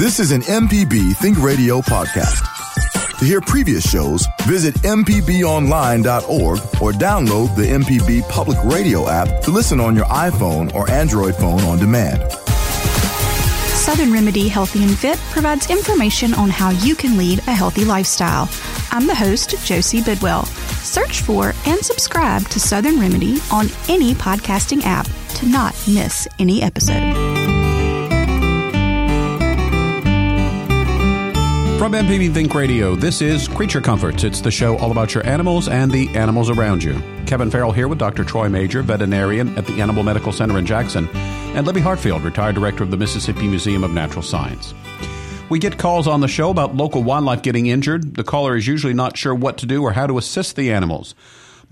This 0.00 0.18
is 0.18 0.32
an 0.32 0.40
MPB 0.40 1.14
Think 1.18 1.42
Radio 1.42 1.82
podcast. 1.82 2.40
To 3.18 3.24
hear 3.26 3.42
previous 3.42 3.86
shows, 3.86 4.26
visit 4.44 4.74
MPBOnline.org 4.76 6.58
or 6.80 6.92
download 6.92 7.54
the 7.54 7.66
MPB 7.66 8.26
Public 8.30 8.56
Radio 8.64 9.10
app 9.10 9.42
to 9.42 9.50
listen 9.50 9.78
on 9.78 9.94
your 9.94 10.06
iPhone 10.06 10.74
or 10.74 10.90
Android 10.90 11.36
phone 11.36 11.60
on 11.64 11.78
demand. 11.78 12.32
Southern 13.74 14.10
Remedy 14.10 14.48
Healthy 14.48 14.84
and 14.84 14.96
Fit 14.96 15.18
provides 15.32 15.68
information 15.68 16.32
on 16.32 16.48
how 16.48 16.70
you 16.70 16.94
can 16.94 17.18
lead 17.18 17.40
a 17.40 17.52
healthy 17.52 17.84
lifestyle. 17.84 18.48
I'm 18.90 19.06
the 19.06 19.14
host, 19.14 19.54
Josie 19.66 20.00
Bidwell. 20.00 20.46
Search 20.46 21.20
for 21.20 21.52
and 21.66 21.84
subscribe 21.84 22.48
to 22.48 22.58
Southern 22.58 22.98
Remedy 22.98 23.36
on 23.52 23.66
any 23.90 24.14
podcasting 24.14 24.80
app 24.84 25.06
to 25.34 25.46
not 25.46 25.74
miss 25.86 26.26
any 26.38 26.62
episode. 26.62 27.19
From 31.80 31.92
MPB 31.92 32.34
Think 32.34 32.52
Radio, 32.52 32.94
this 32.94 33.22
is 33.22 33.48
Creature 33.48 33.80
Comforts. 33.80 34.22
It's 34.22 34.42
the 34.42 34.50
show 34.50 34.76
all 34.76 34.90
about 34.90 35.14
your 35.14 35.26
animals 35.26 35.66
and 35.66 35.90
the 35.90 36.14
animals 36.14 36.50
around 36.50 36.84
you. 36.84 36.92
Kevin 37.24 37.50
Farrell 37.50 37.72
here 37.72 37.88
with 37.88 37.98
Dr. 37.98 38.22
Troy 38.22 38.50
Majure, 38.50 38.82
veterinarian 38.82 39.56
at 39.56 39.64
the 39.64 39.80
Animal 39.80 40.02
Medical 40.02 40.30
Center 40.30 40.58
in 40.58 40.66
Jackson, 40.66 41.08
and 41.14 41.66
Libby 41.66 41.80
Hartfield, 41.80 42.22
retired 42.22 42.54
director 42.54 42.84
of 42.84 42.90
the 42.90 42.98
Mississippi 42.98 43.48
Museum 43.48 43.82
of 43.82 43.92
Natural 43.92 44.20
Science. 44.20 44.74
We 45.48 45.58
get 45.58 45.78
calls 45.78 46.06
on 46.06 46.20
the 46.20 46.28
show 46.28 46.50
about 46.50 46.76
local 46.76 47.02
wildlife 47.02 47.40
getting 47.40 47.68
injured. 47.68 48.14
The 48.14 48.24
caller 48.24 48.56
is 48.56 48.66
usually 48.66 48.92
not 48.92 49.16
sure 49.16 49.34
what 49.34 49.56
to 49.56 49.64
do 49.64 49.82
or 49.82 49.92
how 49.92 50.06
to 50.06 50.18
assist 50.18 50.56
the 50.56 50.70
animals. 50.70 51.14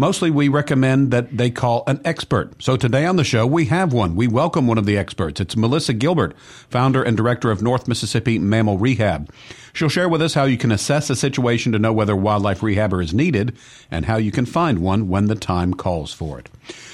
Mostly 0.00 0.30
we 0.30 0.46
recommend 0.46 1.10
that 1.10 1.36
they 1.36 1.50
call 1.50 1.82
an 1.88 2.00
expert. 2.04 2.62
So 2.62 2.76
today 2.76 3.04
on 3.04 3.16
the 3.16 3.24
show, 3.24 3.44
we 3.44 3.64
have 3.64 3.92
one. 3.92 4.14
We 4.14 4.28
welcome 4.28 4.68
one 4.68 4.78
of 4.78 4.86
the 4.86 4.96
experts. 4.96 5.40
It's 5.40 5.56
Melissa 5.56 5.92
Gilbert, 5.92 6.38
founder 6.38 7.02
and 7.02 7.16
director 7.16 7.50
of 7.50 7.62
North 7.62 7.88
Mississippi 7.88 8.38
Mammal 8.38 8.78
Rehab. 8.78 9.28
She'll 9.72 9.88
share 9.88 10.08
with 10.08 10.22
us 10.22 10.34
how 10.34 10.44
you 10.44 10.56
can 10.56 10.70
assess 10.70 11.10
a 11.10 11.16
situation 11.16 11.72
to 11.72 11.80
know 11.80 11.92
whether 11.92 12.14
wildlife 12.14 12.60
rehabber 12.60 13.02
is 13.02 13.12
needed 13.12 13.56
and 13.90 14.04
how 14.04 14.18
you 14.18 14.30
can 14.30 14.46
find 14.46 14.78
one 14.78 15.08
when 15.08 15.26
the 15.26 15.34
time 15.34 15.74
calls 15.74 16.14
for 16.14 16.38
it. 16.38 16.48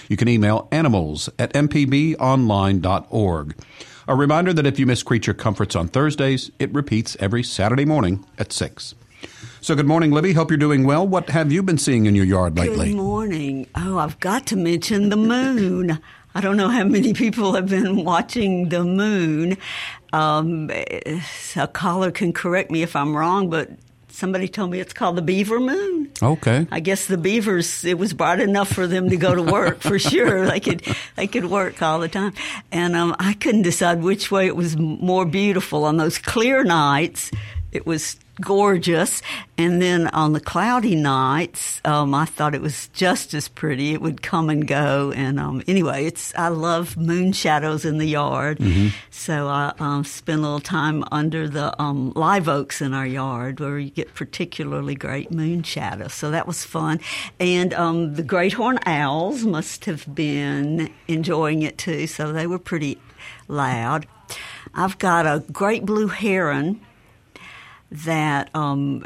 You 0.09 0.17
can 0.17 0.29
email 0.29 0.67
animals 0.73 1.29
at 1.39 1.53
mpbonline.org. 1.53 3.55
A 4.09 4.15
reminder 4.15 4.55
that 4.55 4.67
if 4.67 4.79
you 4.79 4.87
miss 4.87 5.03
Creature 5.03 5.35
Comforts 5.35 5.77
on 5.77 5.89
Thursdays, 5.89 6.51
it 6.59 6.73
repeats 6.73 7.19
every 7.21 7.43
Saturday 7.43 7.85
morning 7.85 8.25
at 8.39 8.51
6. 8.51 8.95
So, 9.61 9.75
good 9.75 9.87
morning, 9.87 10.11
Libby. 10.11 10.33
Hope 10.35 10.51
you're 10.51 10.59
doing 10.59 10.85
well. 10.85 11.07
What 11.07 11.31
have 11.31 11.51
you 11.51 11.63
been 11.63 11.79
seeing 11.79 12.07
in 12.07 12.15
your 12.15 12.27
yard 12.27 12.57
lately? 12.59 12.89
Good 12.89 12.97
morning. 12.97 13.67
Oh, 13.75 13.99
I've 13.99 14.21
got 14.21 14.47
to 14.49 14.57
mention 14.57 15.09
the 15.09 15.17
moon. 15.17 15.99
I 16.35 16.41
don't 16.41 16.57
know 16.57 16.69
how 16.69 16.85
many 16.85 17.15
people 17.15 17.55
have 17.55 17.69
been 17.69 18.05
watching 18.05 18.69
the 18.69 18.85
moon. 18.85 19.57
Um, 20.13 20.71
a 20.71 21.69
caller 21.73 22.11
can 22.11 22.33
correct 22.33 22.71
me 22.71 22.83
if 22.83 22.95
I'm 22.95 23.17
wrong, 23.17 23.51
but 23.51 23.71
somebody 24.09 24.49
told 24.49 24.71
me 24.71 24.81
it's 24.81 24.93
called 24.93 25.17
the 25.17 25.23
beaver 25.23 25.59
moon. 25.59 26.11
Okay. 26.23 26.67
I 26.71 26.81
guess 26.81 27.07
the 27.07 27.19
beavers 27.19 27.85
it 27.85 27.99
was 27.99 28.13
bright 28.13 28.41
enough 28.41 28.69
for 28.69 28.87
them 28.87 29.11
to 29.11 29.17
go 29.17 29.35
to 29.35 29.43
work 29.43 29.81
for 29.81 29.99
sure. 30.11 30.47
They 30.47 30.61
could 30.61 30.83
they 31.17 31.27
could 31.27 31.47
work 31.47 31.83
all 31.83 32.01
the 32.01 32.09
time, 32.09 32.33
and 32.71 32.95
um, 32.95 33.17
I 33.19 33.35
couldn't 33.35 33.63
decide 33.63 34.03
which 34.03 34.31
way 34.31 34.47
it 34.47 34.57
was 34.57 34.77
more 34.77 35.25
beautiful 35.25 35.85
on 35.85 35.97
those 35.97 36.19
clear 36.19 36.65
nights. 36.65 37.31
It 37.73 37.87
was 37.87 38.17
gorgeous. 38.41 39.23
And 39.57 39.81
then 39.81 40.09
on 40.09 40.33
the 40.33 40.41
cloudy 40.41 40.97
nights, 40.97 41.81
um, 41.85 42.15
I 42.15 42.25
thought 42.25 42.55
it 42.55 42.61
was 42.61 42.89
just 42.89 43.35
as 43.35 43.49
pretty. 43.49 43.93
It 43.93 44.01
would 44.01 44.23
come 44.23 44.51
and 44.51 44.67
go. 44.67 45.13
And 45.13 45.39
um, 45.39 45.63
anyway, 45.69 46.07
it's 46.07 46.35
I 46.35 46.49
love 46.49 46.97
moon 46.97 47.33
shadows 47.33 47.85
in 47.85 47.99
the 47.99 48.07
yard, 48.07 48.59
mm-hmm. 48.59 48.89
so 49.11 49.49
I 49.49 49.73
um, 49.79 50.05
spend 50.05 50.41
a 50.41 50.43
little 50.43 50.61
time 50.61 51.05
under 51.13 51.49
the 51.49 51.81
um, 51.81 52.13
live 52.15 52.49
oaks 52.49 52.81
in 52.81 52.93
our 52.95 53.07
yard 53.07 53.61
where 53.61 53.79
you 53.79 53.91
get 53.91 54.15
particularly 54.15 54.95
great 54.95 55.31
moon 55.31 55.63
shadows. 55.63 56.15
So 56.15 56.31
that 56.31 56.47
was 56.47 56.65
fun. 56.65 57.01
And 57.39 57.73
um, 57.75 58.15
the 58.15 58.23
great 58.23 58.55
horn 58.55 58.79
owls 58.87 59.45
must 59.45 59.85
have 59.85 60.13
been 60.15 60.93
enjoying 61.09 61.63
it 61.63 61.79
too. 61.79 62.07
So 62.07 62.33
they 62.33 62.47
were 62.47 62.59
pretty 62.59 62.99
loud. 63.49 64.07
I've 64.75 64.99
got 64.99 65.27
a 65.27 65.45
great 65.53 65.85
blue 65.85 66.09
heron 66.09 66.81
that 67.95 68.51
um, 68.55 69.05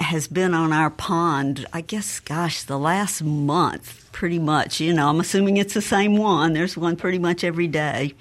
has 0.00 0.28
been 0.28 0.54
on 0.54 0.72
our 0.72 0.90
pond, 0.90 1.66
I 1.72 1.80
guess, 1.80 2.20
gosh, 2.20 2.62
the 2.62 2.78
last 2.78 3.22
month, 3.22 4.08
pretty 4.12 4.38
much. 4.38 4.80
You 4.80 4.92
know, 4.92 5.08
I'm 5.08 5.18
assuming 5.18 5.56
it's 5.56 5.74
the 5.74 5.82
same 5.82 6.16
one. 6.16 6.52
There's 6.52 6.76
one 6.76 6.96
pretty 6.96 7.18
much 7.18 7.42
every 7.42 7.66
day. 7.66 8.14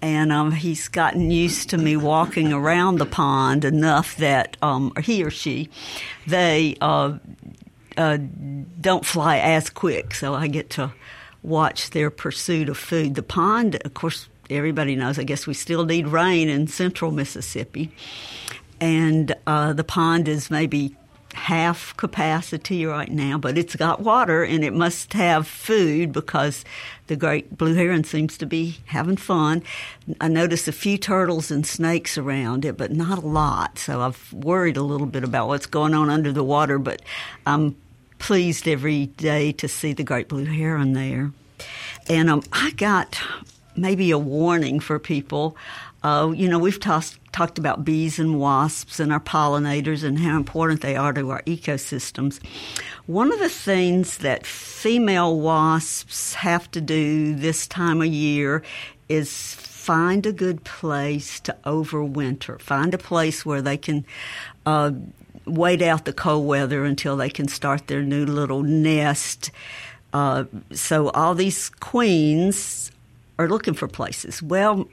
And 0.00 0.30
um, 0.30 0.52
he's 0.52 0.88
gotten 0.88 1.30
used 1.30 1.70
to 1.70 1.78
me 1.78 1.96
walking 1.96 2.52
around 2.52 2.98
the 2.98 3.06
pond 3.06 3.64
enough 3.64 4.16
that, 4.18 4.56
um, 4.62 4.92
he 5.02 5.24
or 5.24 5.30
she, 5.30 5.70
they 6.26 6.76
uh, 6.80 7.18
uh, 7.96 8.18
don't 8.80 9.06
fly 9.06 9.38
as 9.38 9.70
quick. 9.70 10.14
So 10.14 10.34
I 10.34 10.46
get 10.46 10.70
to 10.70 10.92
watch 11.42 11.90
their 11.90 12.10
pursuit 12.10 12.68
of 12.68 12.76
food. 12.76 13.14
The 13.14 13.22
pond, 13.22 13.76
of 13.84 13.94
course, 13.94 14.28
everybody 14.50 14.94
knows, 14.94 15.18
I 15.18 15.24
guess 15.24 15.46
we 15.46 15.54
still 15.54 15.86
need 15.86 16.06
rain 16.06 16.50
in 16.50 16.66
central 16.66 17.10
Mississippi 17.10 17.90
and 18.80 19.34
uh, 19.46 19.72
the 19.72 19.84
pond 19.84 20.28
is 20.28 20.50
maybe 20.50 20.96
half 21.34 21.96
capacity 21.96 22.86
right 22.86 23.10
now, 23.10 23.36
but 23.36 23.58
it's 23.58 23.76
got 23.76 24.00
water 24.00 24.44
and 24.44 24.64
it 24.64 24.72
must 24.72 25.12
have 25.12 25.46
food 25.46 26.12
because 26.12 26.64
the 27.08 27.16
great 27.16 27.58
blue 27.58 27.74
heron 27.74 28.04
seems 28.04 28.38
to 28.38 28.46
be 28.46 28.78
having 28.86 29.16
fun. 29.16 29.62
I 30.20 30.28
noticed 30.28 30.68
a 30.68 30.72
few 30.72 30.96
turtles 30.96 31.50
and 31.50 31.66
snakes 31.66 32.16
around 32.16 32.64
it, 32.64 32.76
but 32.76 32.92
not 32.92 33.18
a 33.18 33.26
lot. 33.26 33.78
So 33.78 34.00
I've 34.00 34.32
worried 34.32 34.76
a 34.76 34.82
little 34.82 35.06
bit 35.06 35.24
about 35.24 35.48
what's 35.48 35.66
going 35.66 35.92
on 35.92 36.08
under 36.08 36.32
the 36.32 36.44
water, 36.44 36.78
but 36.78 37.02
I'm 37.46 37.76
pleased 38.18 38.66
every 38.68 39.06
day 39.06 39.52
to 39.52 39.68
see 39.68 39.92
the 39.92 40.04
great 40.04 40.28
blue 40.28 40.46
heron 40.46 40.92
there. 40.92 41.32
And 42.08 42.30
um, 42.30 42.42
I 42.52 42.70
got 42.72 43.20
maybe 43.76 44.10
a 44.10 44.18
warning 44.18 44.80
for 44.80 44.98
people. 44.98 45.56
Uh, 46.02 46.32
you 46.34 46.48
know, 46.48 46.58
we've 46.58 46.80
tossed 46.80 47.18
talked 47.34 47.58
about 47.58 47.84
bees 47.84 48.20
and 48.20 48.38
wasps 48.38 49.00
and 49.00 49.12
our 49.12 49.18
pollinators 49.18 50.04
and 50.04 50.20
how 50.20 50.36
important 50.36 50.82
they 50.82 50.94
are 50.94 51.12
to 51.12 51.30
our 51.30 51.42
ecosystems. 51.42 52.38
One 53.06 53.32
of 53.32 53.40
the 53.40 53.48
things 53.48 54.18
that 54.18 54.46
female 54.46 55.36
wasps 55.40 56.34
have 56.34 56.70
to 56.70 56.80
do 56.80 57.34
this 57.34 57.66
time 57.66 58.00
of 58.00 58.06
year 58.06 58.62
is 59.08 59.54
find 59.54 60.24
a 60.26 60.32
good 60.32 60.62
place 60.62 61.40
to 61.40 61.56
overwinter. 61.64 62.60
Find 62.60 62.94
a 62.94 62.98
place 62.98 63.44
where 63.44 63.60
they 63.60 63.78
can 63.78 64.06
uh, 64.64 64.92
wait 65.44 65.82
out 65.82 66.04
the 66.04 66.12
cold 66.12 66.46
weather 66.46 66.84
until 66.84 67.16
they 67.16 67.30
can 67.30 67.48
start 67.48 67.88
their 67.88 68.02
new 68.02 68.24
little 68.24 68.62
nest. 68.62 69.50
Uh, 70.12 70.44
so 70.70 71.08
all 71.10 71.34
these 71.34 71.68
queens 71.68 72.92
are 73.40 73.48
looking 73.48 73.74
for 73.74 73.88
places. 73.88 74.40
Well, 74.40 74.88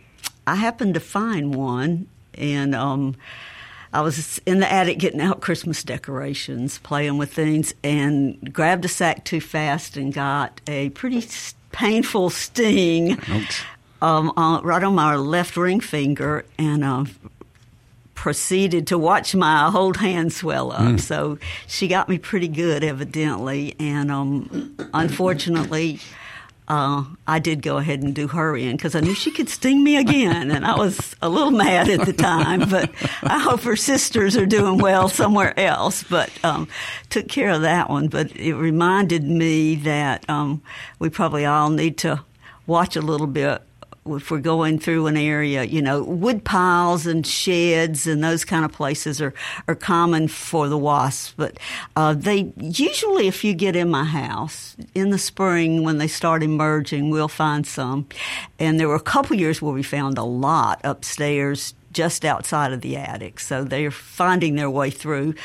I 0.47 0.55
happened 0.55 0.95
to 0.95 0.99
find 0.99 1.53
one 1.53 2.07
and 2.35 2.75
um, 2.75 3.15
I 3.93 4.01
was 4.01 4.39
in 4.45 4.59
the 4.59 4.71
attic 4.71 4.99
getting 4.99 5.21
out 5.21 5.41
Christmas 5.41 5.83
decorations, 5.83 6.77
playing 6.79 7.17
with 7.17 7.33
things, 7.33 7.73
and 7.83 8.53
grabbed 8.53 8.85
a 8.85 8.87
sack 8.87 9.25
too 9.25 9.41
fast 9.41 9.97
and 9.97 10.13
got 10.13 10.61
a 10.67 10.89
pretty 10.89 11.27
painful 11.71 12.29
sting 12.29 13.17
um, 14.01 14.31
on, 14.37 14.63
right 14.63 14.83
on 14.83 14.95
my 14.95 15.15
left 15.15 15.57
ring 15.57 15.81
finger, 15.81 16.45
and 16.57 16.83
uh, 16.83 17.05
proceeded 18.15 18.87
to 18.87 18.97
watch 18.97 19.35
my 19.35 19.69
whole 19.69 19.93
hand 19.93 20.31
swell 20.31 20.71
up. 20.71 20.81
Mm. 20.81 20.99
So 20.99 21.37
she 21.67 21.87
got 21.87 22.07
me 22.07 22.17
pretty 22.17 22.47
good, 22.47 22.83
evidently, 22.83 23.75
and 23.77 24.09
um, 24.09 24.77
unfortunately 24.93 25.99
uh, 26.71 27.03
I 27.27 27.39
did 27.39 27.61
go 27.61 27.75
ahead 27.75 28.01
and 28.01 28.15
do 28.15 28.29
her 28.29 28.55
in 28.55 28.77
because 28.77 28.95
I 28.95 29.01
knew 29.01 29.13
she 29.13 29.29
could 29.29 29.49
sting 29.49 29.83
me 29.83 29.97
again, 29.97 30.51
and 30.51 30.65
I 30.65 30.77
was 30.77 31.17
a 31.21 31.27
little 31.27 31.51
mad 31.51 31.89
at 31.89 32.05
the 32.05 32.13
time. 32.13 32.69
But 32.69 32.89
I 33.23 33.39
hope 33.39 33.63
her 33.63 33.75
sisters 33.75 34.37
are 34.37 34.45
doing 34.45 34.77
well 34.77 35.09
somewhere 35.09 35.59
else. 35.59 36.03
But 36.03 36.31
um, 36.45 36.69
took 37.09 37.27
care 37.27 37.49
of 37.49 37.63
that 37.63 37.89
one. 37.89 38.07
But 38.07 38.33
it 38.37 38.53
reminded 38.53 39.25
me 39.25 39.75
that 39.75 40.29
um, 40.29 40.61
we 40.97 41.09
probably 41.09 41.45
all 41.45 41.69
need 41.69 41.97
to 41.99 42.23
watch 42.65 42.95
a 42.95 43.01
little 43.01 43.27
bit 43.27 43.61
if 44.05 44.31
we're 44.31 44.39
going 44.39 44.79
through 44.79 45.07
an 45.07 45.17
area, 45.17 45.63
you 45.63 45.81
know, 45.81 46.03
wood 46.03 46.43
piles 46.43 47.05
and 47.05 47.25
sheds 47.25 48.07
and 48.07 48.23
those 48.23 48.43
kind 48.43 48.65
of 48.65 48.71
places 48.71 49.21
are, 49.21 49.33
are 49.67 49.75
common 49.75 50.27
for 50.27 50.67
the 50.67 50.77
wasps. 50.77 51.33
But 51.37 51.57
uh, 51.95 52.13
they 52.13 52.51
usually, 52.57 53.27
if 53.27 53.43
you 53.43 53.53
get 53.53 53.75
in 53.75 53.89
my 53.89 54.03
house 54.03 54.75
in 54.95 55.11
the 55.11 55.19
spring 55.19 55.83
when 55.83 55.99
they 55.99 56.07
start 56.07 56.41
emerging, 56.41 57.11
we'll 57.11 57.27
find 57.27 57.65
some. 57.65 58.07
And 58.57 58.79
there 58.79 58.87
were 58.87 58.95
a 58.95 58.99
couple 58.99 59.35
years 59.35 59.61
where 59.61 59.73
we 59.73 59.83
found 59.83 60.17
a 60.17 60.23
lot 60.23 60.81
upstairs 60.83 61.75
just 61.93 62.25
outside 62.25 62.71
of 62.71 62.81
the 62.81 62.97
attic. 62.97 63.39
So 63.39 63.63
they're 63.63 63.91
finding 63.91 64.55
their 64.55 64.69
way 64.69 64.89
through. 64.89 65.35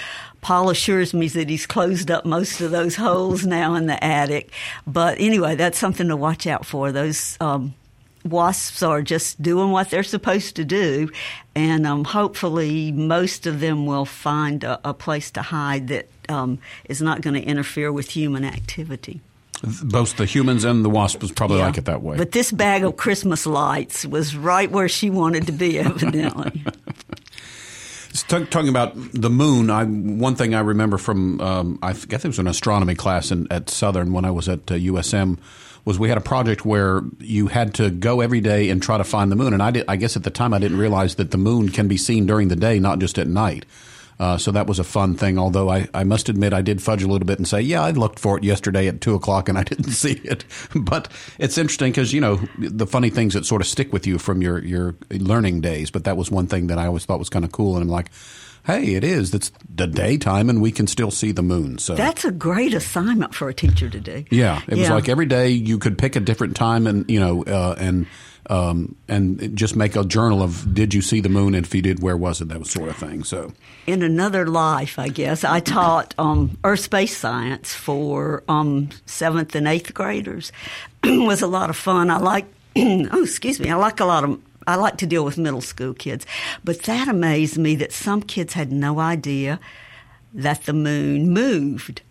Paul 0.41 0.71
assures 0.71 1.13
me 1.13 1.29
that 1.29 1.51
he's 1.51 1.67
closed 1.67 2.11
up 2.11 2.25
most 2.25 2.61
of 2.61 2.71
those 2.71 2.97
holes 2.97 3.45
now 3.45 3.75
in 3.75 3.87
the 3.87 4.03
attic. 4.03 4.51
But 4.87 5.21
anyway, 5.21 5.57
that's 5.57 5.79
something 5.79 6.09
to 6.09 6.17
watch 6.17 6.47
out 6.47 6.65
for. 6.65 6.93
Those 6.93 7.37
um, 7.41 7.75
wasps 8.27 8.83
are 8.83 9.03
just 9.03 9.41
doing 9.41 9.71
what 9.71 9.91
they're 9.91 10.03
supposed 10.03 10.57
to 10.57 10.65
do, 10.65 11.11
and 11.55 11.87
um, 11.87 12.05
hopefully 12.05 12.93
most 12.93 13.47
of 13.47 13.61
them 13.61 13.87
will 13.87 14.05
find 14.05 14.65
a, 14.65 14.81
a 14.89 14.93
place 14.95 15.31
to 15.33 15.43
hide 15.43 15.89
that 15.89 16.09
um, 16.29 16.59
is 16.87 17.01
not 17.01 17.21
going 17.23 17.35
to 17.35 17.43
interfere 17.43 17.91
with 17.93 18.11
human 18.11 18.45
activity. 18.45 19.21
Both 19.83 20.19
the 20.19 20.27
humans 20.27 20.65
and 20.65 20.85
the 20.85 20.91
wasps 20.91 21.33
probably 21.33 21.59
Yeah. 21.59 21.67
like 21.67 21.79
it 21.79 21.87
that 21.87 22.03
way. 22.03 22.19
But 22.19 22.33
this 22.33 22.53
bag 22.53 22.85
of 22.85 22.97
Christmas 22.97 23.47
lights 23.47 24.05
was 24.05 24.37
right 24.37 24.71
where 24.71 24.89
she 24.89 25.09
wanted 25.09 25.47
to 25.47 25.53
be, 25.53 25.79
evidently. 25.79 26.63
Talking 28.29 28.69
about 28.69 28.93
the 29.13 29.29
moon, 29.29 29.69
I 29.71 29.85
one 29.85 30.37
thing 30.37 30.55
I 30.55 30.61
remember 30.61 30.97
from 30.97 31.39
um, 31.41 31.79
I 31.83 31.93
guess 31.93 32.25
it 32.25 32.29
was 32.29 32.39
an 32.39 32.47
astronomy 32.47 32.95
class 32.95 33.31
in, 33.31 33.47
at 33.51 33.69
Southern 33.69 34.13
when 34.15 34.25
I 34.25 34.31
was 34.31 34.49
at 34.49 34.71
uh, 34.71 34.75
USM 34.75 35.39
was 35.87 35.99
we 35.99 36.09
had 36.11 36.19
a 36.19 36.21
project 36.23 36.67
where 36.67 37.01
you 37.21 37.47
had 37.47 37.73
to 37.75 37.91
go 37.91 38.21
every 38.21 38.41
day 38.41 38.69
and 38.69 38.83
try 38.83 38.99
to 38.99 39.05
find 39.05 39.33
the 39.33 39.37
moon, 39.37 39.55
and 39.55 39.63
I 39.63 39.71
did, 39.71 39.85
I 39.89 39.97
guess 39.97 40.17
at 40.17 40.25
the 40.25 40.31
time 40.31 40.53
I 40.53 40.59
didn't 40.59 40.79
realize 40.79 41.15
that 41.15 41.31
the 41.31 41.39
moon 41.39 41.71
can 41.71 41.89
be 41.89 41.97
seen 41.97 42.27
during 42.27 42.49
the 42.49 42.57
day, 42.57 42.79
not 42.79 42.99
just 42.99 43.19
at 43.19 43.29
night. 43.29 43.65
Uh, 44.19 44.39
so 44.39 44.51
that 44.51 44.67
was 44.67 44.79
a 44.79 44.85
fun 44.85 45.15
thing. 45.15 45.39
Although 45.39 45.71
I, 45.71 45.89
I 45.95 46.03
must 46.03 46.29
admit 46.29 46.53
I 46.53 46.63
did 46.63 46.83
fudge 46.83 47.03
a 47.03 47.07
little 47.07 47.27
bit 47.27 47.39
and 47.39 47.47
say, 47.47 47.61
yeah, 47.61 47.83
I 47.83 47.91
looked 47.91 48.19
for 48.19 48.39
it 48.39 48.45
yesterday 48.45 48.89
at 48.89 49.01
two 49.01 49.15
o'clock 49.15 49.49
and 49.49 49.59
I 49.59 49.63
didn't 49.65 49.93
see 49.93 50.13
it. 50.25 50.45
But 50.75 51.09
it's 51.39 51.59
interesting 51.59 51.93
because 51.93 52.13
you 52.13 52.21
know 52.21 52.37
the 52.59 52.87
funny 52.87 53.11
things 53.11 53.35
that 53.35 53.45
sort 53.45 53.61
of 53.61 53.67
stick 53.67 53.93
with 53.93 54.07
you 54.07 54.19
from 54.19 54.43
your 54.43 54.59
your 54.65 54.97
learning 55.11 55.61
days. 55.61 55.91
But 55.91 56.05
that 56.05 56.17
was 56.17 56.31
one 56.31 56.47
thing 56.47 56.69
that 56.69 56.79
I 56.79 56.87
always 56.87 57.05
thought 57.05 57.19
was 57.19 57.29
kind 57.29 57.45
of 57.45 57.53
cool. 57.53 57.75
And 57.75 57.83
I'm 57.83 57.89
like, 57.89 58.11
hey, 58.67 58.95
it 58.95 59.05
is. 59.05 59.33
It's 59.33 59.51
the 59.75 59.87
daytime 59.87 60.51
and 60.51 60.61
we 60.61 60.73
can 60.73 60.87
still 60.87 61.11
see 61.11 61.33
the 61.33 61.43
moon. 61.43 61.79
So 61.79 61.95
That's 61.95 62.25
a 62.25 62.33
great 62.33 62.75
assignment 62.75 63.35
for 63.35 63.49
a 63.49 63.55
teacher 63.55 63.89
to 63.89 64.01
do. 64.01 64.25
yeah, 64.31 64.61
it 64.67 64.77
was 64.77 64.91
like 64.91 65.09
every 65.09 65.27
day 65.27 65.51
you 65.51 65.79
could 65.79 65.97
pick 65.97 66.17
a 66.17 66.21
different 66.21 66.57
time 66.57 66.87
and 66.87 67.09
you 67.11 67.21
know 67.21 67.45
uh, 67.45 67.75
and. 67.79 68.07
Um, 68.49 68.95
and 69.09 69.57
just 69.57 69.75
make 69.75 69.97
a 69.97 70.05
journal 70.05 70.41
of 70.41 70.73
did 70.73 70.95
you 70.95 71.03
see 71.03 71.21
the 71.21 71.29
moon 71.29 71.57
and 71.57 71.67
if 71.67 71.75
you 71.75 71.83
did 71.83 72.01
where 72.01 72.17
was 72.17 72.41
it 72.41 72.47
that 72.47 72.65
sort 72.69 72.91
of 72.91 72.97
thing 72.97 73.25
so 73.25 73.53
in 73.89 74.03
another 74.03 74.47
life, 74.47 75.01
I 75.01 75.09
guess, 75.09 75.43
I 75.43 75.59
taught 75.59 76.15
um, 76.17 76.57
earth 76.63 76.79
space 76.79 77.17
science 77.17 77.75
for 77.75 78.45
um, 78.49 78.91
seventh 79.07 79.57
and 79.57 79.67
eighth 79.67 79.95
graders. 79.95 80.53
it 81.05 81.27
was 81.27 81.43
a 81.43 81.49
lot 81.49 81.71
of 81.71 81.77
fun. 81.77 82.09
I 82.09 82.19
like, 82.19 82.47
oh, 82.77 83.23
excuse 83.25 83.59
me, 83.59 83.69
I 83.71 83.75
like 83.75 83.99
a 83.99 84.05
lot 84.05 84.23
of. 84.23 84.41
I 84.67 84.77
like 84.77 84.97
to 84.99 85.07
deal 85.07 85.25
with 85.25 85.39
middle 85.39 85.61
school 85.61 85.95
kids, 85.95 86.27
but 86.65 86.83
that 86.83 87.09
amazed 87.09 87.59
me 87.59 87.77
that 87.77 87.93
some 87.93 88.23
kids 88.23 88.55
had 88.55 88.73
no 88.73 88.99
idea 88.99 89.61
that 90.35 90.65
the 90.65 90.73
moon 90.73 91.31
moved. 91.31 92.03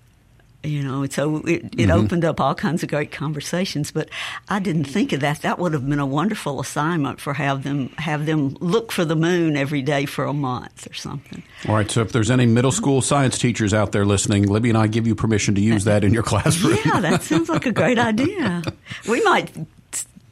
You 0.63 0.81
know, 0.81 1.03
and 1.03 1.13
so 1.13 1.37
it, 1.37 1.47
it 1.47 1.71
mm-hmm. 1.73 1.91
opened 1.91 2.25
up 2.25 2.41
all 2.41 2.55
kinds 2.55 2.81
of 2.81 2.89
great 2.89 3.11
conversations. 3.11 3.91
But 3.91 4.09
I 4.49 4.57
didn't 4.59 4.85
think 4.85 5.13
of 5.13 5.19
that. 5.19 5.43
That 5.43 5.59
would 5.59 5.73
have 5.73 5.87
been 5.87 5.99
a 5.99 6.07
wonderful 6.07 6.59
assignment 6.59 7.21
for 7.21 7.35
have 7.35 7.63
them 7.63 7.89
have 7.97 8.25
them 8.25 8.57
look 8.59 8.91
for 8.91 9.05
the 9.05 9.15
moon 9.15 9.55
every 9.55 9.83
day 9.83 10.05
for 10.07 10.25
a 10.25 10.33
month 10.33 10.89
or 10.89 10.93
something. 10.95 11.43
All 11.67 11.75
right, 11.75 11.89
so 11.89 12.01
if 12.01 12.11
there's 12.11 12.31
any 12.31 12.47
middle 12.47 12.71
school 12.71 13.03
science 13.03 13.37
teachers 13.37 13.75
out 13.75 13.91
there 13.91 14.05
listening, 14.05 14.47
Libby 14.47 14.69
and 14.69 14.77
I 14.77 14.87
give 14.87 15.05
you 15.05 15.13
permission 15.13 15.53
to 15.53 15.61
use 15.61 15.83
that 15.85 16.03
in 16.03 16.13
your 16.13 16.23
classroom. 16.23 16.79
Yeah, 16.83 16.99
that 16.99 17.21
sounds 17.21 17.47
like 17.47 17.67
a 17.67 17.71
great 17.71 17.99
idea. 17.99 18.63
We 19.07 19.21
might 19.21 19.51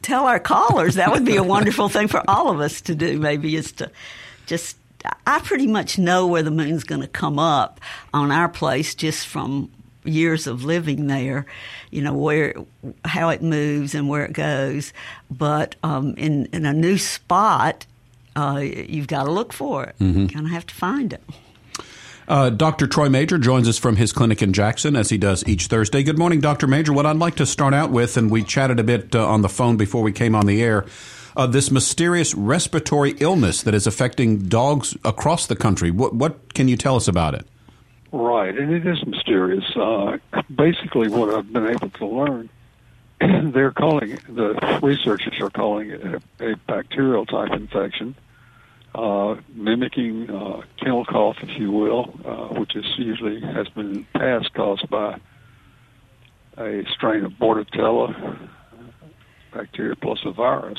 tell 0.04 0.26
our 0.26 0.38
callers 0.38 0.94
that 0.94 1.10
would 1.10 1.24
be 1.24 1.36
a 1.36 1.42
wonderful 1.42 1.88
thing 1.88 2.08
for 2.08 2.22
all 2.28 2.50
of 2.50 2.60
us 2.60 2.80
to 2.82 2.94
do. 2.94 3.18
Maybe 3.18 3.56
is 3.56 3.72
to 3.72 3.90
just. 4.46 4.76
I 5.26 5.40
pretty 5.40 5.66
much 5.66 5.98
know 5.98 6.26
where 6.26 6.42
the 6.42 6.50
moon's 6.50 6.82
going 6.82 7.02
to 7.02 7.08
come 7.08 7.38
up 7.38 7.78
on 8.14 8.30
our 8.32 8.48
place 8.48 8.94
just 8.94 9.26
from 9.26 9.70
years 10.04 10.46
of 10.46 10.64
living 10.64 11.08
there. 11.08 11.44
You 11.90 12.02
know 12.02 12.14
where 12.14 12.54
how 13.04 13.28
it 13.30 13.42
moves 13.42 13.94
and 13.94 14.08
where 14.08 14.24
it 14.24 14.32
goes, 14.32 14.92
but 15.30 15.76
um, 15.82 16.14
in 16.16 16.46
in 16.52 16.64
a 16.66 16.72
new 16.72 16.98
spot. 16.98 17.86
Uh, 18.36 18.58
you've 18.58 19.06
got 19.06 19.24
to 19.26 19.30
look 19.30 19.52
for 19.52 19.84
it. 19.84 19.94
You 20.00 20.26
kind 20.26 20.44
of 20.44 20.50
have 20.50 20.66
to 20.66 20.74
find 20.74 21.12
it. 21.12 21.22
Uh, 22.26 22.50
Dr. 22.50 22.86
Troy 22.86 23.08
Majure 23.08 23.38
joins 23.38 23.68
us 23.68 23.78
from 23.78 23.96
his 23.96 24.12
clinic 24.12 24.40
in 24.42 24.52
Jackson 24.52 24.96
as 24.96 25.10
he 25.10 25.18
does 25.18 25.46
each 25.46 25.66
Thursday. 25.66 26.02
Good 26.02 26.18
morning, 26.18 26.40
Dr. 26.40 26.66
Majure. 26.66 26.94
What 26.94 27.06
I'd 27.06 27.16
like 27.16 27.34
to 27.36 27.46
start 27.46 27.74
out 27.74 27.90
with, 27.90 28.16
and 28.16 28.30
we 28.30 28.42
chatted 28.42 28.80
a 28.80 28.84
bit 28.84 29.14
uh, 29.14 29.26
on 29.26 29.42
the 29.42 29.48
phone 29.48 29.76
before 29.76 30.02
we 30.02 30.12
came 30.12 30.34
on 30.34 30.46
the 30.46 30.62
air, 30.62 30.86
uh, 31.36 31.46
this 31.46 31.70
mysterious 31.70 32.34
respiratory 32.34 33.14
illness 33.18 33.62
that 33.62 33.74
is 33.74 33.86
affecting 33.86 34.48
dogs 34.48 34.96
across 35.04 35.46
the 35.46 35.56
country. 35.56 35.90
What, 35.90 36.14
what 36.14 36.54
can 36.54 36.68
you 36.68 36.76
tell 36.76 36.96
us 36.96 37.08
about 37.08 37.34
it? 37.34 37.46
Right, 38.10 38.56
and 38.56 38.72
it 38.72 38.86
is 38.86 39.04
mysterious. 39.04 39.64
Uh, 39.76 40.18
basically, 40.54 41.08
what 41.08 41.34
I've 41.34 41.52
been 41.52 41.66
able 41.66 41.90
to 41.90 42.06
learn, 42.06 42.48
they're 43.52 43.72
calling 43.72 44.12
it, 44.12 44.20
the 44.34 44.78
researchers 44.82 45.40
are 45.40 45.50
calling 45.50 45.90
it 45.90 46.02
a, 46.04 46.52
a 46.52 46.56
bacterial 46.56 47.26
type 47.26 47.50
infection, 47.52 48.14
uh, 48.94 49.36
mimicking 49.52 50.30
uh, 50.30 50.62
kennel 50.78 51.04
cough, 51.04 51.36
if 51.42 51.58
you 51.58 51.70
will, 51.70 52.14
uh, 52.24 52.58
which 52.60 52.76
is 52.76 52.84
usually 52.96 53.40
has 53.40 53.68
been 53.68 54.04
past 54.14 54.52
caused 54.54 54.88
by 54.88 55.18
a 56.56 56.84
strain 56.94 57.24
of 57.24 57.32
Bordetella 57.32 58.48
bacteria 59.52 59.96
plus 59.96 60.20
a 60.24 60.30
virus. 60.30 60.78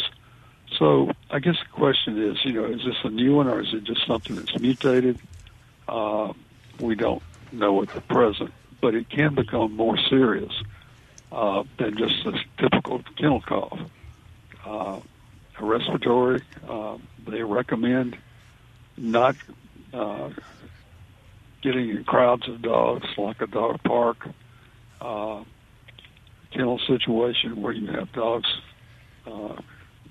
So 0.77 1.11
I 1.29 1.39
guess 1.39 1.55
the 1.59 1.71
question 1.71 2.21
is, 2.21 2.37
you 2.43 2.53
know, 2.53 2.65
is 2.65 2.83
this 2.83 2.95
a 3.03 3.09
new 3.09 3.35
one 3.35 3.47
or 3.47 3.61
is 3.61 3.73
it 3.73 3.83
just 3.83 4.05
something 4.07 4.35
that's 4.35 4.59
mutated? 4.59 5.19
Uh, 5.87 6.33
we 6.79 6.95
don't 6.95 7.21
know 7.51 7.81
at 7.81 7.89
the 7.89 8.01
present, 8.01 8.53
but 8.81 8.95
it 8.95 9.09
can 9.09 9.35
become 9.35 9.75
more 9.75 9.97
serious 10.09 10.51
uh, 11.31 11.63
than 11.77 11.97
just 11.97 12.25
a 12.25 12.33
typical 12.57 13.03
kennel 13.17 13.41
cough. 13.41 13.79
Uh, 14.65 14.99
respiratory, 15.59 16.41
uh, 16.67 16.97
they 17.27 17.43
recommend 17.43 18.17
not 18.97 19.35
uh, 19.93 20.29
getting 21.61 21.89
in 21.89 22.03
crowds 22.03 22.47
of 22.47 22.61
dogs 22.61 23.07
like 23.17 23.41
a 23.41 23.47
dog 23.47 23.81
park, 23.83 24.27
uh, 25.01 25.43
kennel 26.51 26.79
situation 26.87 27.61
where 27.61 27.73
you 27.73 27.87
have 27.87 28.11
dogs 28.13 28.47
uh, 29.27 29.55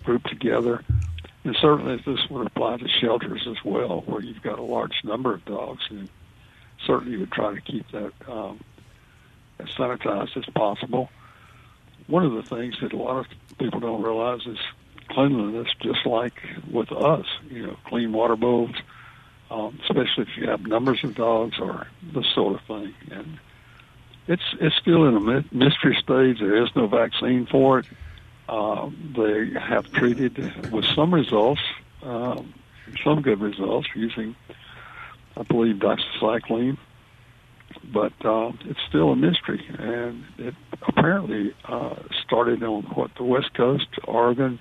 grouped 0.02 0.28
together. 0.28 0.82
And 1.44 1.56
certainly 1.60 2.02
this 2.06 2.20
would 2.30 2.46
apply 2.46 2.78
to 2.78 2.88
shelters 2.88 3.46
as 3.48 3.62
well, 3.64 4.02
where 4.06 4.22
you've 4.22 4.42
got 4.42 4.58
a 4.58 4.62
large 4.62 5.04
number 5.04 5.34
of 5.34 5.44
dogs. 5.44 5.82
And 5.90 6.08
certainly 6.86 7.12
you 7.12 7.20
would 7.20 7.32
try 7.32 7.54
to 7.54 7.60
keep 7.60 7.90
that 7.92 8.12
um, 8.28 8.60
as 9.58 9.68
sanitized 9.68 10.36
as 10.36 10.44
possible. 10.54 11.10
One 12.06 12.24
of 12.24 12.32
the 12.32 12.42
things 12.42 12.76
that 12.82 12.92
a 12.92 12.96
lot 12.96 13.18
of 13.18 13.26
people 13.58 13.80
don't 13.80 14.02
realize 14.02 14.40
is 14.46 14.58
cleanliness, 15.14 15.68
just 15.80 16.04
like 16.06 16.34
with 16.70 16.90
us, 16.92 17.26
you 17.48 17.66
know, 17.66 17.76
clean 17.86 18.12
water 18.12 18.36
bowls, 18.36 18.74
um, 19.50 19.78
especially 19.82 20.24
if 20.24 20.36
you 20.36 20.48
have 20.48 20.62
numbers 20.62 21.02
of 21.04 21.14
dogs 21.14 21.56
or 21.60 21.86
this 22.14 22.26
sort 22.34 22.60
of 22.60 22.66
thing. 22.66 22.94
And 23.10 23.38
it's 24.26 24.42
it's 24.60 24.76
still 24.76 25.06
in 25.06 25.16
a 25.16 25.44
mystery 25.54 25.96
stage. 26.02 26.38
There 26.40 26.62
is 26.62 26.70
no 26.74 26.86
vaccine 26.86 27.46
for 27.46 27.80
it. 27.80 27.86
Uh, 28.48 28.90
they 29.16 29.50
have 29.58 29.90
treated 29.92 30.38
with 30.70 30.84
some 30.94 31.14
results, 31.14 31.60
um, 32.02 32.52
some 33.02 33.22
good 33.22 33.40
results 33.40 33.88
using, 33.94 34.36
I 35.36 35.42
believe, 35.42 35.76
doxycycline. 35.76 36.76
But 37.92 38.12
uh, 38.24 38.52
it's 38.66 38.78
still 38.88 39.10
a 39.10 39.16
mystery, 39.16 39.64
and 39.78 40.24
it 40.38 40.54
apparently 40.86 41.54
uh, 41.64 41.96
started 42.24 42.62
on 42.62 42.82
what 42.94 43.10
the 43.16 43.24
West 43.24 43.52
Coast, 43.54 43.88
Oregon, 44.06 44.60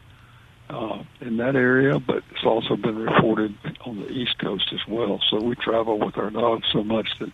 uh, 0.74 1.04
in 1.22 1.38
that 1.38 1.56
area, 1.56 2.00
but 2.00 2.24
it's 2.32 2.46
also 2.46 2.76
been 2.76 2.98
reported 2.98 3.56
on 3.86 4.00
the 4.00 4.10
East 4.10 4.38
Coast 4.40 4.74
as 4.74 4.80
well. 4.88 5.20
So 5.30 5.42
we 5.42 5.56
travel 5.56 6.00
with 6.00 6.18
our 6.18 6.30
dogs 6.30 6.66
so 6.72 6.84
much 6.84 7.08
that, 7.20 7.32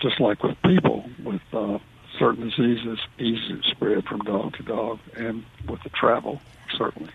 just 0.00 0.20
like 0.20 0.42
with 0.42 0.60
people, 0.62 1.08
with 1.24 1.40
uh, 1.52 1.78
certain 2.18 2.50
diseases, 2.50 2.98
easy 3.18 3.60
to 3.60 3.62
spread 3.70 4.04
from 4.04 4.20
dog 4.20 4.56
to 4.56 4.62
dog, 4.62 4.98
and 5.16 5.44
with 5.68 5.82
the 5.82 5.90
travel, 5.90 6.40
certainly. 6.76 7.12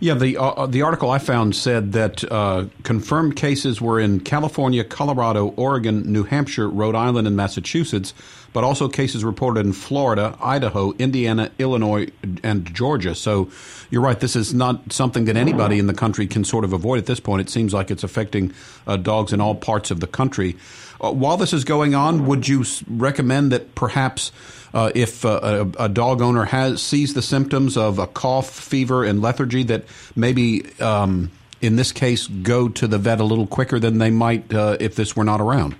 Yeah, 0.00 0.14
the 0.14 0.36
uh, 0.36 0.66
the 0.66 0.82
article 0.82 1.10
I 1.10 1.18
found 1.18 1.56
said 1.56 1.92
that 1.92 2.22
uh, 2.30 2.66
confirmed 2.84 3.34
cases 3.34 3.80
were 3.80 3.98
in 3.98 4.20
California, 4.20 4.84
Colorado, 4.84 5.48
Oregon, 5.56 6.12
New 6.12 6.22
Hampshire, 6.22 6.68
Rhode 6.68 6.94
Island, 6.94 7.26
and 7.26 7.36
Massachusetts, 7.36 8.14
but 8.52 8.62
also 8.62 8.88
cases 8.88 9.24
reported 9.24 9.66
in 9.66 9.72
Florida, 9.72 10.36
Idaho, 10.40 10.92
Indiana, 10.98 11.50
Illinois, 11.58 12.08
and 12.44 12.72
Georgia. 12.72 13.14
So 13.16 13.50
you're 13.90 14.02
right. 14.02 14.20
This 14.20 14.36
is 14.36 14.54
not 14.54 14.92
something 14.92 15.24
that 15.24 15.36
anybody 15.36 15.80
in 15.80 15.88
the 15.88 15.94
country 15.94 16.28
can 16.28 16.44
sort 16.44 16.64
of 16.64 16.72
avoid 16.72 16.98
at 16.98 17.06
this 17.06 17.20
point. 17.20 17.40
It 17.40 17.50
seems 17.50 17.74
like 17.74 17.90
it's 17.90 18.04
affecting 18.04 18.52
uh, 18.86 18.98
dogs 18.98 19.32
in 19.32 19.40
all 19.40 19.56
parts 19.56 19.90
of 19.90 19.98
the 19.98 20.06
country. 20.06 20.56
Uh, 21.00 21.12
while 21.12 21.36
this 21.36 21.52
is 21.52 21.64
going 21.64 21.94
on, 21.94 22.26
would 22.26 22.48
you 22.48 22.64
recommend 22.88 23.52
that 23.52 23.74
perhaps 23.74 24.32
uh, 24.74 24.90
if 24.94 25.24
uh, 25.24 25.66
a, 25.78 25.84
a 25.84 25.88
dog 25.88 26.20
owner 26.20 26.44
has 26.44 26.82
sees 26.82 27.14
the 27.14 27.22
symptoms 27.22 27.76
of 27.76 27.98
a 27.98 28.06
cough, 28.06 28.50
fever, 28.50 29.04
and 29.04 29.22
lethargy, 29.22 29.62
that 29.64 29.84
maybe 30.16 30.64
um, 30.80 31.30
in 31.60 31.76
this 31.76 31.92
case 31.92 32.26
go 32.26 32.68
to 32.68 32.86
the 32.86 32.98
vet 32.98 33.20
a 33.20 33.24
little 33.24 33.46
quicker 33.46 33.78
than 33.78 33.98
they 33.98 34.10
might 34.10 34.52
uh, 34.52 34.76
if 34.80 34.94
this 34.94 35.16
were 35.16 35.24
not 35.24 35.40
around? 35.40 35.76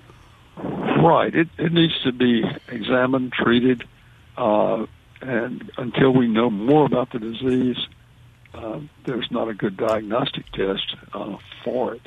Right. 0.57 1.33
It, 1.33 1.47
it 1.57 1.71
needs 1.71 1.93
to 2.03 2.11
be 2.11 2.43
examined, 2.67 3.33
treated, 3.33 3.83
uh, 4.37 4.85
and 5.21 5.71
until 5.77 6.11
we 6.11 6.27
know 6.27 6.49
more 6.49 6.85
about 6.85 7.11
the 7.11 7.19
disease, 7.19 7.77
uh, 8.53 8.79
there's 9.05 9.29
not 9.31 9.47
a 9.49 9.53
good 9.53 9.77
diagnostic 9.77 10.49
test 10.51 10.95
uh, 11.13 11.37
for 11.63 11.95
it, 11.95 12.01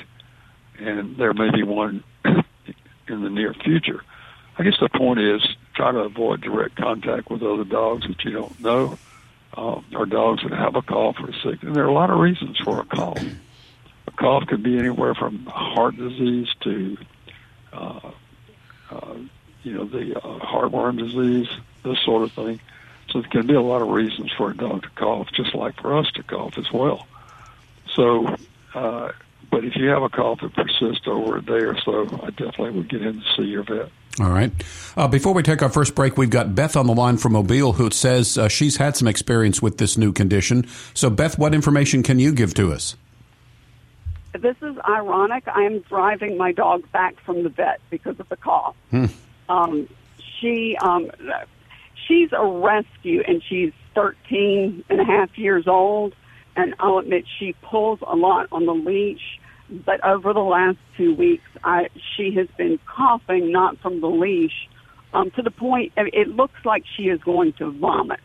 and 0.79 1.17
there 1.17 1.33
may 1.33 1.51
be 1.51 1.63
one 1.63 2.03
in 3.07 3.23
the 3.23 3.29
near 3.29 3.53
future. 3.53 4.03
I 4.57 4.63
guess 4.63 4.75
the 4.79 4.89
point 4.89 5.19
is 5.19 5.41
try 5.75 5.91
to 5.91 5.99
avoid 5.99 6.41
direct 6.41 6.75
contact 6.75 7.29
with 7.29 7.41
other 7.41 7.63
dogs 7.63 8.07
that 8.07 8.23
you 8.23 8.31
don't 8.31 8.59
know, 8.59 8.97
uh, 9.57 9.81
or 9.95 10.05
dogs 10.05 10.43
that 10.43 10.51
have 10.51 10.75
a 10.75 10.81
cough 10.81 11.17
or 11.19 11.33
sick. 11.43 11.63
And 11.63 11.75
there 11.75 11.83
are 11.83 11.89
a 11.89 11.93
lot 11.93 12.09
of 12.09 12.19
reasons 12.19 12.57
for 12.59 12.79
a 12.79 12.85
cough. 12.85 13.21
A 14.07 14.11
cough 14.11 14.45
could 14.47 14.61
be 14.61 14.77
anywhere 14.77 15.15
from 15.15 15.45
heart 15.47 15.97
disease 15.97 16.47
to, 16.61 16.97
uh, 17.71 18.11
uh, 18.91 19.15
you 19.63 19.73
know, 19.73 19.85
the 19.85 20.17
uh, 20.17 20.39
heartworm 20.39 20.97
disease, 20.99 21.47
this 21.83 21.99
sort 22.05 22.23
of 22.23 22.31
thing. 22.33 22.59
So 23.09 23.21
there 23.21 23.29
can 23.29 23.47
be 23.47 23.53
a 23.55 23.61
lot 23.61 23.81
of 23.81 23.89
reasons 23.89 24.31
for 24.37 24.51
a 24.51 24.57
dog 24.57 24.83
to 24.83 24.89
cough, 24.89 25.29
just 25.35 25.55
like 25.55 25.79
for 25.81 25.97
us 25.97 26.11
to 26.11 26.23
cough 26.23 26.57
as 26.57 26.71
well. 26.71 27.07
So, 27.93 28.35
uh, 28.73 29.11
but 29.53 29.63
if 29.63 29.75
you 29.75 29.87
have 29.89 30.01
a 30.01 30.09
cough 30.09 30.39
that 30.41 30.55
persists 30.55 31.07
over 31.07 31.37
a 31.37 31.41
day 31.43 31.63
or 31.63 31.77
so, 31.85 32.07
I 32.23 32.31
definitely 32.31 32.71
would 32.71 32.89
get 32.89 33.03
in 33.03 33.21
to 33.21 33.25
see 33.37 33.43
your 33.43 33.63
vet. 33.63 33.91
All 34.19 34.31
right. 34.31 34.51
Uh, 34.97 35.07
before 35.07 35.33
we 35.35 35.43
take 35.43 35.61
our 35.61 35.69
first 35.69 35.93
break, 35.93 36.17
we've 36.17 36.31
got 36.31 36.55
Beth 36.55 36.75
on 36.75 36.87
the 36.87 36.93
line 36.93 37.17
from 37.17 37.33
Mobile 37.33 37.73
who 37.73 37.91
says 37.91 38.35
uh, 38.35 38.47
she's 38.47 38.77
had 38.77 38.97
some 38.97 39.07
experience 39.07 39.61
with 39.61 39.77
this 39.77 39.95
new 39.95 40.11
condition. 40.11 40.65
So, 40.95 41.11
Beth, 41.11 41.37
what 41.37 41.53
information 41.53 42.01
can 42.01 42.17
you 42.17 42.33
give 42.33 42.55
to 42.55 42.73
us? 42.73 42.95
This 44.33 44.55
is 44.63 44.75
ironic. 44.89 45.47
I 45.47 45.61
am 45.61 45.81
driving 45.81 46.35
my 46.35 46.51
dog 46.51 46.91
back 46.91 47.19
from 47.23 47.43
the 47.43 47.49
vet 47.49 47.79
because 47.91 48.19
of 48.19 48.27
the 48.29 48.37
cough. 48.37 48.75
Hmm. 48.89 49.05
Um, 49.49 49.87
she 50.17 50.75
um, 50.81 51.11
she's 52.07 52.29
a 52.31 52.43
rescue 52.43 53.21
and 53.27 53.43
she's 53.47 53.71
13 53.93 54.83
and 54.89 54.99
a 54.99 55.05
half 55.05 55.37
years 55.37 55.67
old. 55.67 56.15
And 56.55 56.73
I'll 56.79 56.97
admit 56.97 57.25
she 57.39 57.53
pulls 57.61 57.99
a 58.01 58.15
lot 58.15 58.47
on 58.51 58.65
the 58.65 58.73
leash. 58.73 59.39
But 59.69 60.03
over 60.03 60.33
the 60.33 60.39
last 60.39 60.77
two 60.97 61.15
weeks, 61.15 61.47
I, 61.63 61.89
she 62.15 62.31
has 62.35 62.47
been 62.57 62.79
coughing, 62.85 63.51
not 63.51 63.77
from 63.79 64.01
the 64.01 64.09
leash, 64.09 64.67
um, 65.13 65.31
to 65.31 65.41
the 65.41 65.51
point 65.51 65.93
it 65.95 66.29
looks 66.29 66.65
like 66.65 66.83
she 66.97 67.03
is 67.03 67.21
going 67.21 67.53
to 67.53 67.71
vomit. 67.71 68.19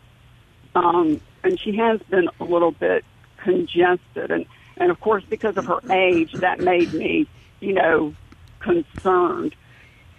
Um, 0.74 1.20
and 1.44 1.58
she 1.58 1.76
has 1.76 2.00
been 2.10 2.28
a 2.40 2.44
little 2.44 2.72
bit 2.72 3.04
congested. 3.38 4.30
And, 4.30 4.46
and 4.76 4.90
of 4.90 5.00
course, 5.00 5.24
because 5.28 5.56
of 5.56 5.66
her 5.66 5.80
age, 5.90 6.32
that 6.34 6.60
made 6.60 6.92
me, 6.92 7.26
you 7.60 7.72
know, 7.72 8.14
concerned. 8.60 9.54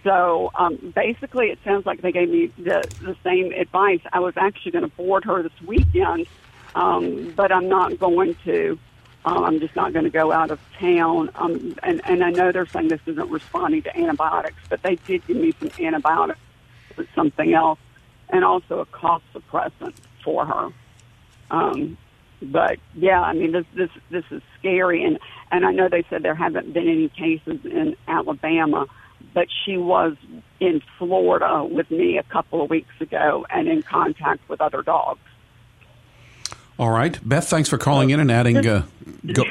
So 0.02 0.50
um, 0.54 0.92
basically, 0.94 1.50
it 1.50 1.58
sounds 1.64 1.84
like 1.84 2.00
they 2.00 2.12
gave 2.12 2.30
me 2.30 2.46
the, 2.56 2.88
the 3.02 3.16
same 3.22 3.52
advice. 3.52 4.00
I 4.12 4.20
was 4.20 4.34
actually 4.36 4.72
going 4.72 4.88
to 4.88 4.96
board 4.96 5.24
her 5.24 5.42
this 5.42 5.60
weekend, 5.66 6.26
um, 6.74 7.32
but 7.36 7.52
I'm 7.52 7.68
not 7.68 7.98
going 7.98 8.34
to. 8.44 8.78
Um, 9.24 9.44
I'm 9.44 9.60
just 9.60 9.76
not 9.76 9.92
going 9.92 10.04
to 10.04 10.10
go 10.10 10.32
out 10.32 10.50
of 10.50 10.58
town. 10.78 11.30
Um, 11.34 11.76
and, 11.82 12.00
and 12.04 12.24
I 12.24 12.30
know 12.30 12.52
they're 12.52 12.66
saying 12.66 12.88
this 12.88 13.00
isn't 13.06 13.30
responding 13.30 13.82
to 13.82 13.96
antibiotics, 13.96 14.56
but 14.68 14.82
they 14.82 14.96
did 14.96 15.26
give 15.26 15.36
me 15.36 15.52
some 15.58 15.70
antibiotics 15.78 16.40
for 16.94 17.06
something 17.14 17.52
else, 17.52 17.78
and 18.30 18.44
also 18.44 18.80
a 18.80 18.86
cough 18.86 19.22
suppressant 19.34 19.94
for 20.24 20.46
her. 20.46 20.70
Um, 21.50 21.98
but 22.42 22.78
yeah, 22.94 23.20
I 23.20 23.34
mean 23.34 23.52
this 23.52 23.66
this 23.74 23.90
this 24.10 24.24
is 24.30 24.42
scary, 24.58 25.04
and 25.04 25.18
and 25.50 25.66
I 25.66 25.72
know 25.72 25.88
they 25.88 26.04
said 26.08 26.22
there 26.22 26.34
haven't 26.34 26.72
been 26.72 26.88
any 26.88 27.08
cases 27.10 27.64
in 27.64 27.96
Alabama 28.08 28.86
but 29.34 29.48
she 29.64 29.76
was 29.76 30.16
in 30.58 30.82
Florida 30.98 31.64
with 31.64 31.90
me 31.90 32.18
a 32.18 32.22
couple 32.24 32.62
of 32.62 32.70
weeks 32.70 33.00
ago 33.00 33.46
and 33.50 33.68
in 33.68 33.82
contact 33.82 34.48
with 34.48 34.60
other 34.60 34.82
dogs. 34.82 35.20
All 36.80 36.88
right, 36.88 37.18
Beth. 37.28 37.46
Thanks 37.46 37.68
for 37.68 37.76
calling 37.76 38.08
in 38.08 38.20
and 38.20 38.32
adding. 38.32 38.66
Uh, 38.66 38.86
go, 39.34 39.44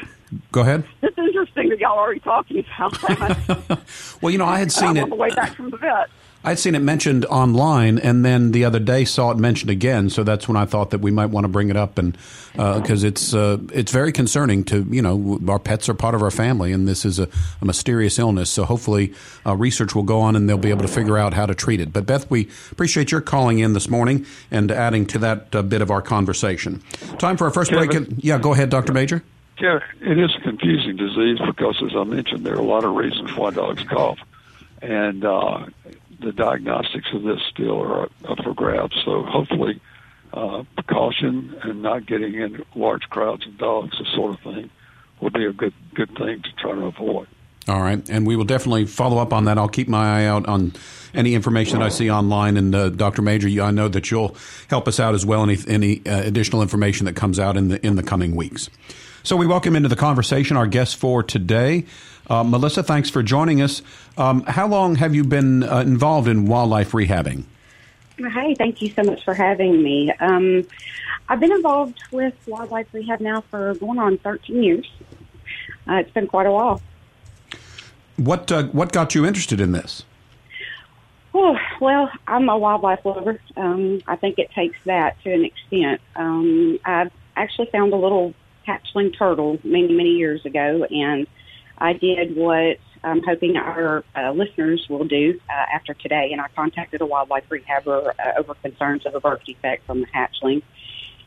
go 0.50 0.62
ahead. 0.62 0.82
It's 1.00 1.16
interesting 1.16 1.68
that 1.68 1.78
y'all 1.78 1.96
are 1.96 2.00
already 2.00 2.18
talking 2.18 2.64
about 2.76 3.00
that. 3.06 3.80
well, 4.20 4.32
you 4.32 4.38
know, 4.38 4.46
I 4.46 4.58
had 4.58 4.72
seen 4.72 4.88
I'm 4.88 4.96
it 4.96 5.02
on 5.04 5.10
the 5.10 5.14
way 5.14 5.30
back 5.30 5.54
from 5.54 5.70
the 5.70 5.76
vet. 5.76 6.10
I'd 6.42 6.58
seen 6.58 6.74
it 6.74 6.80
mentioned 6.80 7.26
online, 7.26 7.98
and 7.98 8.24
then 8.24 8.52
the 8.52 8.64
other 8.64 8.78
day 8.78 9.04
saw 9.04 9.30
it 9.30 9.36
mentioned 9.36 9.70
again. 9.70 10.08
So 10.08 10.22
that's 10.24 10.48
when 10.48 10.56
I 10.56 10.64
thought 10.64 10.90
that 10.90 11.00
we 11.00 11.10
might 11.10 11.26
want 11.26 11.44
to 11.44 11.48
bring 11.48 11.68
it 11.68 11.76
up, 11.76 11.98
and 11.98 12.16
because 12.52 13.04
uh, 13.04 13.08
it's 13.08 13.34
uh, 13.34 13.58
it's 13.74 13.92
very 13.92 14.10
concerning 14.10 14.64
to 14.64 14.86
you 14.90 15.02
know 15.02 15.38
our 15.48 15.58
pets 15.58 15.90
are 15.90 15.94
part 15.94 16.14
of 16.14 16.22
our 16.22 16.30
family, 16.30 16.72
and 16.72 16.88
this 16.88 17.04
is 17.04 17.18
a, 17.18 17.28
a 17.60 17.64
mysterious 17.66 18.18
illness. 18.18 18.48
So 18.48 18.64
hopefully, 18.64 19.12
uh, 19.44 19.54
research 19.54 19.94
will 19.94 20.02
go 20.02 20.20
on, 20.20 20.34
and 20.34 20.48
they'll 20.48 20.56
be 20.56 20.70
able 20.70 20.82
to 20.82 20.88
figure 20.88 21.18
out 21.18 21.34
how 21.34 21.44
to 21.44 21.54
treat 21.54 21.78
it. 21.78 21.92
But 21.92 22.06
Beth, 22.06 22.30
we 22.30 22.48
appreciate 22.72 23.12
your 23.12 23.20
calling 23.20 23.58
in 23.58 23.74
this 23.74 23.90
morning 23.90 24.24
and 24.50 24.70
adding 24.70 25.04
to 25.06 25.18
that 25.18 25.54
uh, 25.54 25.60
bit 25.60 25.82
of 25.82 25.90
our 25.90 26.00
conversation. 26.00 26.82
Time 27.18 27.36
for 27.36 27.44
our 27.44 27.50
first 27.50 27.70
Kevin, 27.70 28.04
break. 28.04 28.24
Yeah, 28.24 28.38
go 28.38 28.54
ahead, 28.54 28.70
Doctor 28.70 28.94
Majure. 28.94 29.22
Yeah, 29.60 29.80
it 30.00 30.18
is 30.18 30.34
a 30.36 30.40
confusing 30.40 30.96
disease 30.96 31.38
because, 31.44 31.82
as 31.82 31.94
I 31.94 32.04
mentioned, 32.04 32.46
there 32.46 32.54
are 32.54 32.60
a 32.60 32.64
lot 32.64 32.84
of 32.84 32.94
reasons 32.94 33.36
why 33.36 33.50
dogs 33.50 33.84
cough, 33.84 34.18
and 34.80 35.22
uh, 35.22 35.66
the 36.20 36.32
diagnostics 36.32 37.08
of 37.12 37.22
this 37.22 37.40
still 37.50 37.80
are 37.80 38.02
up 38.28 38.42
for 38.42 38.54
grabs. 38.54 38.94
So 39.04 39.22
hopefully, 39.22 39.80
uh, 40.32 40.64
precaution 40.76 41.58
and 41.62 41.82
not 41.82 42.06
getting 42.06 42.34
in 42.34 42.64
large 42.74 43.08
crowds 43.10 43.46
of 43.46 43.58
dogs, 43.58 43.98
this 43.98 44.08
sort 44.14 44.34
of 44.34 44.40
thing, 44.40 44.70
will 45.20 45.30
be 45.30 45.44
a 45.44 45.52
good 45.52 45.74
good 45.94 46.10
thing 46.16 46.42
to 46.42 46.52
try 46.58 46.72
to 46.72 46.86
avoid. 46.86 47.26
All 47.68 47.80
right, 47.80 48.08
and 48.08 48.26
we 48.26 48.36
will 48.36 48.44
definitely 48.44 48.86
follow 48.86 49.18
up 49.18 49.32
on 49.32 49.44
that. 49.44 49.58
I'll 49.58 49.68
keep 49.68 49.86
my 49.86 50.20
eye 50.20 50.24
out 50.24 50.46
on 50.46 50.72
any 51.14 51.34
information 51.34 51.78
that 51.78 51.84
I 51.84 51.88
see 51.88 52.10
online. 52.10 52.56
And 52.56 52.74
uh, 52.74 52.88
Dr. 52.88 53.22
Majure, 53.22 53.62
I 53.62 53.70
know 53.70 53.88
that 53.88 54.10
you'll 54.10 54.36
help 54.68 54.88
us 54.88 54.98
out 54.98 55.14
as 55.14 55.26
well. 55.26 55.42
Any 55.42 55.58
any 55.68 56.06
uh, 56.06 56.22
additional 56.22 56.62
information 56.62 57.06
that 57.06 57.16
comes 57.16 57.38
out 57.38 57.56
in 57.56 57.68
the 57.68 57.84
in 57.86 57.96
the 57.96 58.02
coming 58.02 58.34
weeks. 58.34 58.70
So 59.22 59.36
we 59.36 59.46
welcome 59.46 59.76
into 59.76 59.88
the 59.88 59.96
conversation 59.96 60.56
our 60.56 60.66
guest 60.66 60.96
for 60.96 61.22
today, 61.22 61.84
uh, 62.30 62.44
Melissa, 62.44 62.82
thanks 62.82 63.10
for 63.10 63.22
joining 63.22 63.60
us. 63.60 63.82
Um, 64.16 64.42
how 64.44 64.68
long 64.68 64.94
have 64.94 65.14
you 65.14 65.24
been 65.24 65.64
uh, 65.64 65.80
involved 65.80 66.28
in 66.28 66.46
wildlife 66.46 66.92
rehabbing? 66.92 67.44
Hi, 68.20 68.54
thank 68.54 68.80
you 68.80 68.90
so 68.90 69.02
much 69.02 69.24
for 69.24 69.34
having 69.34 69.82
me. 69.82 70.12
Um, 70.20 70.66
I've 71.28 71.40
been 71.40 71.52
involved 71.52 71.98
with 72.12 72.34
wildlife 72.46 72.86
rehab 72.92 73.20
now 73.20 73.40
for 73.42 73.74
going 73.74 73.98
on 73.98 74.18
13 74.18 74.62
years. 74.62 74.90
Uh, 75.88 75.94
it's 75.94 76.10
been 76.12 76.26
quite 76.26 76.46
a 76.46 76.52
while. 76.52 76.80
What 78.16 78.52
uh, 78.52 78.64
what 78.64 78.92
got 78.92 79.14
you 79.14 79.24
interested 79.24 79.60
in 79.60 79.72
this? 79.72 80.04
Oh, 81.32 81.56
well, 81.80 82.10
I'm 82.26 82.48
a 82.48 82.58
wildlife 82.58 83.04
lover. 83.04 83.40
Um, 83.56 84.02
I 84.06 84.16
think 84.16 84.38
it 84.38 84.50
takes 84.50 84.76
that 84.84 85.20
to 85.22 85.32
an 85.32 85.44
extent. 85.44 86.00
Um, 86.16 86.78
I 86.84 87.08
actually 87.36 87.70
found 87.72 87.92
a 87.92 87.96
little 87.96 88.34
hatchling 88.66 89.16
turtle 89.16 89.58
many, 89.64 89.92
many 89.92 90.10
years 90.10 90.44
ago, 90.44 90.84
and 90.84 91.26
I 91.80 91.94
did 91.94 92.36
what 92.36 92.78
I'm 93.02 93.22
hoping 93.22 93.56
our 93.56 94.04
uh, 94.14 94.32
listeners 94.32 94.86
will 94.88 95.04
do 95.04 95.40
uh, 95.48 95.52
after 95.52 95.94
today, 95.94 96.30
and 96.32 96.40
I 96.40 96.48
contacted 96.54 97.00
a 97.00 97.06
wildlife 97.06 97.48
rehabber 97.48 98.12
uh, 98.18 98.38
over 98.38 98.54
concerns 98.54 99.06
of 99.06 99.14
a 99.14 99.20
birth 99.20 99.44
defect 99.44 99.86
from 99.86 100.00
the 100.00 100.06
hatchling. 100.06 100.62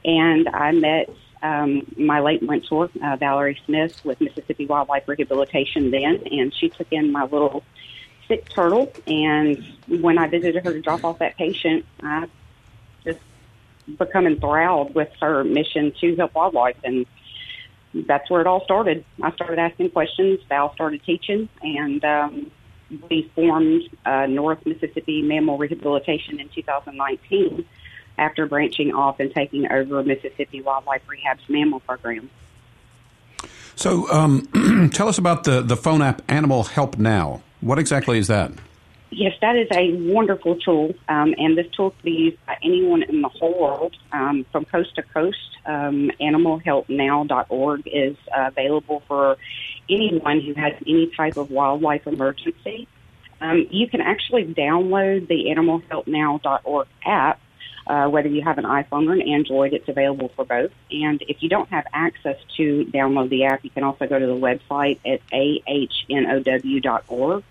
And 0.06 0.48
I 0.50 0.72
met 0.72 1.10
um, 1.42 1.92
my 1.98 2.20
late 2.20 2.44
mentor, 2.44 2.90
uh, 3.04 3.16
Valerie 3.16 3.60
Smith, 3.66 4.00
with 4.06 4.22
Mississippi 4.22 4.66
Wildlife 4.66 5.08
Rehabilitation 5.08 5.92
then, 5.92 6.24
and 6.32 6.54
she 6.54 6.70
took 6.70 6.88
in 6.92 7.12
my 7.12 7.24
little 7.24 7.64
sick 8.28 8.48
turtle. 8.50 8.94
And 9.08 9.64
when 9.88 10.18
I 10.18 10.28
visited 10.28 10.64
her 10.64 10.74
to 10.74 10.82
drop 10.82 11.04
off 11.04 11.20
that 11.20 11.38
patient, 11.38 11.86
I 12.02 12.28
just 13.04 13.20
become 13.98 14.28
enthralled 14.28 14.94
with 14.94 15.10
her 15.22 15.44
mission 15.44 15.94
to 16.02 16.16
help 16.16 16.36
wildlife 16.36 16.78
and 16.84 17.06
that's 17.94 18.30
where 18.30 18.42
it 18.42 18.48
all 18.48 18.64
started. 18.64 19.06
I 19.22 19.32
started 19.32 19.60
asking 19.60 19.92
questions. 19.92 20.40
Val 20.50 20.74
started 20.74 21.04
teaching, 21.04 21.50
and 21.62 22.04
um, 22.04 22.52
we 23.10 23.32
formed 23.36 23.84
uh, 24.06 24.26
North 24.26 24.66
Mississippi 24.66 25.22
Mammal 25.22 25.58
Rehabilitation 25.58 26.40
in 26.40 26.50
2019 26.50 27.66
after 28.18 28.46
branching 28.46 28.94
off 28.94 29.20
and 29.20 29.34
taking 29.34 29.72
over 29.72 30.04
Mississippi 30.04 30.62
Wildlife 30.62 31.02
Rehab's 31.08 31.44
mammal 31.50 31.80
program. 31.80 32.30
So, 33.76 34.10
um, 34.12 34.90
tell 34.94 35.08
us 35.08 35.18
about 35.18 35.46
the, 35.46 35.62
the 35.62 35.76
phone 35.76 36.02
app 36.02 36.22
Animal 36.30 36.64
Help 36.64 36.98
Now. 36.98 37.42
What 37.62 37.80
exactly 37.80 38.18
is 38.20 38.28
that? 38.28 38.52
Yes, 39.16 39.34
that 39.42 39.56
is 39.56 39.68
a 39.72 39.92
wonderful 40.12 40.56
tool, 40.56 40.96
um, 41.08 41.36
and 41.38 41.56
this 41.56 41.68
tool 41.76 41.92
can 41.92 42.00
be 42.04 42.12
used 42.12 42.46
by 42.48 42.58
anyone 42.64 43.04
in 43.04 43.22
the 43.22 43.30
whole 43.30 43.60
world 43.60 43.96
um, 44.12 44.44
from 44.52 44.66
coast 44.66 44.96
to 44.96 45.04
coast. 45.04 45.38
Um, 45.68 46.10
animalhelpnow.org 46.20 47.84
is 47.86 48.18
uh, 48.36 48.48
available 48.48 49.04
for 49.08 49.38
anyone 49.88 50.42
who 50.42 50.56
has 50.56 50.74
any 50.88 51.12
type 51.16 51.38
of 51.38 51.52
wildlife 51.52 52.08
emergency. 52.08 52.88
Um, 53.40 53.68
you 53.70 53.88
can 53.88 54.02
actually 54.02 54.46
download 54.46 55.28
the 55.28 55.46
animalhelpnow.org 55.46 56.88
app, 57.06 57.40
uh, 57.86 58.08
whether 58.08 58.30
you 58.30 58.42
have 58.42 58.58
an 58.58 58.66
iPhone 58.66 59.10
or 59.10 59.14
an 59.14 59.22
Android. 59.22 59.74
It's 59.74 59.88
available 59.88 60.32
for 60.36 60.44
both. 60.44 60.72
And 60.90 61.24
if 61.28 61.44
you 61.44 61.50
don't 61.50 61.70
have 61.70 61.86
access 61.94 62.38
to 62.58 62.86
download 62.86 63.30
the 63.30 63.46
app, 63.46 63.64
you 63.64 63.70
can 63.70 63.84
also 63.84 64.08
go 64.08 64.18
to 64.18 64.26
the 64.26 64.34
website 64.34 64.98
at 65.06 65.22
ahnow.org 65.30 67.44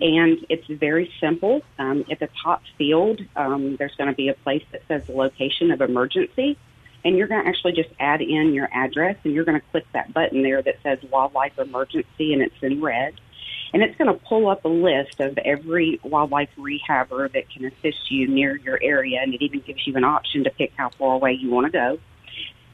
and 0.00 0.44
it's 0.48 0.66
very 0.66 1.12
simple. 1.20 1.62
Um, 1.78 2.04
at 2.10 2.18
the 2.18 2.28
top 2.42 2.62
field, 2.76 3.20
um, 3.36 3.76
there's 3.76 3.94
going 3.94 4.10
to 4.10 4.16
be 4.16 4.28
a 4.28 4.34
place 4.34 4.64
that 4.72 4.82
says 4.88 5.02
location 5.08 5.70
of 5.70 5.80
emergency. 5.80 6.56
and 7.04 7.16
you're 7.18 7.28
going 7.28 7.42
to 7.42 7.48
actually 7.48 7.72
just 7.72 7.90
add 8.00 8.22
in 8.22 8.54
your 8.54 8.68
address, 8.72 9.16
and 9.24 9.34
you're 9.34 9.44
going 9.44 9.60
to 9.60 9.66
click 9.70 9.84
that 9.92 10.12
button 10.12 10.42
there 10.42 10.62
that 10.62 10.76
says 10.82 10.98
wildlife 11.10 11.58
emergency, 11.58 12.32
and 12.32 12.42
it's 12.42 12.54
in 12.62 12.80
red. 12.80 13.14
And 13.72 13.82
it's 13.82 13.96
going 13.96 14.12
to 14.12 14.24
pull 14.24 14.48
up 14.48 14.64
a 14.64 14.68
list 14.68 15.20
of 15.20 15.36
every 15.38 16.00
wildlife 16.02 16.48
rehabber 16.56 17.30
that 17.32 17.50
can 17.50 17.64
assist 17.66 18.10
you 18.10 18.28
near 18.28 18.56
your 18.56 18.78
area, 18.82 19.20
and 19.20 19.34
it 19.34 19.42
even 19.42 19.60
gives 19.60 19.86
you 19.86 19.96
an 19.96 20.04
option 20.04 20.44
to 20.44 20.50
pick 20.50 20.72
how 20.76 20.90
far 20.90 21.14
away 21.14 21.32
you 21.32 21.50
want 21.50 21.66
to 21.66 21.72
go. 21.72 21.98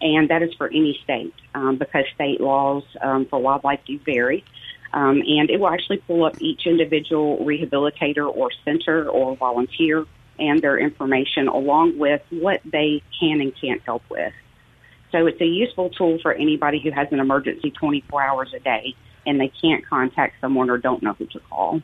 And 0.02 0.30
that 0.30 0.42
is 0.42 0.54
for 0.54 0.68
any 0.68 0.98
state 1.02 1.34
um, 1.54 1.76
because 1.76 2.04
state 2.14 2.40
laws 2.40 2.84
um, 3.02 3.26
for 3.26 3.38
wildlife 3.38 3.80
do 3.84 3.98
vary. 3.98 4.44
Um, 4.92 5.22
and 5.22 5.50
it 5.50 5.60
will 5.60 5.68
actually 5.68 5.98
pull 5.98 6.24
up 6.24 6.40
each 6.40 6.66
individual 6.66 7.38
rehabilitator 7.38 8.26
or 8.26 8.50
center 8.64 9.08
or 9.08 9.36
volunteer 9.36 10.04
and 10.38 10.60
their 10.60 10.78
information 10.78 11.48
along 11.48 11.98
with 11.98 12.22
what 12.30 12.60
they 12.64 13.02
can 13.20 13.40
and 13.40 13.52
can't 13.60 13.82
help 13.82 14.02
with. 14.10 14.32
So 15.12 15.26
it's 15.26 15.40
a 15.40 15.46
useful 15.46 15.90
tool 15.90 16.18
for 16.20 16.32
anybody 16.32 16.80
who 16.80 16.90
has 16.90 17.08
an 17.12 17.20
emergency 17.20 17.70
24 17.70 18.22
hours 18.22 18.52
a 18.54 18.60
day 18.60 18.94
and 19.26 19.40
they 19.40 19.52
can't 19.60 19.86
contact 19.86 20.36
someone 20.40 20.70
or 20.70 20.78
don't 20.78 21.02
know 21.02 21.12
who 21.12 21.26
to 21.26 21.40
call. 21.40 21.82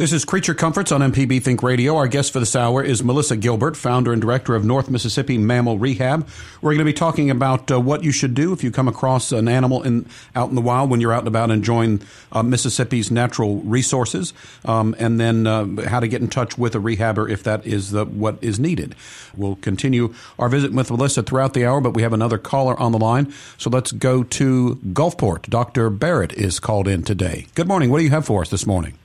This 0.00 0.14
is 0.14 0.24
Creature 0.24 0.54
Comforts 0.54 0.92
on 0.92 1.02
MPB 1.02 1.42
Think 1.42 1.62
Radio. 1.62 1.94
Our 1.94 2.08
guest 2.08 2.32
for 2.32 2.40
this 2.40 2.56
hour 2.56 2.82
is 2.82 3.04
Melissa 3.04 3.36
Gilbert, 3.36 3.76
founder 3.76 4.14
and 4.14 4.22
director 4.22 4.54
of 4.54 4.64
North 4.64 4.88
Mississippi 4.88 5.36
Mammal 5.36 5.78
Rehab. 5.78 6.26
We're 6.62 6.70
going 6.70 6.78
to 6.78 6.84
be 6.86 6.94
talking 6.94 7.30
about 7.30 7.70
uh, 7.70 7.78
what 7.78 8.02
you 8.02 8.10
should 8.10 8.32
do 8.32 8.54
if 8.54 8.64
you 8.64 8.70
come 8.70 8.88
across 8.88 9.30
an 9.30 9.46
animal 9.46 9.82
in, 9.82 10.06
out 10.34 10.48
in 10.48 10.54
the 10.54 10.62
wild 10.62 10.88
when 10.88 11.02
you're 11.02 11.12
out 11.12 11.18
and 11.18 11.28
about 11.28 11.50
enjoying 11.50 12.00
uh, 12.32 12.42
Mississippi's 12.42 13.10
natural 13.10 13.56
resources, 13.56 14.32
um, 14.64 14.96
and 14.98 15.20
then 15.20 15.46
uh, 15.46 15.66
how 15.86 16.00
to 16.00 16.08
get 16.08 16.22
in 16.22 16.28
touch 16.28 16.56
with 16.56 16.74
a 16.74 16.78
rehabber 16.78 17.30
if 17.30 17.42
that 17.42 17.66
is 17.66 17.90
the, 17.90 18.06
what 18.06 18.42
is 18.42 18.58
needed. 18.58 18.94
We'll 19.36 19.56
continue 19.56 20.14
our 20.38 20.48
visit 20.48 20.72
with 20.72 20.90
Melissa 20.90 21.22
throughout 21.22 21.52
the 21.52 21.66
hour, 21.66 21.82
but 21.82 21.92
we 21.92 22.00
have 22.00 22.14
another 22.14 22.38
caller 22.38 22.74
on 22.80 22.92
the 22.92 22.98
line, 22.98 23.34
so 23.58 23.68
let's 23.68 23.92
go 23.92 24.22
to 24.22 24.76
Gulfport. 24.76 25.50
Dr. 25.50 25.90
Barrett 25.90 26.32
is 26.32 26.58
called 26.58 26.88
in 26.88 27.02
today. 27.02 27.48
Good 27.54 27.68
morning. 27.68 27.90
What 27.90 27.98
do 27.98 28.04
you 28.04 28.10
have 28.12 28.24
for 28.24 28.40
us 28.40 28.48
this 28.48 28.66
morning? 28.66 28.96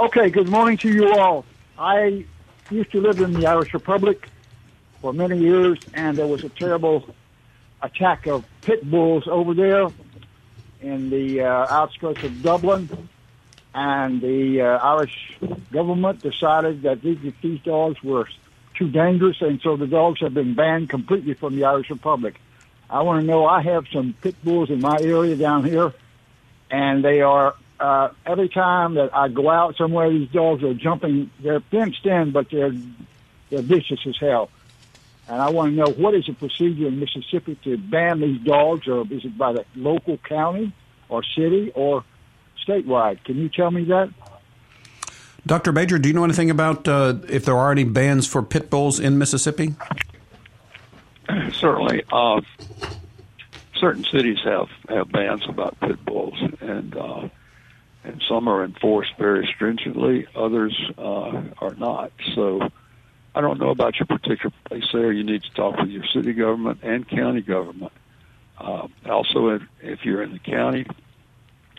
Okay, 0.00 0.30
good 0.30 0.48
morning 0.48 0.78
to 0.78 0.88
you 0.90 1.12
all. 1.12 1.44
I 1.78 2.24
used 2.70 2.90
to 2.92 3.02
live 3.02 3.20
in 3.20 3.34
the 3.34 3.46
Irish 3.46 3.74
Republic 3.74 4.30
for 5.02 5.12
many 5.12 5.36
years, 5.36 5.78
and 5.92 6.16
there 6.16 6.26
was 6.26 6.42
a 6.42 6.48
terrible 6.48 7.04
attack 7.82 8.26
of 8.26 8.46
pit 8.62 8.90
bulls 8.90 9.24
over 9.28 9.52
there 9.52 9.88
in 10.80 11.10
the 11.10 11.42
uh, 11.42 11.66
outskirts 11.68 12.24
of 12.24 12.42
Dublin. 12.42 12.88
And 13.74 14.22
the 14.22 14.62
uh, 14.62 14.78
Irish 14.78 15.36
government 15.70 16.22
decided 16.22 16.80
that 16.80 17.02
these, 17.02 17.18
these 17.42 17.60
dogs 17.60 18.02
were 18.02 18.26
too 18.76 18.88
dangerous, 18.88 19.42
and 19.42 19.60
so 19.60 19.76
the 19.76 19.86
dogs 19.86 20.20
have 20.20 20.32
been 20.32 20.54
banned 20.54 20.88
completely 20.88 21.34
from 21.34 21.56
the 21.56 21.64
Irish 21.64 21.90
Republic. 21.90 22.40
I 22.88 23.02
want 23.02 23.20
to 23.20 23.26
know 23.26 23.44
I 23.44 23.60
have 23.60 23.84
some 23.92 24.14
pit 24.22 24.42
bulls 24.42 24.70
in 24.70 24.80
my 24.80 24.96
area 24.98 25.36
down 25.36 25.62
here, 25.64 25.92
and 26.70 27.04
they 27.04 27.20
are 27.20 27.54
uh, 27.80 28.10
every 28.26 28.48
time 28.48 28.94
that 28.94 29.14
I 29.14 29.28
go 29.28 29.50
out 29.50 29.76
somewhere, 29.76 30.10
these 30.10 30.28
dogs 30.28 30.62
are 30.62 30.74
jumping. 30.74 31.30
They're 31.40 31.60
fenced 31.60 32.04
in, 32.04 32.30
but 32.30 32.50
they're 32.50 32.72
they're 33.48 33.62
vicious 33.62 34.00
as 34.06 34.16
hell. 34.18 34.50
And 35.28 35.40
I 35.40 35.50
want 35.50 35.72
to 35.72 35.76
know 35.76 35.90
what 35.92 36.14
is 36.14 36.26
the 36.26 36.34
procedure 36.34 36.88
in 36.88 36.98
Mississippi 36.98 37.56
to 37.64 37.78
ban 37.78 38.20
these 38.20 38.40
dogs, 38.42 38.86
or 38.86 39.06
is 39.10 39.24
it 39.24 39.38
by 39.38 39.52
the 39.52 39.64
local 39.76 40.18
county 40.18 40.72
or 41.08 41.22
city 41.22 41.72
or 41.74 42.04
statewide? 42.66 43.24
Can 43.24 43.38
you 43.38 43.48
tell 43.48 43.70
me 43.70 43.84
that? 43.84 44.10
Dr. 45.46 45.72
Majure, 45.72 45.98
do 45.98 46.08
you 46.08 46.14
know 46.14 46.24
anything 46.24 46.50
about 46.50 46.86
uh, 46.86 47.14
if 47.28 47.44
there 47.44 47.56
are 47.56 47.72
any 47.72 47.84
bans 47.84 48.26
for 48.26 48.42
pit 48.42 48.68
bulls 48.68 49.00
in 49.00 49.18
Mississippi? 49.18 49.74
Certainly. 51.52 52.02
Uh, 52.12 52.40
certain 53.76 54.04
cities 54.04 54.38
have, 54.44 54.68
have 54.88 55.10
bans 55.10 55.42
about 55.48 55.78
pit 55.80 56.04
bulls, 56.04 56.34
and 56.60 56.94
uh, 56.96 57.28
and 58.04 58.22
some 58.28 58.48
are 58.48 58.64
enforced 58.64 59.12
very 59.18 59.46
stringently, 59.54 60.26
others 60.34 60.76
uh, 60.96 61.42
are 61.58 61.74
not. 61.76 62.12
So 62.34 62.70
I 63.34 63.40
don't 63.40 63.60
know 63.60 63.70
about 63.70 63.98
your 63.98 64.06
particular 64.06 64.54
place 64.64 64.84
there. 64.92 65.12
You 65.12 65.24
need 65.24 65.42
to 65.42 65.50
talk 65.52 65.78
with 65.78 65.90
your 65.90 66.04
city 66.06 66.32
government 66.32 66.80
and 66.82 67.06
county 67.08 67.42
government. 67.42 67.92
Uh, 68.58 68.88
also, 69.08 69.48
if, 69.48 69.62
if 69.80 70.04
you're 70.04 70.22
in 70.22 70.32
the 70.32 70.38
county, 70.38 70.86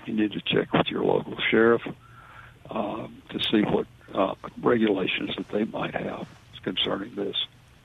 you 0.06 0.14
need 0.14 0.32
to 0.34 0.42
check 0.42 0.72
with 0.74 0.88
your 0.88 1.04
local 1.04 1.38
sheriff 1.50 1.82
uh, 2.70 3.08
to 3.30 3.40
see 3.52 3.62
what 3.62 3.88
uh, 4.14 4.36
regulations 4.62 5.36
that 5.38 5.50
they 5.50 5.66
might 5.66 5.94
have 5.94 6.28
concerning 6.64 7.16
this. 7.16 7.36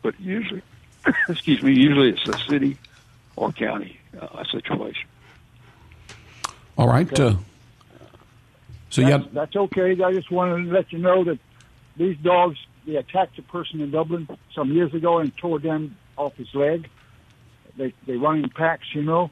But 0.03 0.19
usually, 0.21 0.63
excuse 1.29 1.63
me, 1.63 1.73
usually 1.73 2.11
it's 2.11 2.27
a 2.29 2.39
city 2.49 2.79
or 3.37 3.53
county 3.53 3.99
uh, 4.19 4.45
situation. 4.45 5.09
All 6.79 6.89
right. 6.89 7.11
Okay. 7.11 7.39
So 8.91 9.03
that's, 9.03 9.25
yeah, 9.25 9.31
that's 9.33 9.57
okay. 9.57 10.01
I 10.03 10.13
just 10.13 10.31
wanted 10.31 10.67
to 10.67 10.73
let 10.73 10.93
you 10.93 10.99
know 10.99 11.25
that 11.25 11.39
these 11.97 12.17
dogs 12.19 12.59
they 12.87 12.97
attacked 12.97 13.39
a 13.39 13.43
person 13.43 13.81
in 13.81 13.91
Dublin 13.91 14.29
some 14.55 14.73
years 14.73 14.95
ago 14.95 15.19
and 15.19 15.37
tore 15.37 15.59
them 15.59 15.97
off 16.17 16.35
his 16.37 16.55
leg. 16.55 16.89
They 17.77 17.93
they 18.07 18.17
run 18.17 18.45
in 18.45 18.51
packs, 18.51 18.87
you 18.95 19.03
know. 19.03 19.31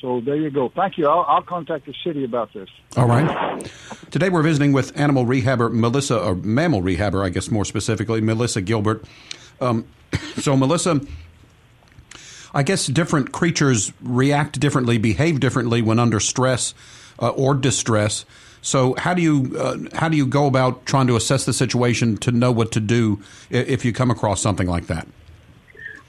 So 0.00 0.20
there 0.20 0.36
you 0.36 0.50
go. 0.50 0.68
Thank 0.68 0.98
you. 0.98 1.06
I'll, 1.08 1.24
I'll, 1.26 1.42
contact 1.42 1.86
the 1.86 1.94
city 2.04 2.24
about 2.24 2.52
this. 2.52 2.68
All 2.96 3.06
right. 3.06 3.70
Today 4.10 4.28
we're 4.28 4.42
visiting 4.42 4.72
with 4.72 4.98
animal 4.98 5.24
rehabber 5.24 5.72
Melissa, 5.72 6.22
or 6.22 6.34
mammal 6.34 6.82
rehabber, 6.82 7.24
I 7.24 7.30
guess 7.30 7.50
more 7.50 7.64
specifically, 7.64 8.20
Melissa 8.20 8.60
Gilbert. 8.60 9.04
Um, 9.60 9.86
so 10.36 10.54
Melissa, 10.54 11.00
I 12.52 12.62
guess 12.62 12.86
different 12.86 13.32
creatures 13.32 13.92
react 14.02 14.60
differently, 14.60 14.98
behave 14.98 15.40
differently 15.40 15.80
when 15.80 15.98
under 15.98 16.20
stress 16.20 16.74
uh, 17.18 17.30
or 17.30 17.54
distress. 17.54 18.26
So 18.66 18.96
how 18.98 19.14
do 19.14 19.22
you 19.22 19.56
uh, 19.56 19.78
how 19.94 20.08
do 20.08 20.16
you 20.16 20.26
go 20.26 20.46
about 20.46 20.86
trying 20.86 21.06
to 21.06 21.14
assess 21.14 21.44
the 21.44 21.52
situation 21.52 22.16
to 22.18 22.32
know 22.32 22.50
what 22.50 22.72
to 22.72 22.80
do 22.80 23.20
if 23.48 23.84
you 23.84 23.92
come 23.92 24.10
across 24.10 24.40
something 24.40 24.66
like 24.66 24.88
that? 24.88 25.06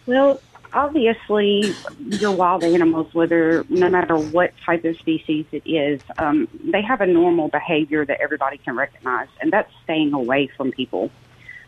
Well, 0.08 0.42
obviously, 0.74 1.76
your 2.00 2.32
wild 2.32 2.64
animals, 2.64 3.14
whether 3.14 3.64
no 3.70 3.90
matter 3.90 4.18
what 4.18 4.54
type 4.66 4.86
of 4.86 4.98
species 4.98 5.46
it 5.52 5.68
is, 5.68 6.02
um, 6.18 6.48
they 6.64 6.82
have 6.82 7.00
a 7.02 7.06
normal 7.06 7.48
behavior 7.48 8.04
that 8.06 8.20
everybody 8.20 8.58
can 8.58 8.76
recognize, 8.76 9.28
and 9.40 9.54
that's 9.54 9.72
staying 9.84 10.14
away 10.14 10.48
from 10.48 10.72
people. 10.72 11.12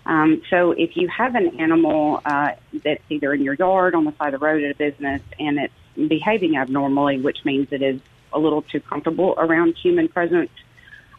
Um, 0.08 0.41
so 0.49 0.71
if 0.71 0.97
you 0.97 1.08
have 1.10 1.36
an 1.36 1.60
animal 1.60 2.19
uh, 2.25 2.54
that's 2.84 3.04
either 3.10 3.32
in 3.36 3.43
your 3.43 3.54
yard, 3.54 3.93
on 3.93 4.06
the 4.06 4.13
side 4.13 4.34
of 4.34 4.39
the 4.39 4.45
road 4.45 4.63
at 4.63 4.71
a 4.71 4.75
business, 4.75 5.21
and 5.39 5.60
it's 5.60 6.08
behaving 6.08 6.58
abnormally, 6.58 7.19
which 7.19 7.45
means 7.45 7.67
it 7.71 7.84
is 7.84 8.02
a 8.34 8.39
little 8.39 8.63
too 8.63 8.80
comfortable 8.80 9.36
around 9.38 9.75
human 9.75 10.08
presence, 10.08 10.49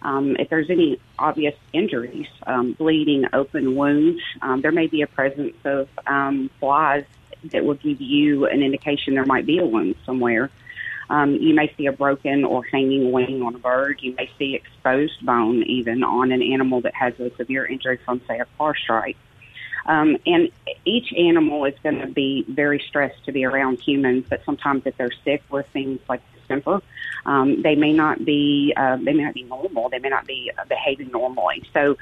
um, 0.03 0.37
if 0.39 0.49
there's 0.49 0.71
any 0.71 1.01
obvious 1.19 1.55
injuries, 1.73 2.27
um, 2.47 2.73
bleeding, 2.73 3.27
open 3.33 3.77
wounds, 3.77 4.21
um, 4.43 4.63
there 4.63 4.73
may 4.73 4.87
be 4.87 5.03
a 5.03 5.07
presence 5.07 5.57
of 5.65 5.89
um, 6.07 6.51
flies 6.59 7.05
that 7.53 7.65
will 7.65 7.75
give 7.75 8.01
you 8.01 8.47
an 8.47 8.63
indication 8.63 9.15
there 9.15 9.25
might 9.25 9.47
be 9.47 9.59
a 9.59 9.67
wound 9.67 9.95
somewhere. 10.05 10.51
Um, 11.11 11.35
you 11.35 11.55
may 11.55 11.73
see 11.77 11.87
a 11.87 11.93
broken 11.93 12.45
or 12.45 12.63
hanging 12.65 13.11
wing 13.11 13.43
on 13.43 13.55
a 13.55 13.59
bird. 13.59 13.99
You 14.01 14.15
may 14.15 14.31
see 14.39 14.55
exposed 14.55 15.25
bone 15.27 15.65
even 15.65 16.05
on 16.05 16.31
an 16.31 16.41
animal 16.41 16.81
that 16.83 16.95
has 16.95 17.19
a 17.19 17.35
severe 17.37 17.67
injury 17.67 17.99
from, 18.05 18.21
say, 18.29 18.39
a 18.39 18.47
car 18.57 18.77
strike. 18.77 19.17
Um, 19.87 20.17
and 20.27 20.51
each 20.85 21.13
animal 21.13 21.65
is 21.65 21.75
going 21.83 22.01
to 22.01 22.07
be 22.07 22.45
very 22.49 22.83
stressed 22.87 23.25
to 23.25 23.33
be 23.33 23.45
around 23.45 23.81
humans, 23.81 24.27
but 24.29 24.45
sometimes 24.45 24.83
if 24.85 24.97
they're 24.97 25.11
sick 25.25 25.43
with 25.51 25.67
things 25.69 26.01
like 26.09 26.21
distemper, 26.51 26.83
um, 27.27 27.63
they 27.63 27.75
may 27.75 27.93
not 27.93 28.25
be 28.25 28.73
uh, 28.77 28.97
they 28.97 29.13
may 29.13 29.25
not 29.25 29.35
be 29.35 29.43
normal. 29.45 29.89
They 29.89 29.99
may 29.99 30.09
not 30.09 30.27
be 30.27 30.51
uh, 30.57 30.65
behaving 30.65 31.11
normally. 31.11 31.65
So, 31.73 31.97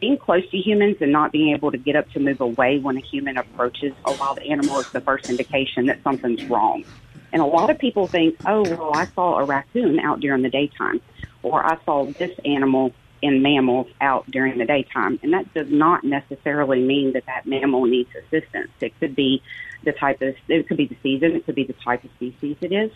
being 0.00 0.18
close 0.18 0.48
to 0.50 0.58
humans 0.58 0.96
and 1.00 1.12
not 1.12 1.32
being 1.32 1.54
able 1.54 1.70
to 1.70 1.78
get 1.78 1.96
up 1.96 2.10
to 2.10 2.20
move 2.20 2.40
away 2.40 2.78
when 2.78 2.96
a 2.96 3.00
human 3.00 3.36
approaches 3.36 3.92
a 4.04 4.12
wild 4.12 4.38
animal 4.40 4.80
is 4.80 4.90
the 4.90 5.00
first 5.00 5.30
indication 5.30 5.86
that 5.86 6.02
something's 6.02 6.44
wrong. 6.46 6.84
And 7.32 7.42
a 7.42 7.46
lot 7.46 7.70
of 7.70 7.78
people 7.78 8.06
think, 8.06 8.36
oh, 8.46 8.62
well, 8.62 8.92
I 8.94 9.06
saw 9.06 9.38
a 9.38 9.44
raccoon 9.44 9.98
out 10.00 10.20
during 10.20 10.42
the 10.42 10.48
daytime, 10.48 11.00
or 11.42 11.64
I 11.64 11.78
saw 11.84 12.06
this 12.06 12.36
animal 12.44 12.92
in 13.22 13.42
mammals 13.42 13.88
out 14.00 14.30
during 14.30 14.58
the 14.58 14.64
daytime. 14.64 15.18
And 15.22 15.32
that 15.32 15.52
does 15.54 15.70
not 15.70 16.04
necessarily 16.04 16.80
mean 16.80 17.12
that 17.12 17.26
that 17.26 17.46
mammal 17.46 17.84
needs 17.86 18.10
assistance. 18.14 18.70
It 18.80 18.98
could 18.98 19.16
be 19.16 19.42
the 19.84 19.92
type 19.92 20.20
of, 20.22 20.34
it 20.48 20.68
could 20.68 20.76
be 20.76 20.86
the 20.86 20.96
season, 21.02 21.32
it 21.32 21.46
could 21.46 21.54
be 21.54 21.64
the 21.64 21.74
type 21.74 22.04
of 22.04 22.10
species 22.12 22.56
it 22.60 22.72
is. 22.72 22.90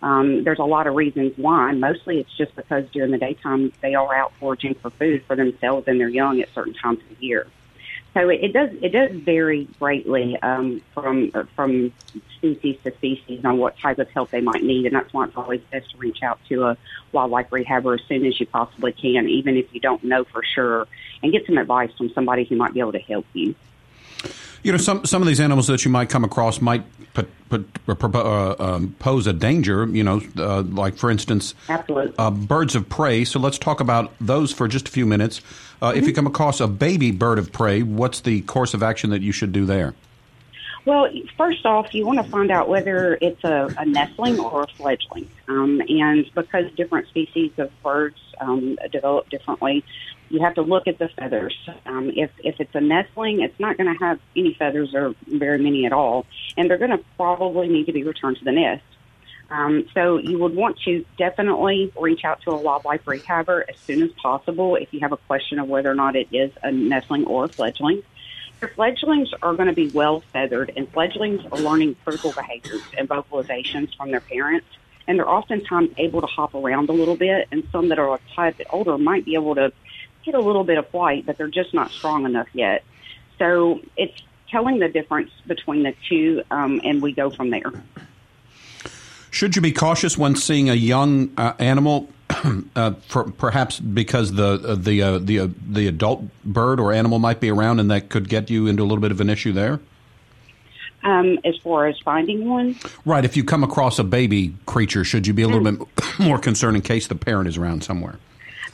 Um, 0.00 0.44
there's 0.44 0.60
a 0.60 0.64
lot 0.64 0.86
of 0.86 0.94
reasons 0.94 1.32
why. 1.36 1.72
Mostly 1.72 2.20
it's 2.20 2.36
just 2.36 2.54
because 2.54 2.84
during 2.92 3.10
the 3.10 3.18
daytime 3.18 3.72
they 3.80 3.94
are 3.94 4.14
out 4.14 4.32
foraging 4.38 4.74
for 4.74 4.90
food 4.90 5.24
for 5.26 5.34
themselves 5.36 5.88
and 5.88 6.00
their 6.00 6.08
young 6.08 6.40
at 6.40 6.48
certain 6.54 6.74
times 6.74 7.00
of 7.00 7.18
the 7.18 7.26
year. 7.26 7.46
So 8.18 8.28
it, 8.30 8.42
it 8.42 8.52
does 8.52 8.70
it 8.82 8.88
does 8.88 9.12
vary 9.12 9.68
greatly 9.78 10.36
um, 10.42 10.82
from 10.92 11.30
from 11.54 11.92
species 12.36 12.76
to 12.82 12.92
species 12.96 13.44
on 13.44 13.58
what 13.58 13.78
type 13.78 14.00
of 14.00 14.10
help 14.10 14.30
they 14.30 14.40
might 14.40 14.64
need, 14.64 14.86
and 14.86 14.96
that's 14.96 15.12
why 15.12 15.26
it's 15.26 15.36
always 15.36 15.60
best 15.70 15.92
to 15.92 15.98
reach 15.98 16.24
out 16.24 16.40
to 16.48 16.64
a 16.64 16.76
wildlife 17.12 17.48
rehabber 17.50 17.94
as 17.94 18.04
soon 18.08 18.26
as 18.26 18.40
you 18.40 18.46
possibly 18.46 18.90
can, 18.90 19.28
even 19.28 19.56
if 19.56 19.72
you 19.72 19.78
don't 19.78 20.02
know 20.02 20.24
for 20.24 20.42
sure, 20.42 20.88
and 21.22 21.30
get 21.30 21.46
some 21.46 21.58
advice 21.58 21.92
from 21.96 22.10
somebody 22.10 22.42
who 22.42 22.56
might 22.56 22.74
be 22.74 22.80
able 22.80 22.90
to 22.90 22.98
help 22.98 23.26
you. 23.34 23.54
You 24.64 24.72
know, 24.72 24.78
some 24.78 25.06
some 25.06 25.22
of 25.22 25.28
these 25.28 25.38
animals 25.38 25.68
that 25.68 25.84
you 25.84 25.90
might 25.92 26.08
come 26.08 26.24
across 26.24 26.60
might 26.60 26.82
put, 27.14 27.28
put, 27.48 28.14
uh, 28.14 28.56
um, 28.58 28.96
pose 28.98 29.28
a 29.28 29.32
danger. 29.32 29.86
You 29.86 30.02
know, 30.02 30.20
uh, 30.36 30.62
like 30.62 30.96
for 30.96 31.10
instance, 31.10 31.54
uh, 31.68 32.30
birds 32.32 32.74
of 32.74 32.88
prey. 32.88 33.24
So 33.24 33.38
let's 33.38 33.58
talk 33.58 33.78
about 33.78 34.12
those 34.20 34.52
for 34.52 34.66
just 34.66 34.88
a 34.88 34.90
few 34.90 35.06
minutes. 35.06 35.40
Mm-hmm. 35.80 35.98
If 35.98 36.06
you 36.06 36.12
come 36.12 36.26
across 36.26 36.60
a 36.60 36.66
baby 36.68 37.10
bird 37.10 37.38
of 37.38 37.52
prey, 37.52 37.82
what's 37.82 38.20
the 38.20 38.42
course 38.42 38.74
of 38.74 38.82
action 38.82 39.10
that 39.10 39.22
you 39.22 39.32
should 39.32 39.52
do 39.52 39.64
there? 39.64 39.94
Well, 40.84 41.08
first 41.36 41.66
off, 41.66 41.92
you 41.92 42.06
want 42.06 42.24
to 42.24 42.30
find 42.30 42.50
out 42.50 42.68
whether 42.68 43.18
it's 43.20 43.44
a, 43.44 43.68
a 43.76 43.84
nestling 43.84 44.40
or 44.40 44.62
a 44.62 44.66
fledgling. 44.68 45.28
Um, 45.46 45.82
and 45.86 46.24
because 46.34 46.72
different 46.76 47.08
species 47.08 47.52
of 47.58 47.70
birds 47.82 48.16
um, 48.40 48.78
develop 48.90 49.28
differently, 49.28 49.84
you 50.30 50.40
have 50.40 50.54
to 50.54 50.62
look 50.62 50.86
at 50.86 50.98
the 50.98 51.08
feathers. 51.08 51.54
Um, 51.86 52.10
if 52.14 52.30
if 52.38 52.60
it's 52.60 52.74
a 52.74 52.80
nestling, 52.80 53.40
it's 53.40 53.58
not 53.60 53.76
going 53.76 53.92
to 53.92 53.98
have 54.04 54.18
any 54.36 54.54
feathers 54.54 54.94
or 54.94 55.14
very 55.26 55.58
many 55.58 55.84
at 55.86 55.92
all, 55.92 56.26
and 56.56 56.70
they're 56.70 56.78
going 56.78 56.90
to 56.90 57.04
probably 57.16 57.68
need 57.68 57.86
to 57.86 57.92
be 57.92 58.02
returned 58.02 58.38
to 58.38 58.44
the 58.44 58.52
nest. 58.52 58.82
Um, 59.50 59.86
so 59.94 60.18
you 60.18 60.38
would 60.38 60.54
want 60.54 60.78
to 60.84 61.04
definitely 61.16 61.92
reach 61.98 62.20
out 62.24 62.40
to 62.44 62.50
a 62.50 62.58
wildlife 62.60 63.00
rehabber 63.06 63.62
as 63.68 63.76
soon 63.86 64.02
as 64.02 64.10
possible 64.22 64.76
if 64.76 64.88
you 64.92 65.00
have 65.00 65.12
a 65.12 65.16
question 65.16 65.58
of 65.58 65.68
whether 65.68 65.90
or 65.90 65.94
not 65.94 66.16
it 66.16 66.28
is 66.32 66.52
a 66.62 66.70
nestling 66.70 67.24
or 67.26 67.46
a 67.46 67.48
fledgling. 67.48 68.02
Your 68.60 68.70
fledglings 68.74 69.30
are 69.40 69.54
going 69.54 69.68
to 69.68 69.74
be 69.74 69.90
well 69.94 70.22
feathered, 70.32 70.72
and 70.76 70.90
fledglings 70.92 71.40
are 71.52 71.58
learning 71.58 71.96
critical 72.04 72.32
behaviors 72.32 72.82
and 72.98 73.08
vocalizations 73.08 73.88
from 73.96 74.10
their 74.10 74.20
parents. 74.20 74.66
And 75.06 75.18
they're 75.18 75.28
oftentimes 75.28 75.90
able 75.96 76.20
to 76.20 76.26
hop 76.26 76.54
around 76.54 76.90
a 76.90 76.92
little 76.92 77.16
bit, 77.16 77.48
and 77.50 77.62
some 77.72 77.88
that 77.88 77.98
are 77.98 78.16
a 78.16 78.20
tad 78.36 78.58
bit 78.58 78.66
older 78.70 78.98
might 78.98 79.24
be 79.24 79.34
able 79.34 79.54
to 79.54 79.72
get 80.24 80.34
a 80.34 80.40
little 80.40 80.64
bit 80.64 80.76
of 80.76 80.90
flight, 80.90 81.24
but 81.24 81.38
they're 81.38 81.48
just 81.48 81.72
not 81.72 81.90
strong 81.92 82.26
enough 82.26 82.48
yet. 82.52 82.84
So 83.38 83.80
it's 83.96 84.12
telling 84.50 84.80
the 84.80 84.88
difference 84.88 85.30
between 85.46 85.84
the 85.84 85.94
two, 86.10 86.42
um, 86.50 86.80
and 86.82 87.00
we 87.00 87.14
go 87.14 87.30
from 87.30 87.50
there. 87.50 87.72
Should 89.30 89.56
you 89.56 89.62
be 89.62 89.72
cautious 89.72 90.16
when 90.16 90.36
seeing 90.36 90.70
a 90.70 90.74
young 90.74 91.30
uh, 91.36 91.52
animal 91.58 92.08
uh, 92.76 92.92
for, 93.06 93.24
perhaps 93.24 93.80
because 93.80 94.32
the 94.32 94.60
uh, 94.64 94.74
the 94.74 95.02
uh, 95.02 95.18
the 95.18 95.40
uh, 95.40 95.48
the 95.68 95.86
adult 95.86 96.24
bird 96.44 96.80
or 96.80 96.92
animal 96.92 97.18
might 97.18 97.40
be 97.40 97.50
around, 97.50 97.80
and 97.80 97.90
that 97.90 98.08
could 98.08 98.28
get 98.28 98.50
you 98.50 98.66
into 98.66 98.82
a 98.82 98.86
little 98.86 99.00
bit 99.00 99.10
of 99.10 99.20
an 99.20 99.30
issue 99.30 99.52
there. 99.52 99.80
Um, 101.04 101.38
as 101.44 101.56
far 101.58 101.86
as 101.86 101.96
finding 102.04 102.48
one, 102.48 102.76
right? 103.04 103.24
If 103.24 103.36
you 103.36 103.44
come 103.44 103.62
across 103.62 103.98
a 103.98 104.04
baby 104.04 104.54
creature, 104.66 105.04
should 105.04 105.26
you 105.26 105.32
be 105.32 105.42
a 105.42 105.48
little 105.48 105.62
mm. 105.62 105.78
bit 105.78 106.04
more 106.18 106.38
concerned 106.38 106.76
in 106.76 106.82
case 106.82 107.06
the 107.06 107.14
parent 107.14 107.48
is 107.48 107.56
around 107.56 107.84
somewhere? 107.84 108.18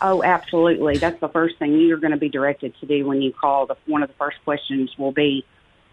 Oh, 0.00 0.22
absolutely. 0.22 0.98
That's 0.98 1.20
the 1.20 1.28
first 1.28 1.58
thing 1.58 1.80
you're 1.80 1.98
going 1.98 2.12
to 2.12 2.18
be 2.18 2.28
directed 2.28 2.74
to 2.80 2.86
do 2.86 3.06
when 3.06 3.22
you 3.22 3.32
call. 3.32 3.66
The, 3.66 3.76
one 3.86 4.02
of 4.02 4.08
the 4.08 4.14
first 4.16 4.36
questions 4.44 4.90
will 4.98 5.12
be, 5.12 5.44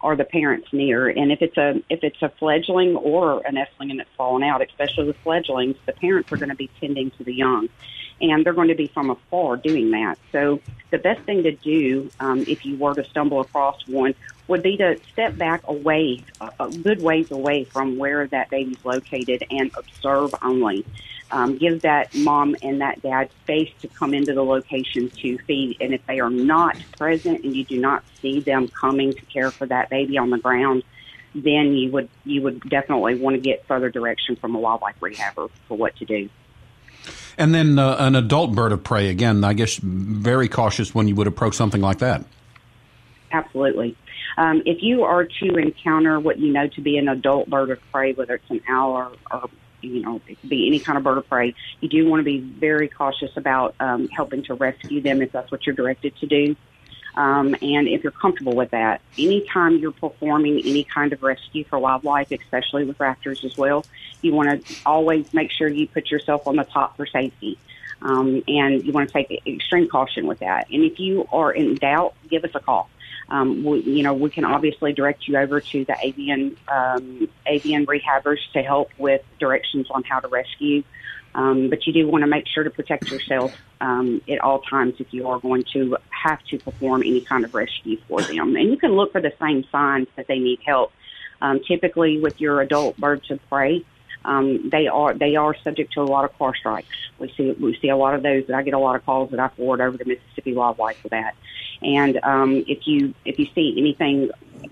are 0.02 0.16
the 0.16 0.24
parents 0.24 0.68
near? 0.72 1.08
And 1.08 1.30
if 1.30 1.42
it's 1.42 1.56
a 1.56 1.82
if 1.88 2.02
it's 2.02 2.20
a 2.22 2.28
fledgling 2.28 2.96
or 2.96 3.40
a 3.44 3.52
nestling 3.52 3.90
and 3.90 4.00
it's 4.00 4.10
fallen 4.16 4.42
out, 4.42 4.62
especially 4.62 5.06
the 5.06 5.14
fledglings, 5.14 5.76
the 5.86 5.92
parents 5.92 6.30
are 6.32 6.36
going 6.36 6.48
to 6.48 6.54
be 6.54 6.70
tending 6.80 7.10
to 7.12 7.24
the 7.24 7.34
young, 7.34 7.68
and 8.20 8.44
they're 8.44 8.52
going 8.52 8.68
to 8.68 8.74
be 8.74 8.88
from 8.88 9.10
afar 9.10 9.56
doing 9.56 9.90
that. 9.92 10.18
So 10.32 10.60
the 10.90 10.98
best 10.98 11.22
thing 11.22 11.42
to 11.44 11.52
do 11.52 12.10
um, 12.20 12.40
if 12.48 12.64
you 12.64 12.76
were 12.76 12.94
to 12.94 13.04
stumble 13.04 13.40
across 13.40 13.86
one 13.86 14.14
would 14.48 14.62
be 14.62 14.76
to 14.76 14.98
step 15.12 15.36
back 15.36 15.62
away, 15.68 16.24
a 16.40 16.68
good 16.68 17.00
ways 17.00 17.30
away 17.30 17.64
from 17.64 17.96
where 17.96 18.26
that 18.26 18.50
baby's 18.50 18.84
located, 18.84 19.46
and 19.50 19.70
observe 19.76 20.34
only 20.42 20.84
um, 21.32 21.56
give 21.56 21.82
that 21.82 22.14
mom 22.14 22.54
and 22.62 22.80
that 22.82 23.02
dad 23.02 23.30
space 23.42 23.70
to 23.80 23.88
come 23.88 24.14
into 24.14 24.34
the 24.34 24.44
location 24.44 25.10
to 25.10 25.38
feed. 25.38 25.78
And 25.80 25.94
if 25.94 26.06
they 26.06 26.20
are 26.20 26.30
not 26.30 26.76
present 26.98 27.42
and 27.42 27.56
you 27.56 27.64
do 27.64 27.80
not 27.80 28.04
see 28.20 28.40
them 28.40 28.68
coming 28.68 29.12
to 29.12 29.20
care 29.22 29.50
for 29.50 29.66
that 29.66 29.90
baby 29.90 30.18
on 30.18 30.30
the 30.30 30.38
ground, 30.38 30.84
then 31.34 31.72
you 31.72 31.90
would 31.90 32.10
you 32.24 32.42
would 32.42 32.60
definitely 32.68 33.14
want 33.14 33.34
to 33.34 33.40
get 33.40 33.66
further 33.66 33.90
direction 33.90 34.36
from 34.36 34.54
a 34.54 34.58
wildlife 34.58 35.00
rehabber 35.00 35.50
for 35.66 35.76
what 35.76 35.96
to 35.96 36.04
do. 36.04 36.28
And 37.38 37.54
then 37.54 37.78
uh, 37.78 37.96
an 37.98 38.14
adult 38.14 38.54
bird 38.54 38.72
of 38.72 38.84
prey 38.84 39.08
again. 39.08 39.42
I 39.42 39.54
guess 39.54 39.76
very 39.76 40.48
cautious 40.48 40.94
when 40.94 41.08
you 41.08 41.14
would 41.14 41.26
approach 41.26 41.54
something 41.54 41.80
like 41.80 41.98
that. 41.98 42.24
Absolutely. 43.32 43.96
Um, 44.36 44.62
if 44.66 44.82
you 44.82 45.04
are 45.04 45.24
to 45.24 45.56
encounter 45.56 46.20
what 46.20 46.38
you 46.38 46.52
know 46.52 46.68
to 46.68 46.80
be 46.82 46.98
an 46.98 47.08
adult 47.08 47.48
bird 47.48 47.70
of 47.70 47.78
prey, 47.90 48.12
whether 48.12 48.34
it's 48.34 48.50
an 48.50 48.60
owl 48.68 48.92
or, 48.92 49.12
or 49.30 49.48
you 49.82 50.02
know, 50.02 50.20
it 50.26 50.40
could 50.40 50.50
be 50.50 50.66
any 50.66 50.78
kind 50.78 50.96
of 50.96 51.04
bird 51.04 51.18
of 51.18 51.28
prey. 51.28 51.54
You 51.80 51.88
do 51.88 52.08
want 52.08 52.20
to 52.20 52.24
be 52.24 52.38
very 52.38 52.88
cautious 52.88 53.36
about 53.36 53.74
um, 53.80 54.08
helping 54.08 54.42
to 54.44 54.54
rescue 54.54 55.00
them 55.00 55.22
if 55.22 55.32
that's 55.32 55.50
what 55.50 55.66
you're 55.66 55.74
directed 55.74 56.16
to 56.16 56.26
do. 56.26 56.56
Um, 57.14 57.54
and 57.60 57.88
if 57.88 58.02
you're 58.02 58.12
comfortable 58.12 58.54
with 58.54 58.70
that, 58.70 59.02
anytime 59.18 59.78
you're 59.78 59.92
performing 59.92 60.62
any 60.64 60.84
kind 60.84 61.12
of 61.12 61.22
rescue 61.22 61.64
for 61.64 61.78
wildlife, 61.78 62.30
especially 62.30 62.84
with 62.84 62.98
raptors 62.98 63.44
as 63.44 63.56
well, 63.58 63.84
you 64.22 64.32
want 64.32 64.64
to 64.64 64.74
always 64.86 65.32
make 65.34 65.50
sure 65.50 65.68
you 65.68 65.86
put 65.86 66.10
yourself 66.10 66.46
on 66.46 66.56
the 66.56 66.64
top 66.64 66.96
for 66.96 67.06
safety. 67.06 67.58
Um, 68.00 68.42
and 68.48 68.84
you 68.84 68.92
want 68.92 69.10
to 69.10 69.12
take 69.12 69.46
extreme 69.46 69.88
caution 69.88 70.26
with 70.26 70.40
that. 70.40 70.68
And 70.72 70.82
if 70.82 70.98
you 70.98 71.28
are 71.30 71.52
in 71.52 71.76
doubt, 71.76 72.14
give 72.28 72.44
us 72.44 72.50
a 72.54 72.60
call 72.60 72.88
um, 73.32 73.64
we, 73.64 73.80
you 73.80 74.02
know, 74.02 74.12
we 74.12 74.28
can 74.28 74.44
obviously 74.44 74.92
direct 74.92 75.26
you 75.26 75.38
over 75.38 75.60
to 75.60 75.84
the 75.86 75.96
avian 76.02 76.54
um, 76.68 77.28
avian 77.46 77.86
rehabbers 77.86 78.36
to 78.52 78.62
help 78.62 78.90
with 78.98 79.22
directions 79.40 79.86
on 79.90 80.04
how 80.04 80.20
to 80.20 80.28
rescue. 80.28 80.84
Um, 81.34 81.70
but 81.70 81.86
you 81.86 81.94
do 81.94 82.06
want 82.06 82.22
to 82.22 82.26
make 82.26 82.44
sure 82.46 82.62
to 82.62 82.68
protect 82.68 83.10
yourself 83.10 83.54
um, 83.80 84.20
at 84.28 84.38
all 84.40 84.60
times 84.60 84.96
if 84.98 85.14
you 85.14 85.28
are 85.28 85.40
going 85.40 85.64
to 85.72 85.96
have 86.10 86.44
to 86.50 86.58
perform 86.58 87.00
any 87.00 87.22
kind 87.22 87.46
of 87.46 87.54
rescue 87.54 87.96
for 88.06 88.20
them. 88.20 88.54
And 88.54 88.70
you 88.70 88.76
can 88.76 88.92
look 88.92 89.12
for 89.12 89.22
the 89.22 89.32
same 89.40 89.64
signs 89.72 90.08
that 90.16 90.26
they 90.26 90.38
need 90.38 90.60
help. 90.66 90.92
Um, 91.40 91.60
typically, 91.66 92.20
with 92.20 92.38
your 92.38 92.60
adult 92.60 92.98
birds 92.98 93.30
of 93.30 93.40
prey, 93.48 93.82
um, 94.24 94.68
they 94.70 94.86
are 94.86 95.14
they 95.14 95.36
are 95.36 95.54
subject 95.62 95.92
to 95.94 96.00
a 96.00 96.04
lot 96.04 96.24
of 96.24 96.36
car 96.38 96.54
strikes. 96.54 96.88
We 97.18 97.32
see 97.36 97.52
we 97.52 97.76
see 97.80 97.88
a 97.88 97.96
lot 97.96 98.14
of 98.14 98.22
those. 98.22 98.44
I 98.50 98.62
get 98.62 98.74
a 98.74 98.78
lot 98.78 98.96
of 98.96 99.04
calls 99.04 99.30
that 99.30 99.40
I 99.40 99.48
forward 99.48 99.80
over 99.80 99.98
to 99.98 100.04
Mississippi 100.04 100.54
Wildlife 100.54 100.98
for 100.98 101.08
that. 101.08 101.34
And 101.82 102.18
um, 102.22 102.64
if 102.68 102.86
you 102.86 103.14
if 103.24 103.38
you 103.38 103.46
see 103.54 103.74
anything 103.76 104.30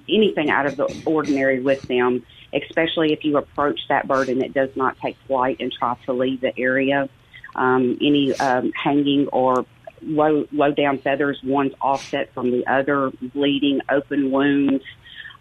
anything 0.08 0.50
out 0.50 0.66
of 0.66 0.76
the 0.76 1.02
ordinary 1.06 1.60
with 1.60 1.82
them, 1.82 2.24
especially 2.52 3.12
if 3.12 3.24
you 3.24 3.36
approach 3.36 3.80
that 3.88 4.06
bird 4.06 4.28
and 4.28 4.42
it 4.42 4.54
does 4.54 4.70
not 4.76 4.98
take 4.98 5.16
flight 5.26 5.56
and 5.60 5.72
try 5.72 5.96
to 6.06 6.12
leave 6.12 6.40
the 6.40 6.56
area, 6.58 7.08
um, 7.56 7.98
any 8.00 8.34
um, 8.38 8.72
hanging 8.72 9.26
or 9.28 9.66
low 10.02 10.46
low 10.52 10.72
down 10.72 10.98
feathers, 10.98 11.40
one's 11.42 11.72
offset 11.80 12.32
from 12.32 12.50
the 12.50 12.66
other, 12.66 13.10
bleeding, 13.20 13.80
open 13.90 14.30
wounds. 14.30 14.84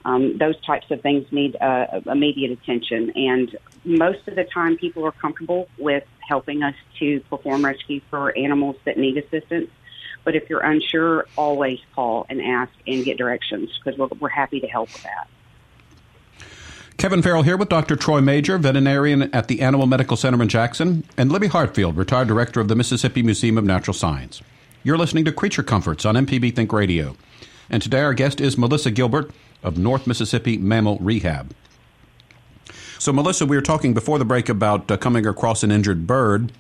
Um, 0.10 0.38
those 0.38 0.60
types 0.62 0.89
of 0.89 1.02
things 1.02 1.32
need 1.32 1.56
uh, 1.62 2.02
immediate 2.08 2.52
attention. 2.52 3.12
And 3.15 3.56
most 3.84 4.28
of 4.28 4.36
the 4.36 4.43
time, 4.43 4.78
people 4.78 5.06
are 5.06 5.12
comfortable 5.12 5.69
with 5.78 6.04
helping 6.28 6.63
us 6.63 6.74
to 7.00 7.19
perform 7.30 7.63
rescue 7.63 8.02
for 8.10 8.36
animals 8.36 8.76
that 8.86 8.98
need 8.98 9.17
assistance. 9.17 9.69
But 10.24 10.36
if 10.36 10.50
you're 10.50 10.62
unsure, 10.62 11.28
always 11.38 11.80
call 11.93 12.26
and 12.30 12.41
ask 12.41 12.72
and 12.88 13.06
get 13.06 13.17
directions 13.17 13.69
because 13.78 14.00
we're, 14.00 14.08
we're 14.19 14.30
happy 14.30 14.60
to 14.60 14.67
help 14.67 14.91
with 14.91 15.04
that. 15.04 15.28
Kevin 16.98 17.22
Farrell 17.22 17.43
here 17.43 17.56
with 17.56 17.69
Dr. 17.69 17.95
Troy 17.95 18.19
Majure, 18.19 18.58
veterinarian 18.58 19.34
at 19.34 19.48
the 19.48 19.62
Animal 19.62 19.86
Medical 19.86 20.17
Center 20.17 20.41
in 20.41 20.50
Jackson, 20.50 21.06
and 21.17 21.32
Libby 21.32 21.48
Hartfield, 21.48 21.95
retired 21.95 22.28
director 22.28 22.60
of 22.60 22.67
the 22.67 22.76
Mississippi 22.76 23.22
Museum 23.22 23.58
of 23.58 23.63
Natural 23.63 23.93
Science. 23.93 24.41
You're 24.84 24.98
listening 24.98 25.24
to 25.26 25.32
Creature 25.32 25.63
Comforts 25.63 26.04
on 26.04 26.15
MPB 26.15 26.56
Think 26.56 26.74
Radio. 26.74 27.15
And 27.69 27.82
today 27.82 28.02
our 28.02 28.13
guest 28.13 28.41
is 28.41 28.58
Melissa 28.58 28.91
Gilbert 28.91 29.32
of 29.63 29.78
North 29.78 30.08
Mississippi 30.08 30.58
Mammal 30.58 30.98
Rehab. 31.00 31.54
So, 32.98 33.13
Melissa, 33.13 33.45
we 33.45 33.56
were 33.56 33.62
talking 33.62 33.93
before 33.93 34.19
the 34.19 34.26
break 34.26 34.50
about 34.50 34.91
uh, 34.91 34.98
coming 34.98 35.26
across 35.26 35.63
an 35.63 35.72
injured 35.72 36.06
bird 36.06 36.52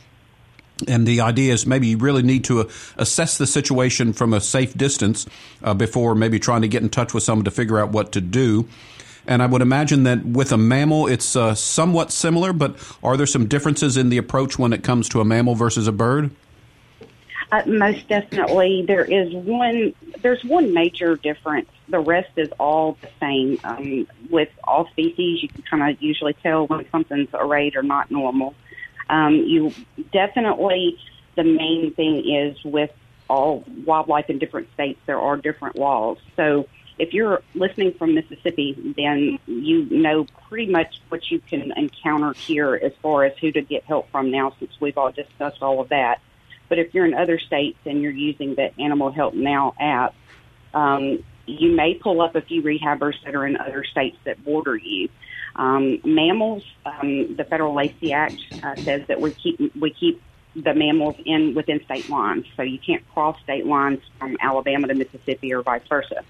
and 0.87 1.05
the 1.05 1.21
idea 1.21 1.53
is 1.53 1.65
maybe 1.65 1.87
you 1.87 1.97
really 1.97 2.23
need 2.23 2.43
to 2.45 2.61
uh, 2.61 2.69
assess 2.97 3.37
the 3.37 3.47
situation 3.47 4.13
from 4.13 4.33
a 4.33 4.41
safe 4.41 4.73
distance 4.75 5.27
uh, 5.63 5.73
before 5.73 6.15
maybe 6.15 6.39
trying 6.39 6.61
to 6.61 6.67
get 6.67 6.81
in 6.81 6.89
touch 6.89 7.13
with 7.13 7.23
someone 7.23 7.45
to 7.45 7.51
figure 7.51 7.79
out 7.79 7.89
what 7.89 8.11
to 8.13 8.21
do. 8.21 8.67
And 9.27 9.43
I 9.43 9.45
would 9.45 9.61
imagine 9.61 10.03
that 10.03 10.25
with 10.25 10.51
a 10.51 10.57
mammal, 10.57 11.07
it's 11.07 11.35
uh, 11.35 11.53
somewhat 11.53 12.11
similar, 12.11 12.53
but 12.53 12.77
are 13.03 13.17
there 13.17 13.27
some 13.27 13.47
differences 13.47 13.97
in 13.97 14.09
the 14.09 14.17
approach 14.17 14.57
when 14.57 14.73
it 14.73 14.83
comes 14.83 15.09
to 15.09 15.21
a 15.21 15.25
mammal 15.25 15.55
versus 15.55 15.87
a 15.87 15.91
bird? 15.91 16.31
Uh, 17.51 17.63
most 17.65 18.07
definitely, 18.07 18.85
there 18.87 19.03
is 19.03 19.33
one. 19.33 19.93
There's 20.21 20.43
one 20.45 20.73
major 20.73 21.15
difference. 21.15 21.69
The 21.89 21.99
rest 21.99 22.29
is 22.37 22.49
all 22.59 22.97
the 23.01 23.09
same. 23.19 23.59
Um, 23.63 24.07
with 24.29 24.49
all 24.63 24.87
species, 24.89 25.41
you 25.41 25.49
can 25.49 25.63
kind 25.63 25.91
of 25.91 26.01
usually 26.01 26.33
tell 26.33 26.67
when 26.67 26.89
something's 26.91 27.29
arrayed 27.33 27.75
or 27.75 27.83
not 27.83 28.11
normal. 28.11 28.53
Um, 29.09 29.35
you 29.35 29.73
definitely, 30.13 30.97
the 31.35 31.43
main 31.43 31.93
thing 31.93 32.29
is 32.29 32.63
with 32.63 32.91
all 33.27 33.63
wildlife 33.85 34.29
in 34.29 34.39
different 34.39 34.71
states, 34.73 34.99
there 35.05 35.19
are 35.19 35.37
different 35.37 35.77
laws. 35.77 36.17
So 36.35 36.67
if 36.99 37.13
you're 37.13 37.41
listening 37.55 37.93
from 37.93 38.13
Mississippi, 38.13 38.93
then 38.97 39.39
you 39.47 39.85
know 39.89 40.25
pretty 40.49 40.71
much 40.71 41.01
what 41.09 41.31
you 41.31 41.39
can 41.39 41.71
encounter 41.75 42.33
here 42.33 42.75
as 42.75 42.91
far 43.01 43.23
as 43.23 43.37
who 43.37 43.51
to 43.51 43.61
get 43.61 43.85
help 43.85 44.11
from 44.11 44.31
now, 44.31 44.53
since 44.59 44.71
we've 44.79 44.97
all 44.97 45.11
discussed 45.11 45.61
all 45.61 45.79
of 45.79 45.89
that. 45.89 46.19
But 46.67 46.77
if 46.77 46.93
you're 46.93 47.05
in 47.05 47.13
other 47.13 47.39
states 47.39 47.79
and 47.85 48.01
you're 48.01 48.11
using 48.11 48.55
the 48.55 48.77
Animal 48.79 49.11
Help 49.11 49.33
Now 49.33 49.73
app, 49.79 50.13
um, 50.73 51.23
you 51.49 51.75
may 51.75 51.95
pull 51.95 52.21
up 52.21 52.35
a 52.35 52.41
few 52.41 52.61
rehabbers 52.61 53.15
that 53.25 53.35
are 53.35 53.45
in 53.45 53.57
other 53.57 53.83
states 53.83 54.17
that 54.25 54.43
border 54.43 54.75
you. 54.75 55.09
Um, 55.55 55.99
mammals, 56.03 56.63
um, 56.85 57.35
the 57.35 57.43
Federal 57.43 57.73
Lacey 57.73 58.13
Act 58.13 58.39
uh, 58.63 58.75
says 58.85 59.01
that 59.07 59.19
we 59.19 59.31
keep 59.31 59.75
we 59.75 59.91
keep 59.91 60.21
the 60.55 60.73
mammals 60.73 61.15
in 61.25 61.53
within 61.55 61.83
state 61.85 62.09
lines, 62.09 62.45
so 62.55 62.61
you 62.63 62.79
can't 62.79 63.07
cross 63.13 63.39
state 63.43 63.65
lines 63.65 63.99
from 64.17 64.37
Alabama 64.41 64.87
to 64.87 64.93
Mississippi 64.93 65.53
or 65.53 65.61
vice 65.61 65.81
versa. 65.87 66.23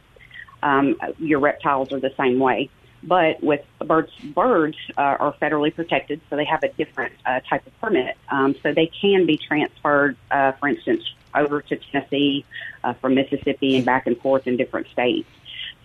Um, 0.62 0.96
your 1.20 1.40
reptiles 1.40 1.92
are 1.94 2.00
the 2.00 2.14
same 2.18 2.40
way. 2.40 2.70
But 3.02 3.42
with 3.42 3.62
birds, 3.80 4.12
birds 4.36 4.78
uh, 4.98 5.02
are 5.02 5.34
federally 5.42 5.74
protected, 5.74 6.20
so 6.30 6.36
they 6.36 6.46
have 6.46 6.64
a 6.64 6.68
different 6.70 7.14
uh, 7.26 7.40
type 7.50 7.66
of 7.66 7.80
permit. 7.80 8.18
Um, 8.30 8.56
so 8.62 8.74
they 8.74 8.88
can 8.88 9.26
be 9.26 9.38
transferred, 9.38 10.18
uh, 10.32 10.52
for 10.54 10.68
instance, 10.68 11.04
over 11.36 11.62
to 11.62 11.78
Tennessee 11.92 12.46
uh, 12.84 12.94
from 12.94 13.16
Mississippi 13.16 13.78
and 13.78 13.86
back 13.86 14.08
and 14.08 14.18
forth 14.20 14.48
in 14.48 14.58
different 14.58 14.88
states. 14.92 15.28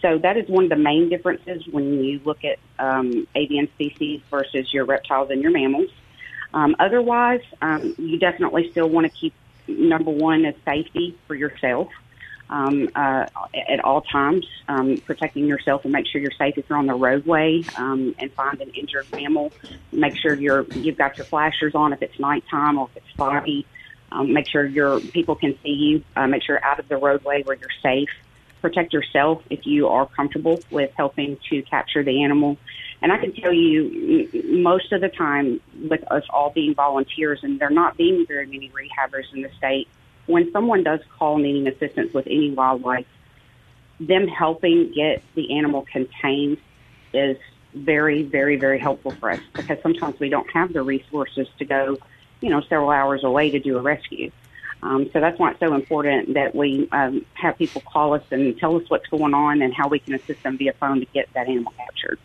So 0.03 0.19
that 0.19 0.37
is 0.37 0.49
one 0.49 0.65
of 0.65 0.71
the 0.71 0.77
main 0.77 1.09
differences 1.09 1.67
when 1.71 2.05
you 2.05 2.21
look 2.25 2.45
at 2.45 2.59
um, 2.79 3.27
avian 3.35 3.69
species 3.75 4.21
versus 4.31 4.73
your 4.73 4.85
reptiles 4.85 5.31
and 5.31 5.41
your 5.41 5.51
mammals. 5.51 5.91
Um, 6.53 6.77
otherwise, 6.79 7.41
um, 7.63 7.95
you 7.99 8.19
definitely 8.19 8.71
still 8.71 8.89
want 8.89 9.11
to 9.11 9.19
keep 9.19 9.33
number 9.67 10.11
one 10.11 10.45
is 10.45 10.55
safety 10.65 11.19
for 11.27 11.35
yourself 11.35 11.89
um, 12.51 12.89
uh, 12.95 13.27
at 13.69 13.81
all 13.83 14.03
times, 14.03 14.47
um, 14.69 15.03
protecting 15.05 15.47
yourself 15.47 15.85
and 15.85 15.93
make 15.93 16.07
sure 16.07 16.21
you're 16.21 16.31
safe 16.39 16.59
if 16.59 16.69
you're 16.69 16.79
on 16.79 16.87
the 16.87 16.95
roadway 16.95 17.65
um, 17.77 18.15
and 18.19 18.33
find 18.35 18.61
an 18.61 18.71
injured 18.71 19.07
mammal. 19.13 19.53
Make 19.91 20.17
sure 20.17 20.35
you're 20.35 20.67
you've 20.75 20.99
got 20.99 21.17
your 21.17 21.25
flashers 21.27 21.75
on 21.75 21.93
if 21.93 22.03
it's 22.03 22.19
nighttime 22.19 22.79
or 22.79 22.89
if 22.91 22.97
it's 22.97 23.17
foggy. 23.17 23.67
Um, 24.15 24.33
make 24.33 24.49
sure 24.49 24.65
your 24.65 25.01
people 25.01 25.35
can 25.35 25.59
see 25.63 25.71
you. 25.71 26.05
Uh, 26.15 26.27
make 26.29 26.43
sure 26.43 26.57
you're 26.57 26.65
out 26.65 26.79
of 26.79 26.89
the 26.89 26.97
roadway 26.97 27.43
where 27.43 27.57
you're 27.57 27.69
safe. 27.83 28.09
Protect 28.63 28.93
yourself 28.93 29.43
if 29.51 29.67
you 29.67 29.89
are 29.89 30.07
comfortable 30.07 30.63
with 30.71 30.91
helping 30.97 31.39
to 31.51 31.63
capture 31.63 32.03
the 32.03 32.23
animal. 32.23 32.57
And 33.03 33.13
I 33.13 33.19
can 33.19 33.35
tell 33.35 33.53
you, 33.53 34.31
most 34.45 34.93
of 34.93 35.01
the 35.03 35.09
time, 35.11 35.61
with 35.91 36.03
us 36.11 36.23
all 36.31 36.51
being 36.51 36.75
volunteers, 36.75 37.41
and 37.43 37.59
there 37.59 37.69
not 37.69 37.97
being 37.99 38.25
very 38.27 38.47
many 38.47 38.71
rehabbers 38.71 39.25
in 39.35 39.43
the 39.43 39.51
state, 39.59 39.89
when 40.27 40.51
someone 40.53 40.85
does 40.85 41.01
call 41.19 41.37
needing 41.39 41.67
assistance 41.67 42.15
with 42.15 42.27
any 42.27 42.53
wildlife, 42.53 43.07
them 44.01 44.27
helping 44.27 44.93
get 44.93 45.23
the 45.35 45.59
animal 45.59 45.83
contained 45.83 46.57
is 47.13 47.37
very, 47.75 48.23
very, 48.23 48.57
very 48.57 48.79
helpful 48.79 49.11
for 49.11 49.31
us 49.31 49.41
because 49.53 49.79
sometimes 49.83 50.19
we 50.19 50.29
don't 50.29 50.51
have 50.53 50.73
the 50.73 50.83
resources 50.83 51.47
to 51.59 51.65
go, 51.65 51.99
you 52.45 52.51
know, 52.51 52.61
several 52.61 52.91
hours 52.91 53.25
away 53.25 53.51
to 53.51 53.59
do 53.59 53.79
a 53.79 53.81
rescue. 53.81 54.31
Um, 54.83 55.09
so 55.15 55.21
that's 55.21 55.39
why 55.39 55.53
it's 55.53 55.61
so 55.61 55.75
important 55.75 56.35
that 56.35 56.55
we 56.55 56.87
um, 56.93 57.25
have 57.33 57.57
people 57.57 57.81
call 57.81 58.13
us 58.13 58.23
and 58.31 58.59
tell 58.59 58.77
us 58.77 58.83
what's 58.89 59.07
going 59.07 59.33
on 59.33 59.63
and 59.63 59.73
how 59.73 59.89
we 59.89 59.99
can 59.99 60.13
assist 60.13 60.43
them 60.43 60.59
via 60.59 60.75
phone 60.75 61.01
to 61.01 61.07
get 61.07 61.33
that 61.33 61.49
animal 61.49 61.73
captured. 61.75 62.19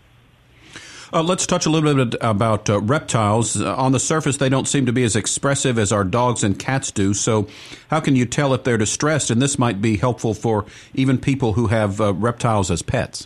Uh, 1.13 1.23
let's 1.23 1.47
touch 1.47 1.65
a 1.65 1.69
little 1.69 2.05
bit 2.05 2.15
about 2.19 2.69
uh, 2.69 2.81
reptiles. 2.81 3.59
Uh, 3.59 3.73
on 3.77 3.93
the 3.93 3.99
surface, 3.99 4.35
they 4.35 4.49
don't 4.49 4.67
seem 4.67 4.85
to 4.85 4.91
be 4.91 5.05
as 5.05 5.15
expressive 5.15 5.79
as 5.79 5.93
our 5.93 6.03
dogs 6.03 6.43
and 6.43 6.59
cats 6.59 6.91
do. 6.91 7.13
So, 7.13 7.47
how 7.89 8.01
can 8.01 8.17
you 8.17 8.25
tell 8.25 8.53
if 8.53 8.65
they're 8.65 8.77
distressed? 8.77 9.31
And 9.31 9.41
this 9.41 9.57
might 9.57 9.81
be 9.81 9.95
helpful 9.95 10.33
for 10.33 10.65
even 10.93 11.17
people 11.17 11.53
who 11.53 11.67
have 11.67 12.01
uh, 12.01 12.13
reptiles 12.13 12.69
as 12.69 12.81
pets. 12.81 13.25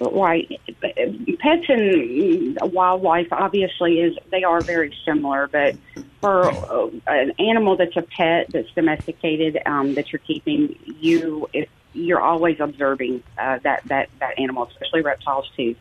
Right. 0.00 0.48
Pets 0.80 1.66
and 1.68 2.58
wildlife 2.62 3.28
obviously 3.32 4.00
is 4.00 4.16
they 4.30 4.44
are 4.44 4.62
very 4.62 4.94
similar, 5.04 5.48
but 5.50 5.76
for 6.20 6.50
uh, 6.50 6.88
an 7.08 7.32
animal 7.38 7.76
that's 7.76 7.96
a 7.96 8.02
pet 8.02 8.48
that's 8.52 8.70
domesticated 8.74 9.58
um, 9.66 9.94
that 9.94 10.12
you're 10.12 10.20
keeping, 10.20 10.76
you 11.00 11.48
if 11.52 11.68
you're 11.92 12.20
always 12.20 12.56
observing 12.60 13.22
uh, 13.38 13.58
that 13.64 13.82
that 13.88 14.08
that 14.20 14.38
animal, 14.38 14.68
especially 14.68 15.02
reptiles 15.02 15.50
too. 15.56 15.74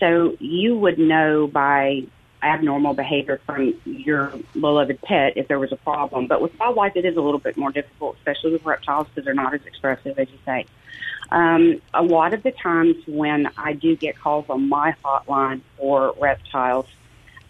So 0.00 0.36
you 0.40 0.76
would 0.76 0.98
know 0.98 1.46
by 1.46 2.02
abnormal 2.42 2.94
behavior 2.94 3.40
from 3.46 3.74
your 3.84 4.32
beloved 4.58 5.00
pet 5.02 5.34
if 5.36 5.46
there 5.46 5.60
was 5.60 5.70
a 5.72 5.76
problem. 5.76 6.26
But 6.26 6.40
with 6.40 6.58
wildlife, 6.58 6.96
it 6.96 7.04
is 7.04 7.16
a 7.16 7.20
little 7.20 7.38
bit 7.38 7.56
more 7.56 7.70
difficult, 7.70 8.16
especially 8.16 8.52
with 8.52 8.64
reptiles 8.64 9.06
because 9.08 9.24
they're 9.24 9.34
not 9.34 9.54
as 9.54 9.60
expressive 9.64 10.18
as 10.18 10.28
you 10.30 10.38
say. 10.44 10.66
Um, 11.32 11.80
a 11.94 12.02
lot 12.02 12.34
of 12.34 12.42
the 12.42 12.50
times 12.50 12.96
when 13.06 13.48
I 13.56 13.72
do 13.72 13.96
get 13.96 14.18
calls 14.18 14.44
on 14.50 14.68
my 14.68 14.94
hotline 15.02 15.62
for 15.78 16.14
reptiles, 16.20 16.84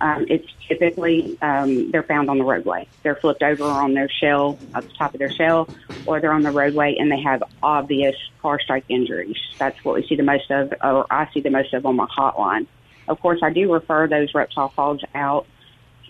um, 0.01 0.25
it's 0.29 0.47
typically 0.69 1.37
um, 1.43 1.91
they're 1.91 2.05
found 2.05 2.31
on 2.31 2.39
the 2.39 2.45
roadway. 2.45 2.87
They're 3.03 3.17
flipped 3.17 3.43
over 3.43 3.65
on 3.65 3.95
their 3.95 4.09
shell, 4.09 4.61
at 4.73 4.87
the 4.87 4.93
top 4.97 5.15
of 5.15 5.19
their 5.19 5.33
shell, 5.33 5.69
or 6.05 6.21
they're 6.21 6.33
on 6.33 6.45
the 6.45 6.53
roadway 6.53 6.95
and 6.97 7.11
they 7.11 7.21
have 7.23 7.43
obvious 7.61 8.15
car 8.41 8.61
strike 8.61 8.85
injuries. 8.89 9.37
That's 9.59 9.77
what 9.85 9.97
we 9.97 10.07
see 10.07 10.15
the 10.15 10.23
most 10.23 10.49
of, 10.51 10.73
or 10.81 11.13
I 11.13 11.29
see 11.35 11.41
the 11.41 11.51
most 11.51 11.75
of 11.75 11.85
on 11.85 11.97
my 11.97 12.07
hotline. 12.07 12.69
Of 13.09 13.21
course, 13.21 13.41
I 13.43 13.53
do 13.53 13.73
refer 13.73 14.07
those 14.07 14.33
reptile 14.33 14.69
calls 14.69 15.01
out, 15.13 15.47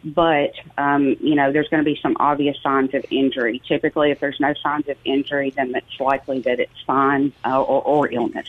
but 0.05 0.53
um, 0.79 1.17
you 1.21 1.35
know 1.35 1.53
there's 1.53 1.69
going 1.69 1.83
to 1.83 1.91
be 1.91 1.99
some 2.01 2.17
obvious 2.19 2.57
signs 2.63 2.95
of 2.95 3.05
injury. 3.11 3.61
Typically, 3.67 4.11
if 4.11 4.21
there's 4.21 4.41
no 4.41 4.55
signs 4.63 4.89
of 4.89 4.97
injury, 5.05 5.51
then 5.51 5.75
it's 5.75 6.01
likely 6.01 6.41
that 6.41 6.61
it's 6.61 6.81
fine 6.87 7.33
uh, 7.45 7.61
or, 7.63 7.83
or 7.83 8.13
illness. 8.13 8.49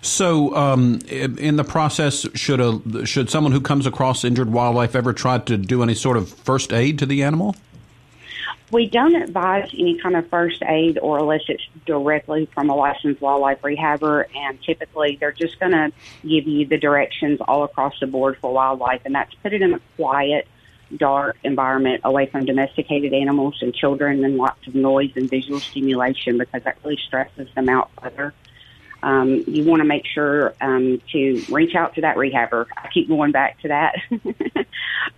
So, 0.00 0.54
um, 0.54 1.00
in 1.08 1.56
the 1.56 1.64
process, 1.64 2.26
should 2.34 2.60
a 2.60 3.06
should 3.06 3.30
someone 3.30 3.52
who 3.52 3.60
comes 3.60 3.86
across 3.86 4.24
injured 4.24 4.50
wildlife 4.50 4.94
ever 4.94 5.12
try 5.12 5.38
to 5.38 5.56
do 5.56 5.82
any 5.82 5.94
sort 5.94 6.16
of 6.16 6.28
first 6.28 6.72
aid 6.72 6.98
to 7.00 7.06
the 7.06 7.22
animal? 7.22 7.56
We 8.70 8.86
don't 8.86 9.14
advise 9.14 9.70
any 9.72 9.98
kind 9.98 10.16
of 10.16 10.28
first 10.28 10.62
aid 10.62 10.98
or 10.98 11.18
unless 11.18 11.42
it's 11.48 11.62
directly 11.86 12.46
from 12.52 12.68
a 12.68 12.74
licensed 12.74 13.20
wildlife 13.20 13.62
rehabber, 13.62 14.26
and 14.34 14.62
typically 14.62 15.16
they're 15.16 15.32
just 15.32 15.58
going 15.58 15.72
to 15.72 15.90
give 16.22 16.46
you 16.46 16.66
the 16.66 16.76
directions 16.76 17.40
all 17.48 17.64
across 17.64 17.98
the 18.00 18.06
board 18.06 18.36
for 18.40 18.52
wildlife, 18.52 19.02
and 19.04 19.14
that's 19.14 19.34
put 19.36 19.54
it 19.54 19.62
in 19.62 19.72
a 19.72 19.80
quiet, 19.96 20.46
dark 20.96 21.36
environment 21.44 22.02
away 22.04 22.26
from 22.26 22.44
domesticated 22.44 23.14
animals 23.14 23.56
and 23.62 23.74
children 23.74 24.22
and 24.24 24.36
lots 24.36 24.66
of 24.66 24.74
noise 24.74 25.12
and 25.16 25.30
visual 25.30 25.60
stimulation 25.60 26.36
because 26.36 26.62
that 26.64 26.76
really 26.84 26.98
stresses 27.06 27.48
them 27.54 27.68
out 27.68 27.90
further 28.02 28.34
um, 29.02 29.44
you 29.46 29.64
want 29.64 29.80
to 29.80 29.84
make 29.84 30.04
sure 30.06 30.54
um, 30.60 31.00
to 31.12 31.44
reach 31.48 31.74
out 31.74 31.94
to 31.94 32.00
that 32.02 32.16
rehabber. 32.16 32.66
I 32.76 32.88
keep 32.92 33.08
going 33.08 33.32
back 33.32 33.60
to 33.60 33.68
that. 33.68 33.96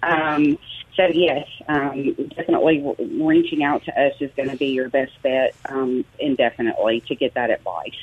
um, 0.03 0.59
so 0.97 1.07
yes, 1.07 1.47
um, 1.69 2.13
definitely 2.37 2.85
reaching 3.21 3.63
out 3.63 3.85
to 3.85 4.01
us 4.01 4.15
is 4.21 4.31
going 4.37 4.51
to 4.51 4.57
be 4.57 4.69
your 4.69 4.89
best 4.89 5.13
bet 5.23 5.55
um, 5.69 6.05
indefinitely 6.19 7.01
to 7.03 7.15
get 7.15 7.35
that 7.35 7.51
advice. 7.51 7.97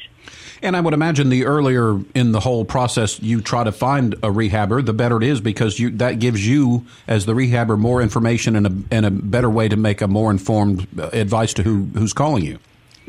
And 0.62 0.76
I 0.76 0.82
would 0.82 0.94
imagine 0.94 1.30
the 1.30 1.46
earlier 1.46 2.00
in 2.16 2.32
the 2.32 2.40
whole 2.40 2.66
process 2.66 3.22
you 3.22 3.42
try 3.42 3.64
to 3.64 3.72
find 3.72 4.14
a 4.16 4.30
rehabber, 4.30 4.86
the 4.86 4.94
better 4.94 5.18
it 5.18 5.24
is 5.24 5.42
because 5.42 5.80
you, 5.80 5.92
that 5.92 6.20
gives 6.20 6.48
you, 6.48 6.86
as 7.08 7.26
the 7.26 7.34
rehabber, 7.34 7.78
more 7.78 8.02
information 8.02 8.56
and 8.56 8.68
a, 8.68 8.96
and 8.96 9.06
a 9.06 9.12
better 9.12 9.50
way 9.50 9.70
to 9.70 9.78
make 9.78 10.02
a 10.02 10.08
more 10.08 10.32
informed 10.32 10.88
advice 11.14 11.54
to 11.56 11.64
who, 11.64 11.86
who's 11.94 12.14
calling 12.14 12.44
you. 12.44 12.60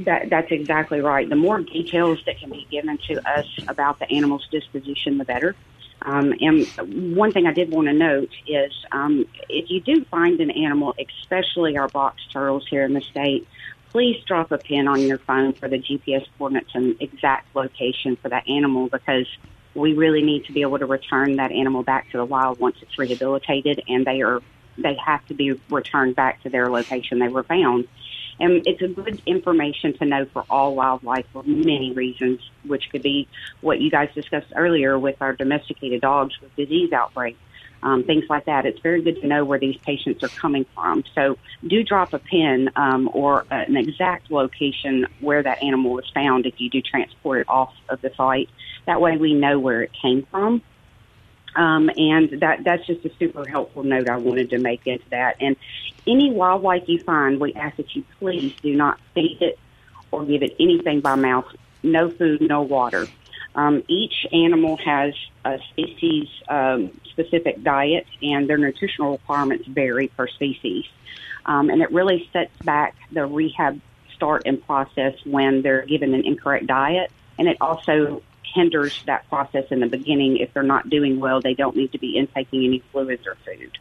That, 0.00 0.30
that's 0.30 0.52
exactly 0.52 1.00
right. 1.00 1.28
The 1.28 1.36
more 1.36 1.60
details 1.60 2.22
that 2.26 2.38
can 2.38 2.50
be 2.50 2.66
given 2.70 2.98
to 3.08 3.28
us 3.28 3.46
about 3.66 3.98
the 3.98 4.10
animal's 4.12 4.46
disposition, 4.48 5.18
the 5.18 5.24
better. 5.24 5.56
Um, 6.02 6.32
and 6.40 6.66
one 7.16 7.32
thing 7.32 7.46
I 7.46 7.52
did 7.52 7.70
want 7.70 7.88
to 7.88 7.92
note 7.92 8.30
is 8.46 8.72
um, 8.92 9.26
if 9.48 9.70
you 9.70 9.80
do 9.80 10.04
find 10.04 10.40
an 10.40 10.50
animal, 10.50 10.94
especially 10.98 11.76
our 11.76 11.88
box 11.88 12.22
turtles 12.32 12.66
here 12.68 12.84
in 12.84 12.94
the 12.94 13.00
state, 13.00 13.48
please 13.90 14.22
drop 14.26 14.52
a 14.52 14.58
pin 14.58 14.86
on 14.86 15.00
your 15.00 15.18
phone 15.18 15.52
for 15.52 15.68
the 15.68 15.78
GPS 15.78 16.26
coordinates 16.36 16.70
and 16.74 16.96
exact 17.00 17.54
location 17.54 18.16
for 18.16 18.28
that 18.28 18.48
animal 18.48 18.88
because 18.88 19.26
we 19.74 19.94
really 19.94 20.22
need 20.22 20.44
to 20.46 20.52
be 20.52 20.62
able 20.62 20.78
to 20.78 20.86
return 20.86 21.36
that 21.36 21.52
animal 21.52 21.82
back 21.82 22.10
to 22.10 22.18
the 22.18 22.24
wild 22.24 22.58
once 22.58 22.76
it's 22.82 22.98
rehabilitated 22.98 23.82
and 23.88 24.06
they 24.06 24.22
are 24.22 24.40
they 24.76 24.94
have 25.04 25.26
to 25.26 25.34
be 25.34 25.52
returned 25.70 26.14
back 26.14 26.40
to 26.42 26.48
their 26.48 26.70
location 26.70 27.18
they 27.18 27.28
were 27.28 27.42
found. 27.42 27.88
And 28.40 28.66
it's 28.66 28.82
a 28.82 28.88
good 28.88 29.20
information 29.26 29.96
to 29.98 30.04
know 30.04 30.24
for 30.26 30.44
all 30.48 30.74
wildlife 30.74 31.26
for 31.32 31.42
many 31.42 31.92
reasons, 31.92 32.40
which 32.64 32.90
could 32.90 33.02
be 33.02 33.28
what 33.60 33.80
you 33.80 33.90
guys 33.90 34.10
discussed 34.14 34.52
earlier 34.54 34.98
with 34.98 35.20
our 35.20 35.32
domesticated 35.32 36.00
dogs 36.00 36.40
with 36.40 36.54
disease 36.56 36.92
outbreaks. 36.92 37.38
Um, 37.80 38.02
things 38.02 38.24
like 38.28 38.46
that. 38.46 38.66
It's 38.66 38.80
very 38.80 39.02
good 39.02 39.20
to 39.20 39.28
know 39.28 39.44
where 39.44 39.60
these 39.60 39.76
patients 39.76 40.24
are 40.24 40.28
coming 40.28 40.66
from. 40.74 41.04
So 41.14 41.38
do 41.64 41.84
drop 41.84 42.12
a 42.12 42.18
pin 42.18 42.70
um, 42.74 43.08
or 43.12 43.46
an 43.52 43.76
exact 43.76 44.32
location 44.32 45.06
where 45.20 45.44
that 45.44 45.62
animal 45.62 45.92
was 45.92 46.10
found 46.12 46.46
if 46.46 46.60
you 46.60 46.70
do 46.70 46.82
transport 46.82 47.42
it 47.42 47.48
off 47.48 47.72
of 47.88 48.00
the 48.00 48.10
site. 48.16 48.48
That 48.86 49.00
way 49.00 49.16
we 49.16 49.32
know 49.32 49.60
where 49.60 49.82
it 49.82 49.92
came 49.92 50.26
from 50.28 50.62
um, 51.58 51.90
and 51.96 52.30
that 52.40 52.62
that's 52.62 52.86
just 52.86 53.04
a 53.04 53.10
super 53.18 53.46
helpful 53.46 53.82
note 53.82 54.08
I 54.08 54.16
wanted 54.16 54.50
to 54.50 54.58
make 54.58 54.86
into 54.86 55.04
that. 55.10 55.36
And 55.40 55.56
any 56.06 56.30
wildlife 56.30 56.84
you 56.86 57.00
find, 57.00 57.40
we 57.40 57.52
ask 57.54 57.76
that 57.76 57.94
you 57.96 58.04
please 58.18 58.54
do 58.62 58.74
not 58.74 58.98
feed 59.12 59.42
it 59.42 59.58
or 60.12 60.24
give 60.24 60.42
it 60.42 60.54
anything 60.60 61.00
by 61.00 61.16
mouth. 61.16 61.46
No 61.82 62.10
food, 62.10 62.40
no 62.40 62.62
water. 62.62 63.08
Um, 63.56 63.82
each 63.88 64.24
animal 64.32 64.76
has 64.76 65.14
a 65.44 65.58
species 65.70 66.28
um, 66.48 66.92
specific 67.10 67.62
diet, 67.64 68.06
and 68.22 68.48
their 68.48 68.58
nutritional 68.58 69.12
requirements 69.12 69.66
vary 69.66 70.08
per 70.08 70.28
species. 70.28 70.84
Um, 71.44 71.70
and 71.70 71.82
it 71.82 71.90
really 71.90 72.28
sets 72.32 72.56
back 72.62 72.94
the 73.10 73.26
rehab 73.26 73.80
start 74.14 74.42
and 74.46 74.64
process 74.64 75.14
when 75.24 75.62
they're 75.62 75.86
given 75.86 76.14
an 76.14 76.24
incorrect 76.24 76.68
diet, 76.68 77.10
and 77.36 77.48
it 77.48 77.56
also 77.60 78.22
hinders 78.54 79.02
that 79.06 79.28
process 79.28 79.64
in 79.70 79.80
the 79.80 79.86
beginning. 79.86 80.38
If 80.38 80.52
they're 80.54 80.62
not 80.62 80.88
doing 80.88 81.20
well, 81.20 81.40
they 81.40 81.54
don't 81.54 81.76
need 81.76 81.92
to 81.92 81.98
be 81.98 82.16
intaking 82.16 82.64
any 82.64 82.82
fluids 82.92 83.26
or 83.26 83.36
food. 83.44 83.78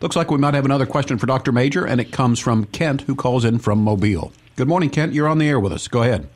Looks 0.00 0.16
like 0.16 0.30
we 0.30 0.38
might 0.38 0.54
have 0.54 0.64
another 0.64 0.86
question 0.86 1.18
for 1.18 1.26
Dr. 1.26 1.52
Majure, 1.52 1.84
and 1.84 2.00
it 2.00 2.10
comes 2.10 2.40
from 2.40 2.64
Kent, 2.66 3.02
who 3.02 3.14
calls 3.14 3.44
in 3.44 3.58
from 3.58 3.80
Mobile. 3.80 4.32
Good 4.56 4.68
morning, 4.68 4.88
Kent. 4.88 5.12
You're 5.12 5.28
on 5.28 5.38
the 5.38 5.48
air 5.48 5.60
with 5.60 5.72
us. 5.72 5.88
Go 5.88 6.02
ahead. 6.02 6.28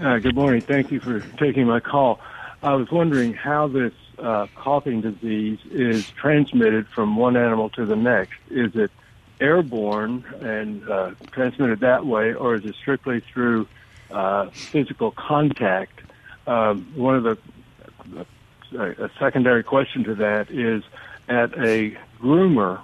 Uh, 0.00 0.18
good 0.18 0.34
morning. 0.34 0.60
Thank 0.60 0.92
you 0.92 1.00
for 1.00 1.20
taking 1.38 1.66
my 1.66 1.80
call. 1.80 2.20
I 2.62 2.74
was 2.74 2.90
wondering 2.90 3.32
how 3.32 3.66
this 3.66 3.92
uh, 4.18 4.46
coughing 4.54 5.00
disease 5.00 5.58
is 5.70 6.08
transmitted 6.10 6.86
from 6.88 7.16
one 7.16 7.36
animal 7.36 7.70
to 7.70 7.84
the 7.84 7.96
next. 7.96 8.38
Is 8.50 8.74
it 8.76 8.92
airborne 9.40 10.24
and 10.40 10.88
uh, 10.88 11.10
transmitted 11.32 11.80
that 11.80 12.06
way, 12.06 12.32
or 12.32 12.54
is 12.54 12.64
it 12.64 12.76
strictly 12.80 13.20
through 13.20 13.66
uh, 14.12 14.50
physical 14.50 15.10
contact? 15.10 16.00
Um, 16.46 16.92
one 16.96 17.16
of 17.16 17.22
the 17.22 17.38
a 18.78 19.10
secondary 19.18 19.62
question 19.62 20.04
to 20.04 20.14
that 20.16 20.50
is 20.50 20.82
at 21.28 21.52
a 21.58 21.96
groomer, 22.20 22.80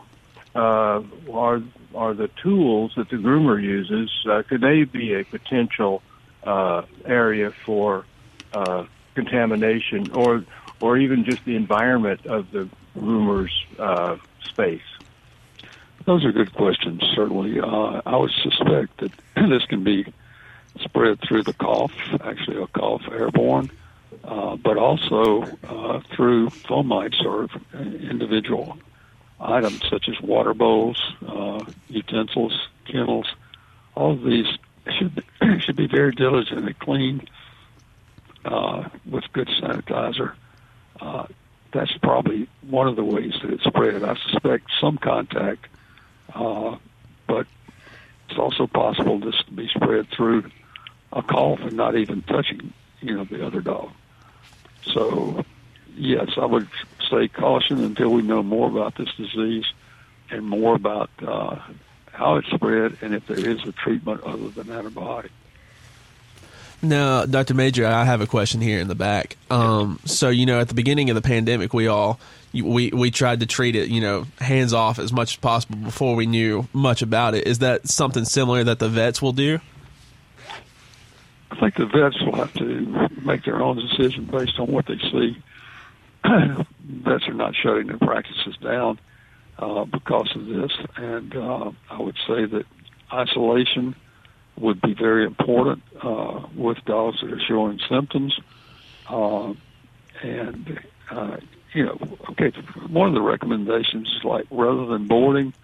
uh, 0.55 1.03
are 1.33 1.63
are 1.95 2.15
the 2.15 2.29
tools 2.43 2.93
that 2.97 3.09
the 3.09 3.17
groomer 3.17 3.63
uses 3.63 4.11
uh, 4.31 4.43
could 4.43 4.61
they 4.61 4.85
be 4.85 5.15
a 5.15 5.25
potential 5.25 6.03
uh, 6.45 6.83
area 7.05 7.51
for 7.65 8.05
uh, 8.53 8.85
contamination, 9.15 10.11
or 10.13 10.45
or 10.81 10.97
even 10.97 11.25
just 11.25 11.45
the 11.45 11.57
environment 11.57 12.25
of 12.27 12.51
the 12.51 12.69
groomer's 12.97 13.53
uh, 13.79 14.17
space? 14.43 14.83
Those 16.05 16.25
are 16.25 16.33
good 16.33 16.55
questions. 16.55 17.03
Certainly, 17.15 17.61
uh, 17.61 18.01
I 18.07 18.17
would 18.17 18.33
suspect 18.43 18.99
that 18.99 19.13
this 19.49 19.65
can 19.67 19.85
be 19.85 20.13
spread 20.81 21.21
through 21.21 21.43
the 21.43 21.53
cough, 21.53 21.93
actually 22.21 22.63
a 22.63 22.67
cough 22.67 23.03
airborne, 23.11 23.71
uh, 24.25 24.57
but 24.57 24.77
also 24.77 25.43
uh, 25.65 26.01
through 26.15 26.49
fomites 26.51 27.25
or 27.25 27.49
individual 28.11 28.79
items 29.41 29.83
such 29.89 30.09
as 30.09 30.21
water 30.21 30.55
bowls, 30.55 31.01
uh, 31.27 31.65
utensils, 31.89 32.69
kennels. 32.87 33.27
All 33.95 34.13
of 34.13 34.23
these 34.23 34.47
should 34.99 35.15
be, 35.15 35.23
should 35.61 35.77
be 35.77 35.87
very 35.87 36.13
diligently 36.13 36.75
cleaned 36.75 37.31
uh, 38.45 38.89
with 39.09 39.25
good 39.33 39.49
sanitizer. 39.61 40.35
Uh, 41.01 41.27
that's 41.73 41.97
probably 41.99 42.49
one 42.63 42.89
of 42.89 42.97
the 42.97 43.05
ways 43.05 43.35
that 43.43 43.53
it's 43.53 43.65
spread. 43.65 44.03
I 44.03 44.17
suspect 44.31 44.71
some 44.81 44.99
contact, 44.99 45.67
uh, 46.35 46.77
but 47.27 47.47
it's 48.29 48.39
also 48.39 48.67
possible 48.67 49.19
this 49.21 49.37
to 49.47 49.53
be 49.53 49.69
spread 49.69 50.09
through 50.09 50.51
a 51.13 51.23
cough 51.23 51.61
and 51.61 51.73
not 51.75 51.97
even 51.97 52.23
touching, 52.23 52.73
you 53.01 53.17
know, 53.17 53.25
the 53.25 53.47
other 53.47 53.61
dog. 53.61 53.91
So, 54.83 55.45
yes, 55.97 56.31
I 56.37 56.45
would 56.45 56.69
say 57.11 57.29
caution 57.29 57.83
until 57.83 58.11
we 58.11 58.23
know 58.23 58.43
more 58.43 58.69
about 58.69 58.97
this 58.97 59.09
disease 59.17 59.65
and 60.31 60.45
more 60.45 60.75
about 60.75 61.11
uh, 61.27 61.57
how 62.13 62.37
it's 62.37 62.49
spread 62.49 62.99
and 63.01 63.15
if 63.15 63.27
there 63.27 63.39
is 63.39 63.65
a 63.67 63.73
treatment 63.73 64.23
other 64.23 64.49
than 64.49 64.67
antibiotic. 64.67 65.31
Now, 66.81 67.27
Dr. 67.27 67.55
Majure, 67.55 67.87
I 67.87 68.05
have 68.05 68.21
a 68.21 68.27
question 68.27 68.61
here 68.61 68.79
in 68.79 68.87
the 68.87 68.95
back. 68.95 69.37
Um, 69.51 69.99
so, 70.05 70.29
you 70.29 70.47
know, 70.47 70.61
at 70.61 70.69
the 70.69 70.75
beginning 70.75 71.11
of 71.11 71.17
the 71.17 71.23
pandemic, 71.23 71.75
we 71.75 71.89
all 71.89 72.21
we 72.53 72.91
we 72.91 73.11
tried 73.11 73.41
to 73.41 73.47
treat 73.47 73.75
it, 73.75 73.89
you 73.89 74.01
know, 74.01 74.27
hands 74.39 74.73
off 74.73 75.01
as 75.01 75.13
much 75.13 75.33
as 75.33 75.37
possible 75.37 75.77
before 75.77 76.15
we 76.15 76.27
knew 76.27 76.69
much 76.73 77.03
about 77.03 77.35
it. 77.35 77.49
Is 77.49 77.59
that 77.59 77.89
something 77.89 78.25
similar 78.25 78.63
that 78.63 78.79
the 78.79 78.89
vets 78.89 79.21
will 79.21 79.33
do? 79.33 79.59
I 81.51 81.61
think 81.61 81.77
the 81.77 81.87
vets 81.87 82.21
will 82.21 82.37
have 82.37 82.53
to 82.55 83.09
make 83.23 83.45
their 83.45 83.61
own 83.61 83.77
decision 83.77 84.27
based 84.27 84.59
on 84.59 84.71
what 84.71 84.87
they 84.87 84.99
see. 84.99 85.37
vets 86.25 87.29
are 87.29 87.35
not 87.35 87.55
shutting 87.55 87.87
their 87.87 87.99
practices 87.99 88.57
down 88.63 88.99
uh, 89.59 89.85
because 89.85 90.35
of 90.37 90.47
this, 90.47 90.73
and 90.97 91.35
uh, 91.35 91.71
I 91.91 92.01
would 92.01 92.17
say 92.27 92.45
that 92.45 92.67
isolation 93.13 93.95
would 94.57 94.81
be 94.81 94.95
very 94.95 95.25
important 95.25 95.83
uh, 96.03 96.43
with 96.55 96.79
dogs 96.85 97.21
that 97.21 97.33
are 97.33 97.41
showing 97.41 97.81
symptoms. 97.89 98.39
Uh, 99.09 99.55
and, 100.23 100.81
uh, 101.11 101.37
you 101.73 101.85
know, 101.85 101.99
okay, 102.31 102.51
one 102.89 103.09
of 103.09 103.15
the 103.15 103.23
recommendations 103.23 104.09
is 104.09 104.25
like 104.25 104.47
rather 104.51 104.87
than 104.87 105.07
boarding, 105.07 105.55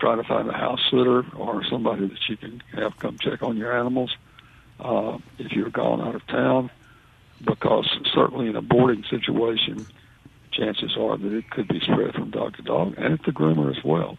try 0.00 0.16
to 0.16 0.24
find 0.24 0.48
a 0.48 0.52
house 0.52 0.80
sitter 0.90 1.24
or 1.36 1.64
somebody 1.64 2.08
that 2.08 2.28
you 2.28 2.36
can 2.36 2.60
have 2.72 2.98
come 2.98 3.16
check 3.18 3.42
on 3.42 3.56
your 3.56 3.76
animals 3.76 4.14
uh, 4.80 5.18
if 5.38 5.52
you're 5.52 5.70
gone 5.70 6.00
out 6.00 6.14
of 6.14 6.26
town, 6.26 6.70
because 7.44 7.88
certainly 8.14 8.48
in 8.48 8.56
a 8.56 8.62
boarding 8.62 9.04
situation, 9.10 9.86
chances 10.52 10.96
are 10.96 11.16
that 11.16 11.32
it 11.32 11.50
could 11.50 11.68
be 11.68 11.80
spread 11.80 12.14
from 12.14 12.30
dog 12.30 12.56
to 12.56 12.62
dog 12.62 12.94
and 12.96 13.14
at 13.14 13.22
the 13.24 13.32
groomer 13.32 13.76
as 13.76 13.82
well. 13.84 14.18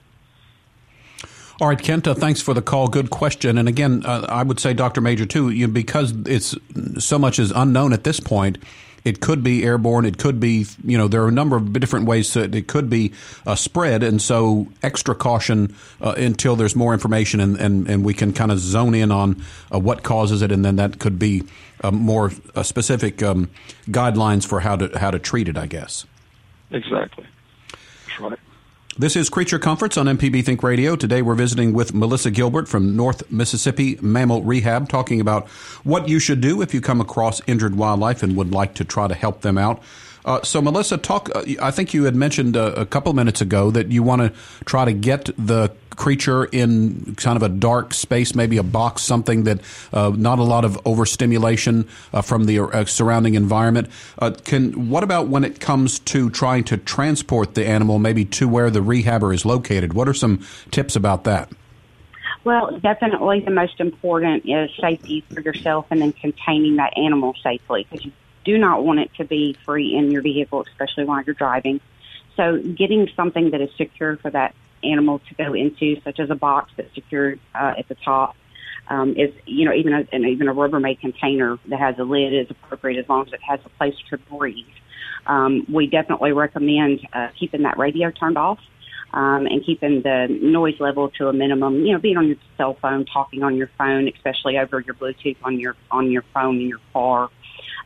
All 1.62 1.70
right, 1.70 1.80
Kenta, 1.80 2.18
thanks 2.18 2.42
for 2.42 2.54
the 2.54 2.62
call. 2.62 2.90
Good 2.90 3.12
question. 3.12 3.58
And 3.58 3.70
again, 3.70 4.06
uh, 4.06 4.26
I 4.28 4.44
would 4.44 4.60
say, 4.60 4.74
Dr. 4.74 5.00
Majure, 5.00 5.26
too, 5.26 5.50
you, 5.52 5.70
because 5.70 6.14
it's 6.28 6.54
so 7.00 7.18
much 7.18 7.40
is 7.40 7.52
unknown 7.52 7.94
at 7.94 8.04
this 8.04 8.20
point, 8.20 8.58
it 9.06 9.22
could 9.22 9.44
be 9.44 9.64
airborne. 9.64 10.04
It 10.04 10.18
could 10.18 10.40
be, 10.40 10.66
you 10.84 10.98
know, 10.98 11.08
there 11.08 11.24
are 11.24 11.28
a 11.28 11.32
number 11.32 11.56
of 11.56 11.72
different 11.74 12.08
ways 12.08 12.34
that 12.34 12.56
it 12.56 12.68
could 12.68 12.90
be 12.90 13.14
uh, 13.46 13.56
spread. 13.56 14.02
And 14.02 14.20
so 14.20 14.68
extra 14.82 15.14
caution 15.14 15.76
uh, 16.02 16.16
until 16.18 16.56
there's 16.56 16.76
more 16.76 16.92
information 16.92 17.40
and, 17.40 17.56
and, 17.58 17.88
and 17.88 18.04
we 18.04 18.16
can 18.16 18.34
kind 18.34 18.52
of 18.52 18.58
zone 18.60 18.96
in 18.96 19.12
on 19.12 19.44
uh, 19.74 19.80
what 19.80 20.02
causes 20.02 20.42
it. 20.42 20.52
And 20.52 20.66
then 20.66 20.76
that 20.78 21.00
could 21.00 21.20
be 21.20 21.44
uh, 21.84 21.92
more 21.92 22.32
uh, 22.56 22.64
specific 22.64 23.22
um, 23.22 23.52
guidelines 23.88 24.46
for 24.46 24.62
how 24.62 24.76
to, 24.76 24.98
how 24.98 25.12
to 25.12 25.20
treat 25.20 25.48
it, 25.48 25.58
I 25.58 25.68
guess. 25.68 26.08
Exactly. 26.72 27.28
That's 28.08 28.20
right. 28.20 28.40
This 28.98 29.18
is 29.18 29.28
Creature 29.28 29.60
Comforts 29.60 29.98
on 29.98 30.06
MPB 30.06 30.46
Think 30.46 30.64
Radio. 30.64 30.96
Today 30.96 31.22
we're 31.22 31.36
visiting 31.36 31.74
with 31.74 31.94
Melissa 31.94 32.32
Gilbert 32.32 32.70
from 32.70 32.96
North 32.96 33.30
Mississippi 33.30 33.98
Mammal 34.02 34.42
Rehab, 34.44 34.88
talking 34.88 35.20
about 35.20 35.50
what 35.84 36.08
you 36.08 36.18
should 36.18 36.40
do 36.40 36.62
if 36.62 36.74
you 36.74 36.80
come 36.80 37.02
across 37.02 37.42
injured 37.46 37.76
wildlife 37.76 38.24
and 38.24 38.38
would 38.38 38.54
like 38.54 38.74
to 38.76 38.86
try 38.86 39.10
to 39.10 39.14
help 39.14 39.42
them 39.42 39.58
out. 39.58 39.84
Uh, 40.24 40.42
so, 40.44 40.62
Melissa, 40.62 40.98
talk. 40.98 41.30
Uh, 41.36 41.44
I 41.62 41.72
think 41.72 41.94
you 41.94 42.06
had 42.06 42.16
mentioned 42.16 42.56
uh, 42.56 42.72
a 42.78 42.86
couple 42.86 43.12
minutes 43.12 43.42
ago 43.42 43.70
that 43.70 43.92
you 43.92 44.02
want 44.02 44.22
to 44.22 44.32
try 44.64 44.86
to 44.86 44.94
get 44.94 45.26
the 45.38 45.74
creature 45.96 46.46
in 46.46 47.16
kind 47.16 47.38
of 47.38 47.44
a 47.44 47.50
dark 47.50 47.94
space, 47.94 48.36
maybe 48.36 48.58
a 48.58 48.64
box, 48.64 49.02
something 49.02 49.44
that 49.44 49.62
uh, 49.94 50.12
not 50.16 50.40
a 50.40 50.44
lot 50.44 50.66
of 50.66 50.80
overstimulation 50.86 51.88
uh, 52.14 52.22
from 52.22 52.46
the 52.46 52.60
uh, 52.60 52.86
surrounding 52.86 53.36
environment. 53.36 53.90
can 54.44 54.90
what 54.90 55.04
about 55.04 55.28
when 55.28 55.44
it 55.44 55.60
comes 55.60 56.00
to 56.00 56.30
trying 56.30 56.64
to 56.66 56.78
transport 56.78 57.56
the 57.56 57.66
animal, 57.66 58.00
maybe 58.00 58.26
to 58.26 58.48
where 58.48 58.70
the 58.70 58.82
rehabber 58.82 59.34
is 59.34 59.46
located? 59.46 59.94
What 59.94 60.08
are 60.08 60.14
some 60.14 60.46
tips 60.72 60.96
about 60.96 61.24
that? 61.26 61.50
Well, 62.46 62.78
definitely 62.78 63.40
the 63.40 63.52
most 63.52 63.80
important 63.80 64.46
is 64.46 64.70
safety 64.80 65.26
for 65.34 65.42
yourself 65.42 65.88
and 65.90 66.00
then 66.00 66.14
containing 66.14 66.76
that 66.76 66.96
animal 66.96 67.34
safely 67.42 67.88
because 67.90 68.06
you 68.06 68.12
do 68.44 68.60
not 68.60 68.84
want 68.86 69.00
it 69.00 69.12
to 69.16 69.26
be 69.26 69.58
free 69.66 69.96
in 69.96 70.12
your 70.12 70.22
vehicle, 70.22 70.62
especially 70.62 71.06
while 71.06 71.24
you're 71.24 71.34
driving. 71.34 71.82
So 72.38 72.60
getting 72.60 73.10
something 73.16 73.50
that 73.50 73.62
is 73.62 73.72
secure 73.78 74.18
for 74.18 74.30
that 74.30 74.54
animal 74.92 75.20
to 75.30 75.36
go 75.36 75.54
into, 75.54 76.00
such 76.04 76.20
as 76.20 76.30
a 76.30 76.36
box 76.36 76.72
that's 76.78 76.94
secured 76.94 77.40
uh, 77.54 77.74
at 77.78 77.88
the 77.88 77.96
top, 77.96 78.36
um, 78.88 79.12
is 79.18 79.34
you 79.46 79.66
know 79.66 79.74
even 79.74 79.94
a, 79.94 80.08
and 80.12 80.26
even 80.26 80.48
a 80.48 80.54
Rubbermaid 80.54 81.00
container 81.00 81.58
that 81.70 81.80
has 81.80 81.96
a 82.00 82.04
lid 82.04 82.34
is 82.34 82.48
appropriate 82.50 83.00
as 83.00 83.10
long 83.10 83.26
as 83.28 83.34
it 83.34 83.42
has 83.42 83.60
a 83.66 83.70
place 83.70 83.96
to 84.10 84.18
breathe. 84.18 84.66
Um, 85.26 85.66
we 85.74 85.88
definitely 85.88 86.34
recommend 86.34 87.08
uh, 87.14 87.30
keeping 87.40 87.64
that 87.64 87.78
radio 87.78 88.12
turned 88.12 88.38
off 88.38 88.60
um, 89.14 89.46
and 89.48 89.66
keeping 89.66 90.02
the 90.02 90.28
noise 90.42 90.80
level 90.80 91.10
to 91.18 91.30
a 91.30 91.34
minimum. 91.34 91.86
You 91.86 91.94
know, 91.94 92.00
being 92.00 92.18
on 92.18 92.28
your 92.28 92.38
cell 92.58 92.78
phone, 92.82 93.06
talking 93.06 93.44
on 93.44 93.56
your 93.56 93.70
phone, 93.78 94.08
especially 94.08 94.58
over 94.58 94.82
your 94.82 94.94
Bluetooth 94.96 95.38
on 95.44 95.60
your 95.60 95.76
on 95.90 96.12
your 96.12 96.24
phone 96.34 96.60
in 96.60 96.68
your 96.68 96.82
car. 96.94 97.30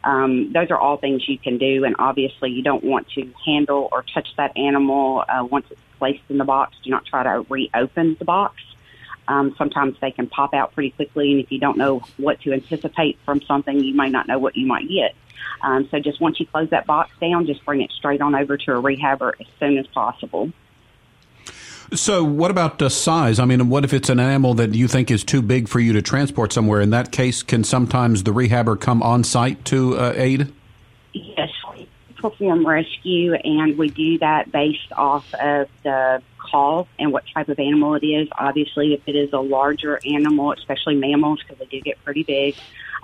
Um, 0.04 0.54
those 0.54 0.72
are 0.72 0.78
all 0.78 0.98
things 0.98 1.28
you 1.28 1.38
can 1.38 1.58
do, 1.58 1.84
and 1.84 1.96
obviously 2.00 2.52
you 2.52 2.64
don't 2.64 2.84
want 2.84 3.10
to 3.12 3.32
handle 3.46 3.90
or 3.92 4.04
touch 4.04 4.30
that 4.38 4.58
animal 4.58 5.24
uh, 5.28 5.44
once 5.44 5.66
it's 5.70 5.82
placed 5.98 6.24
in 6.30 6.38
the 6.38 6.46
box. 6.46 6.78
Do 6.84 6.90
not 6.90 7.06
try 7.06 7.24
to 7.24 7.46
reopen 7.50 8.16
the 8.18 8.26
box. 8.26 8.62
Um, 9.28 9.54
sometimes 9.58 9.96
they 10.02 10.12
can 10.12 10.28
pop 10.28 10.54
out 10.54 10.74
pretty 10.74 10.90
quickly, 10.92 11.32
and 11.32 11.42
if 11.42 11.52
you 11.52 11.60
don't 11.60 11.78
know 11.78 12.02
what 12.18 12.42
to 12.42 12.54
anticipate 12.54 13.20
from 13.26 13.42
something, 13.42 13.84
you 13.84 13.94
might 13.94 14.12
not 14.12 14.28
know 14.28 14.40
what 14.40 14.56
you 14.56 14.66
might 14.66 14.88
get. 14.88 15.14
Um, 15.62 15.88
so 15.92 16.00
just 16.00 16.20
once 16.20 16.40
you 16.40 16.48
close 16.48 16.70
that 16.70 16.88
box 16.88 17.12
down, 17.20 17.46
just 17.46 17.64
bring 17.66 17.82
it 17.82 17.92
straight 17.92 18.22
on 18.22 18.34
over 18.34 18.58
to 18.58 18.72
a 18.72 18.82
rehabber 18.82 19.34
as 19.40 19.48
soon 19.60 19.78
as 19.78 19.86
possible. 19.88 20.52
So, 21.94 22.24
what 22.24 22.52
about 22.52 22.78
the 22.78 22.90
size? 22.90 23.40
I 23.40 23.46
mean, 23.46 23.70
what 23.70 23.84
if 23.84 23.94
it's 23.94 24.10
an 24.10 24.20
animal 24.20 24.54
that 24.56 24.76
you 24.76 24.88
think 24.88 25.10
is 25.10 25.24
too 25.24 25.42
big 25.42 25.68
for 25.68 25.80
you 25.80 25.94
to 25.94 26.02
transport 26.02 26.54
somewhere? 26.54 26.82
In 26.82 26.92
that 26.92 27.12
case, 27.12 27.42
can 27.42 27.64
sometimes 27.64 28.24
the 28.24 28.32
rehabber 28.32 28.80
come 28.80 29.02
on 29.02 29.24
site 29.24 29.66
to 29.66 29.98
uh, 29.98 30.14
aid? 30.16 30.54
Yes, 31.14 31.50
we 31.74 31.90
perform 32.16 32.66
rescue, 32.66 33.34
and 33.34 33.76
we 33.78 33.90
do 33.90 34.20
that 34.20 34.52
based 34.52 34.92
off 34.96 35.34
of 35.34 35.68
the 35.84 36.22
call 36.38 36.88
and 37.00 37.12
what 37.12 37.24
type 37.34 37.50
of 37.50 37.58
animal 37.60 37.96
it 37.96 38.06
is. 38.06 38.28
Obviously, 38.38 38.94
if 38.94 39.02
it 39.08 39.16
is 39.16 39.34
a 39.34 39.40
larger 39.40 40.00
animal, 40.06 40.52
especially 40.52 40.96
mammals, 40.96 41.42
because 41.42 41.58
they 41.58 41.66
do 41.66 41.82
get 41.82 42.04
pretty 42.04 42.24
big, 42.24 42.56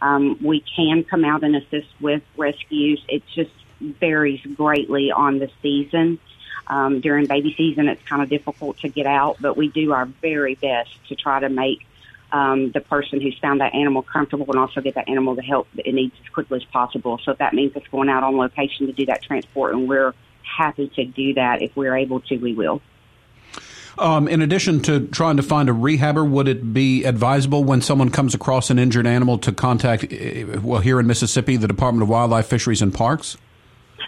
um, 0.02 0.38
we 0.44 0.64
can 0.76 1.04
come 1.04 1.26
out 1.26 1.44
and 1.44 1.56
assist 1.56 1.88
with 2.00 2.22
rescues. 2.38 3.04
It 3.08 3.24
just 3.34 3.52
varies 3.80 4.42
greatly 4.56 5.12
on 5.12 5.40
the 5.40 5.50
season. 5.62 6.20
Um, 6.68 7.00
during 7.00 7.28
baby 7.28 7.54
season, 7.56 7.88
it's 7.88 8.02
kind 8.04 8.24
of 8.24 8.30
difficult 8.30 8.80
to 8.80 8.90
get 8.90 9.06
out, 9.06 9.38
but 9.40 9.56
we 9.56 9.68
do 9.68 9.94
our 9.94 10.06
very 10.06 10.56
best 10.56 10.90
to 11.10 11.16
try 11.16 11.40
to 11.40 11.50
make 11.50 11.86
um, 12.32 12.72
the 12.72 12.82
person 12.82 13.22
who's 13.22 13.38
found 13.40 13.62
that 13.62 13.74
animal 13.76 14.02
comfortable 14.02 14.48
and 14.50 14.60
also 14.60 14.82
get 14.82 14.96
that 14.96 15.08
animal 15.08 15.36
the 15.36 15.44
help 15.44 15.68
that 15.76 15.88
it 15.88 15.94
needs 15.94 16.16
as 16.24 16.30
quickly 16.30 16.58
as 16.58 16.66
possible. 16.66 17.20
So 17.24 17.32
if 17.32 17.38
that 17.38 17.54
means 17.54 17.74
it's 17.76 17.88
going 17.88 18.10
out 18.10 18.24
on 18.24 18.36
location 18.36 18.88
to 18.88 18.94
do 18.94 19.06
that 19.06 19.22
transport, 19.22 19.74
and 19.74 19.88
we're 19.88 20.14
happy 20.42 20.90
to 20.96 21.06
do 21.06 21.36
that 21.36 21.62
if 21.62 21.76
we're 21.76 21.96
able 21.96 22.20
to, 22.22 22.38
we 22.38 22.54
will. 22.54 22.82
Um, 23.98 24.28
in 24.28 24.42
addition 24.42 24.82
to 24.84 25.08
trying 25.08 25.38
to 25.38 25.44
find 25.44 25.70
a 25.70 25.72
rehabber, 25.72 26.30
would 26.30 26.50
it 26.50 26.74
be 26.74 27.06
advisable 27.06 27.64
when 27.64 27.82
someone 27.82 28.10
comes 28.10 28.36
across 28.36 28.70
an 28.70 28.78
injured 28.78 29.08
animal 29.08 29.38
to 29.40 29.54
contact, 29.54 30.12
eh, 30.12 30.44
well, 30.62 30.82
here 30.82 31.00
in 31.00 31.08
Mississippi, 31.08 31.56
the 31.56 31.68
Department 31.68 32.04
of 32.04 32.10
Wildlife, 32.10 32.48
Fisheries, 32.48 32.82
and 32.82 32.94
Parks? 32.94 33.38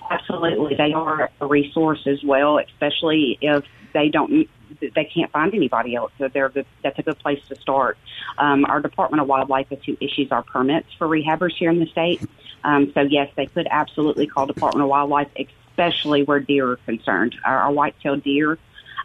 Absolutely, 0.10 0.76
they 0.76 0.94
are 0.94 1.30
a 1.42 1.46
resource 1.46 2.06
as 2.06 2.24
well, 2.24 2.60
especially 2.60 3.38
if 3.42 3.66
they 3.94 4.10
don't 4.10 4.50
they 4.80 5.06
can't 5.06 5.32
find 5.32 5.54
anybody 5.54 5.96
else. 5.96 6.12
So 6.18 6.28
they're 6.28 6.50
good, 6.50 6.66
that's 6.84 7.00
a 7.00 7.04
good 7.04 7.20
place 7.20 7.40
to 7.50 7.56
start. 7.56 7.98
Um, 8.38 8.66
our 8.66 8.82
Department 8.82 9.22
of 9.22 9.28
Wildlife 9.28 9.72
is 9.72 9.80
who 9.86 9.98
issues 10.00 10.32
our 10.32 10.44
permits 10.44 10.88
for 10.98 11.08
rehabbers 11.08 11.54
here 11.58 11.72
in 11.72 11.80
the 11.80 11.88
state. 11.88 12.22
Um, 12.64 12.92
so 12.94 13.02
yes, 13.02 13.32
they 13.36 13.46
could 13.46 13.68
absolutely 13.70 14.28
call 14.28 14.46
Department 14.46 14.84
of 14.84 14.90
Wildlife, 14.90 15.30
especially 15.38 16.24
where 16.24 16.40
deer 16.40 16.72
are 16.72 16.76
concerned. 16.78 17.36
Our, 17.46 17.60
our 17.60 17.72
white-tailed 17.72 18.24
deer 18.24 18.58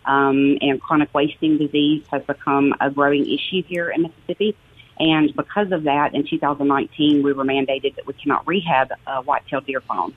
um, 0.04 0.58
and 0.60 0.80
chronic 0.80 1.12
wasting 1.14 1.58
disease 1.58 2.04
has 2.10 2.22
become 2.24 2.74
a 2.80 2.90
growing 2.90 3.24
issue 3.26 3.62
here 3.62 3.90
in 3.90 4.02
Mississippi. 4.02 4.56
And 4.98 5.34
because 5.34 5.72
of 5.72 5.84
that, 5.84 6.14
in 6.14 6.26
2019, 6.26 7.22
we 7.22 7.32
were 7.32 7.44
mandated 7.44 7.96
that 7.96 8.06
we 8.06 8.12
cannot 8.14 8.46
rehab 8.46 8.92
a 9.06 9.22
white-tailed 9.22 9.66
deer 9.66 9.80
fawn. 9.80 10.14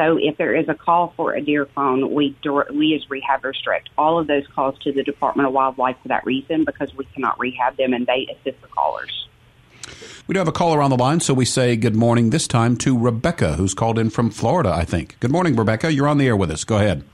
So 0.00 0.16
if 0.18 0.38
there 0.38 0.56
is 0.56 0.66
a 0.66 0.74
call 0.74 1.12
for 1.14 1.34
a 1.34 1.42
deer 1.42 1.66
fawn, 1.66 2.14
we 2.14 2.34
we 2.72 2.94
as 2.94 3.10
rehab 3.10 3.44
restrict 3.44 3.90
all 3.98 4.18
of 4.18 4.28
those 4.28 4.46
calls 4.46 4.78
to 4.78 4.92
the 4.92 5.02
Department 5.02 5.46
of 5.46 5.52
Wildlife 5.52 5.96
for 6.00 6.08
that 6.08 6.24
reason 6.24 6.64
because 6.64 6.94
we 6.94 7.04
cannot 7.04 7.38
rehab 7.38 7.76
them 7.76 7.92
and 7.92 8.06
they 8.06 8.26
assist 8.30 8.62
the 8.62 8.68
callers. 8.68 9.28
We 10.26 10.32
do 10.32 10.38
have 10.38 10.48
a 10.48 10.52
caller 10.52 10.80
on 10.80 10.88
the 10.88 10.96
line, 10.96 11.20
so 11.20 11.34
we 11.34 11.44
say 11.44 11.76
good 11.76 11.94
morning 11.94 12.30
this 12.30 12.48
time 12.48 12.78
to 12.78 12.98
Rebecca, 12.98 13.56
who's 13.56 13.74
called 13.74 13.98
in 13.98 14.08
from 14.08 14.30
Florida, 14.30 14.70
I 14.70 14.86
think. 14.86 15.20
Good 15.20 15.32
morning, 15.32 15.54
Rebecca. 15.54 15.92
You're 15.92 16.08
on 16.08 16.16
the 16.16 16.28
air 16.28 16.36
with 16.36 16.50
us. 16.50 16.64
Go 16.64 16.76
ahead. 16.76 17.04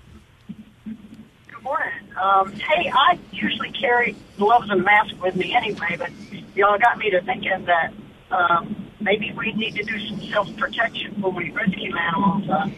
Good 0.85 1.63
morning. 1.65 1.93
Um, 2.23 2.53
hey, 2.53 2.93
I 2.95 3.19
usually 3.33 3.73
carry 3.73 4.15
gloves 4.37 4.71
and 4.71 4.85
mask 4.85 5.21
with 5.21 5.35
me 5.35 5.57
anyway, 5.57 5.97
but 5.99 6.11
y'all 6.55 6.79
got 6.79 6.99
me 6.99 7.11
to 7.11 7.21
thinking 7.23 7.65
that 7.65 7.93
um, 8.31 8.91
maybe 9.01 9.33
we 9.33 9.53
need 9.53 9.75
to 9.77 9.83
do 9.83 9.99
some 10.09 10.21
self-protection 10.21 11.21
when 11.21 11.35
we 11.35 11.51
rescue 11.51 11.97
animals. 11.97 12.49
Uh, 12.49 12.69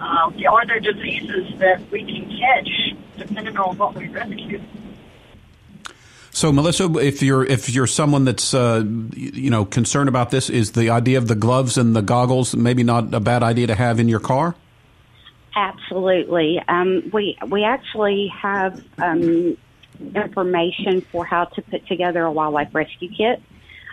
uh, 0.00 0.50
are 0.50 0.66
there 0.66 0.80
diseases 0.80 1.58
that 1.58 1.80
we 1.90 2.04
can 2.04 2.28
catch 2.38 2.96
depending 3.16 3.56
on 3.56 3.76
what 3.76 3.94
we 3.94 4.08
rescue? 4.08 4.60
So, 6.32 6.52
Melissa, 6.52 6.84
if 6.98 7.22
you're 7.22 7.44
if 7.44 7.68
you're 7.68 7.88
someone 7.88 8.24
that's 8.24 8.54
uh, 8.54 8.84
you 9.14 9.50
know 9.50 9.64
concerned 9.64 10.08
about 10.08 10.30
this, 10.30 10.48
is 10.48 10.72
the 10.72 10.90
idea 10.90 11.18
of 11.18 11.28
the 11.28 11.34
gloves 11.34 11.76
and 11.76 11.94
the 11.94 12.02
goggles 12.02 12.54
maybe 12.54 12.82
not 12.82 13.12
a 13.12 13.20
bad 13.20 13.42
idea 13.42 13.66
to 13.66 13.74
have 13.74 13.98
in 13.98 14.08
your 14.08 14.20
car? 14.20 14.54
Absolutely. 15.54 16.62
Um, 16.68 17.10
we 17.12 17.36
we 17.48 17.64
actually 17.64 18.28
have 18.28 18.82
um, 18.98 19.56
information 20.14 21.00
for 21.00 21.24
how 21.24 21.44
to 21.46 21.62
put 21.62 21.86
together 21.86 22.22
a 22.22 22.30
wildlife 22.30 22.74
rescue 22.74 23.10
kit. 23.14 23.42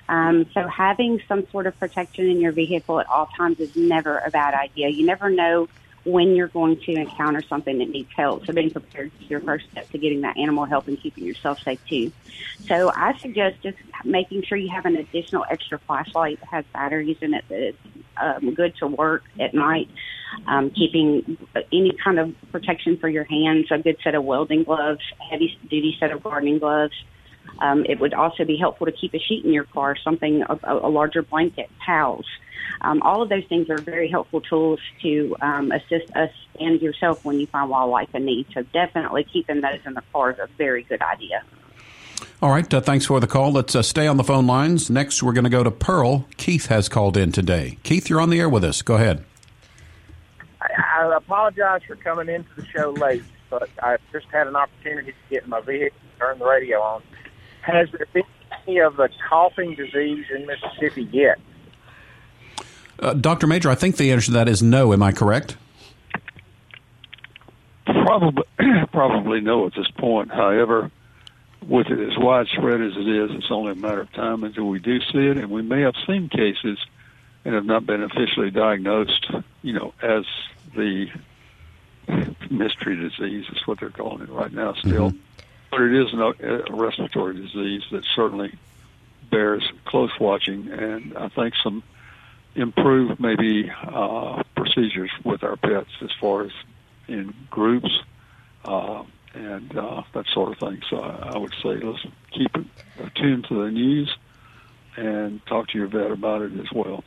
Um, 0.09 0.45
so 0.53 0.67
having 0.67 1.19
some 1.27 1.45
sort 1.51 1.67
of 1.67 1.77
protection 1.79 2.29
in 2.29 2.39
your 2.39 2.51
vehicle 2.51 2.99
at 2.99 3.07
all 3.07 3.27
times 3.37 3.59
is 3.59 3.69
never 3.75 4.19
a 4.19 4.31
bad 4.31 4.53
idea. 4.53 4.89
You 4.89 5.05
never 5.05 5.29
know 5.29 5.67
when 6.07 6.35
you're 6.37 6.47
going 6.47 6.79
to 6.85 6.95
encounter 6.95 7.43
something 7.49 7.79
that 7.79 7.89
needs 7.89 8.09
help. 8.15 8.45
So 8.45 8.53
being 8.53 8.71
prepared 8.71 9.11
is 9.19 9.29
your 9.29 9.41
first 9.41 9.65
step 9.71 9.89
to 9.91 9.97
getting 9.97 10.21
that 10.21 10.37
animal 10.37 10.65
help 10.65 10.87
and 10.87 10.97
keeping 11.01 11.25
yourself 11.25 11.57
safe 11.65 11.79
too. 11.89 12.13
So 12.69 12.89
I 12.95 13.11
suggest 13.21 13.61
just 13.61 13.77
making 14.05 14.43
sure 14.47 14.57
you 14.57 14.71
have 14.73 14.85
an 14.85 14.95
additional 14.95 15.43
extra 15.51 15.79
flashlight 15.85 16.39
that 16.39 16.47
has 16.49 16.65
batteries 16.73 17.17
in 17.21 17.33
it 17.33 17.43
that 17.49 17.69
is 17.69 17.75
um, 18.21 18.53
good 18.53 18.73
to 18.79 18.87
work 18.87 19.23
at 19.39 19.53
night. 19.53 19.89
Um, 20.45 20.71
keeping 20.71 21.37
any 21.73 21.93
kind 22.03 22.19
of 22.19 22.35
protection 22.51 22.97
for 22.97 23.09
your 23.09 23.23
hands, 23.23 23.67
a 23.71 23.77
good 23.77 23.97
set 24.03 24.13
of 24.13 24.23
welding 24.23 24.63
gloves, 24.63 24.99
heavy 25.29 25.57
duty 25.69 25.95
set 25.99 26.11
of 26.11 26.21
gardening 26.21 26.59
gloves, 26.59 26.93
um, 27.59 27.85
it 27.85 27.99
would 27.99 28.13
also 28.13 28.45
be 28.45 28.57
helpful 28.57 28.85
to 28.85 28.91
keep 28.91 29.13
a 29.13 29.19
sheet 29.19 29.45
in 29.45 29.53
your 29.53 29.65
car, 29.65 29.95
something, 30.03 30.43
a, 30.43 30.59
a 30.63 30.89
larger 30.89 31.21
blanket, 31.21 31.69
towels. 31.85 32.25
Um, 32.81 33.01
all 33.01 33.21
of 33.21 33.29
those 33.29 33.45
things 33.45 33.69
are 33.69 33.77
very 33.77 34.09
helpful 34.09 34.41
tools 34.41 34.79
to 35.01 35.35
um, 35.41 35.71
assist 35.71 36.15
us 36.15 36.31
and 36.59 36.81
yourself 36.81 37.25
when 37.25 37.39
you 37.39 37.47
find 37.47 37.69
wildlife 37.69 38.13
in 38.13 38.25
need. 38.25 38.47
So 38.53 38.61
definitely 38.61 39.23
keeping 39.23 39.61
those 39.61 39.79
in 39.85 39.93
the 39.93 40.03
car 40.13 40.31
is 40.31 40.39
a 40.39 40.47
very 40.57 40.83
good 40.83 41.01
idea. 41.01 41.43
All 42.39 42.51
right. 42.51 42.71
Uh, 42.71 42.81
thanks 42.81 43.05
for 43.05 43.19
the 43.19 43.27
call. 43.27 43.51
Let's 43.51 43.75
uh, 43.75 43.81
stay 43.81 44.05
on 44.05 44.17
the 44.17 44.23
phone 44.23 44.45
lines. 44.45 44.89
Next, 44.91 45.23
we're 45.23 45.33
going 45.33 45.45
to 45.45 45.49
go 45.49 45.63
to 45.63 45.71
Pearl. 45.71 46.27
Keith 46.37 46.67
has 46.67 46.87
called 46.87 47.17
in 47.17 47.31
today. 47.31 47.79
Keith, 47.81 48.09
you're 48.09 48.21
on 48.21 48.29
the 48.29 48.39
air 48.39 48.49
with 48.49 48.63
us. 48.63 48.83
Go 48.83 48.95
ahead. 48.95 49.25
I, 50.61 51.01
I 51.01 51.17
apologize 51.17 51.81
for 51.87 51.95
coming 51.95 52.29
into 52.29 52.49
the 52.55 52.65
show 52.65 52.91
late, 52.91 53.23
but 53.49 53.69
I 53.81 53.97
just 54.11 54.27
had 54.31 54.45
an 54.45 54.55
opportunity 54.55 55.11
to 55.13 55.17
get 55.31 55.45
in 55.45 55.49
my 55.49 55.61
vehicle, 55.61 55.97
turn 56.19 56.37
the 56.37 56.45
radio 56.45 56.79
on, 56.79 57.01
has 57.67 57.89
there 57.91 58.07
been 58.13 58.23
any 58.65 58.79
of 58.79 58.95
the 58.95 59.09
coughing 59.29 59.75
disease 59.75 60.25
in 60.33 60.45
Mississippi 60.45 61.07
yet? 61.11 61.39
Uh, 62.99 63.13
Dr. 63.13 63.45
Majure, 63.45 63.69
I 63.69 63.75
think 63.75 63.97
the 63.97 64.11
answer 64.11 64.27
to 64.27 64.31
that 64.33 64.47
is 64.47 64.63
no. 64.63 64.93
Am 64.93 65.03
I 65.03 65.11
correct? 65.11 65.57
Probably, 67.85 68.43
probably 68.91 69.41
no 69.41 69.67
at 69.67 69.73
this 69.75 69.89
point. 69.97 70.31
However, 70.31 70.89
with 71.67 71.87
it 71.87 71.99
as 71.99 72.17
widespread 72.17 72.81
as 72.81 72.93
it 72.95 73.07
is, 73.07 73.31
it's 73.31 73.51
only 73.51 73.73
a 73.73 73.75
matter 73.75 74.01
of 74.01 74.11
time 74.13 74.43
until 74.43 74.67
we 74.67 74.79
do 74.79 74.99
see 75.11 75.27
it, 75.27 75.37
and 75.37 75.51
we 75.51 75.61
may 75.61 75.81
have 75.81 75.95
seen 76.07 76.29
cases 76.29 76.79
and 77.45 77.53
have 77.53 77.65
not 77.65 77.85
been 77.85 78.01
officially 78.01 78.49
diagnosed, 78.49 79.27
you 79.61 79.73
know, 79.73 79.93
as 80.01 80.25
the 80.75 81.07
mystery 82.49 82.95
disease 82.95 83.45
is 83.51 83.67
what 83.67 83.79
they're 83.79 83.89
calling 83.89 84.23
it 84.23 84.29
right 84.29 84.53
now 84.53 84.73
still. 84.73 85.11
Mm-hmm 85.11 85.26
but 85.69 85.81
it 85.81 85.93
is 85.93 86.13
a 86.13 86.73
respiratory 86.73 87.35
disease 87.35 87.83
that 87.91 88.03
certainly 88.15 88.53
bears 89.29 89.63
close 89.85 90.11
watching, 90.19 90.69
and 90.69 91.17
I 91.17 91.29
think 91.29 91.53
some 91.63 91.83
improved 92.55 93.19
maybe 93.19 93.69
uh, 93.69 94.43
procedures 94.55 95.11
with 95.23 95.43
our 95.43 95.55
pets 95.57 95.89
as 96.01 96.09
far 96.19 96.43
as 96.43 96.51
in 97.07 97.33
groups 97.49 98.01
uh, 98.65 99.03
and 99.33 99.77
uh, 99.77 100.03
that 100.13 100.25
sort 100.27 100.51
of 100.51 100.57
thing. 100.57 100.81
So 100.89 100.97
I, 100.99 101.33
I 101.33 101.37
would 101.37 101.53
say 101.61 101.75
let's 101.77 102.05
keep 102.31 102.55
it 102.55 102.65
attuned 102.99 103.45
to 103.49 103.63
the 103.63 103.71
news 103.71 104.15
and 104.95 105.45
talk 105.45 105.67
to 105.69 105.77
your 105.77 105.87
vet 105.87 106.11
about 106.11 106.41
it 106.41 106.59
as 106.59 106.71
well. 106.73 107.03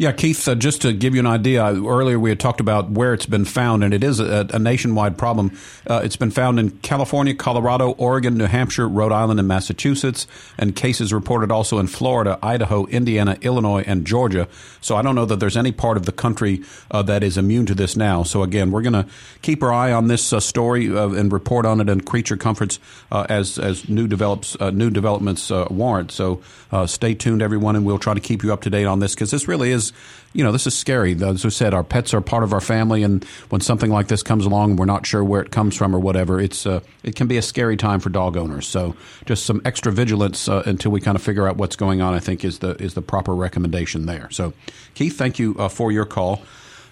Yeah, 0.00 0.12
Keith, 0.12 0.46
uh, 0.46 0.54
just 0.54 0.82
to 0.82 0.92
give 0.92 1.16
you 1.16 1.20
an 1.20 1.26
idea, 1.26 1.64
earlier 1.64 2.20
we 2.20 2.30
had 2.30 2.38
talked 2.38 2.60
about 2.60 2.88
where 2.88 3.12
it's 3.12 3.26
been 3.26 3.44
found, 3.44 3.82
and 3.82 3.92
it 3.92 4.04
is 4.04 4.20
a, 4.20 4.46
a 4.52 4.58
nationwide 4.60 5.18
problem. 5.18 5.58
Uh, 5.88 6.02
it's 6.04 6.14
been 6.14 6.30
found 6.30 6.60
in 6.60 6.70
California, 6.70 7.34
Colorado, 7.34 7.90
Oregon, 7.90 8.38
New 8.38 8.44
Hampshire, 8.44 8.86
Rhode 8.88 9.10
Island, 9.10 9.40
and 9.40 9.48
Massachusetts, 9.48 10.28
and 10.56 10.76
cases 10.76 11.12
reported 11.12 11.50
also 11.50 11.80
in 11.80 11.88
Florida, 11.88 12.38
Idaho, 12.44 12.86
Indiana, 12.86 13.38
Illinois, 13.40 13.82
and 13.88 14.06
Georgia. 14.06 14.46
So 14.80 14.94
I 14.94 15.02
don't 15.02 15.16
know 15.16 15.24
that 15.24 15.40
there's 15.40 15.56
any 15.56 15.72
part 15.72 15.96
of 15.96 16.06
the 16.06 16.12
country 16.12 16.62
uh, 16.92 17.02
that 17.02 17.24
is 17.24 17.36
immune 17.36 17.66
to 17.66 17.74
this 17.74 17.96
now. 17.96 18.22
So 18.22 18.44
again, 18.44 18.70
we're 18.70 18.82
going 18.82 18.92
to 18.92 19.06
keep 19.42 19.64
our 19.64 19.72
eye 19.72 19.90
on 19.90 20.06
this 20.06 20.32
uh, 20.32 20.38
story 20.38 20.96
uh, 20.96 21.08
and 21.08 21.32
report 21.32 21.66
on 21.66 21.80
it 21.80 21.88
in 21.88 22.02
Creature 22.02 22.36
Comforts 22.36 22.78
uh, 23.10 23.26
as 23.28 23.58
as 23.58 23.88
new 23.88 24.06
develops 24.06 24.56
new 24.60 24.90
developments 24.90 25.50
warrant. 25.50 26.12
So 26.12 26.40
stay 26.86 27.14
tuned, 27.14 27.42
everyone, 27.42 27.74
and 27.74 27.84
we'll 27.84 27.98
try 27.98 28.14
to 28.14 28.20
keep 28.20 28.44
you 28.44 28.52
up 28.52 28.60
to 28.60 28.70
date 28.70 28.84
on 28.84 29.00
this 29.00 29.16
because 29.16 29.32
this 29.32 29.48
really 29.48 29.72
is 29.72 29.87
you 30.34 30.44
know, 30.44 30.52
this 30.52 30.66
is 30.66 30.76
scary. 30.76 31.12
As 31.20 31.44
I 31.44 31.48
said, 31.48 31.72
our 31.72 31.82
pets 31.82 32.12
are 32.12 32.20
part 32.20 32.44
of 32.44 32.52
our 32.52 32.60
family, 32.60 33.02
and 33.02 33.24
when 33.48 33.60
something 33.60 33.90
like 33.90 34.08
this 34.08 34.22
comes 34.22 34.44
along, 34.44 34.76
we're 34.76 34.84
not 34.84 35.06
sure 35.06 35.24
where 35.24 35.40
it 35.40 35.50
comes 35.50 35.74
from 35.74 35.94
or 35.94 35.98
whatever. 35.98 36.40
It's 36.40 36.66
uh, 36.66 36.80
it 37.02 37.16
can 37.16 37.26
be 37.26 37.38
a 37.38 37.42
scary 37.42 37.76
time 37.76 38.00
for 38.00 38.10
dog 38.10 38.36
owners. 38.36 38.66
So, 38.66 38.94
just 39.24 39.46
some 39.46 39.62
extra 39.64 39.90
vigilance 39.90 40.48
uh, 40.48 40.62
until 40.66 40.92
we 40.92 41.00
kind 41.00 41.16
of 41.16 41.22
figure 41.22 41.48
out 41.48 41.56
what's 41.56 41.76
going 41.76 42.02
on. 42.02 42.14
I 42.14 42.18
think 42.18 42.44
is 42.44 42.58
the 42.58 42.70
is 42.82 42.94
the 42.94 43.02
proper 43.02 43.34
recommendation 43.34 44.06
there. 44.06 44.28
So, 44.30 44.52
Keith, 44.94 45.16
thank 45.16 45.38
you 45.38 45.56
uh, 45.58 45.68
for 45.68 45.90
your 45.90 46.04
call. 46.04 46.42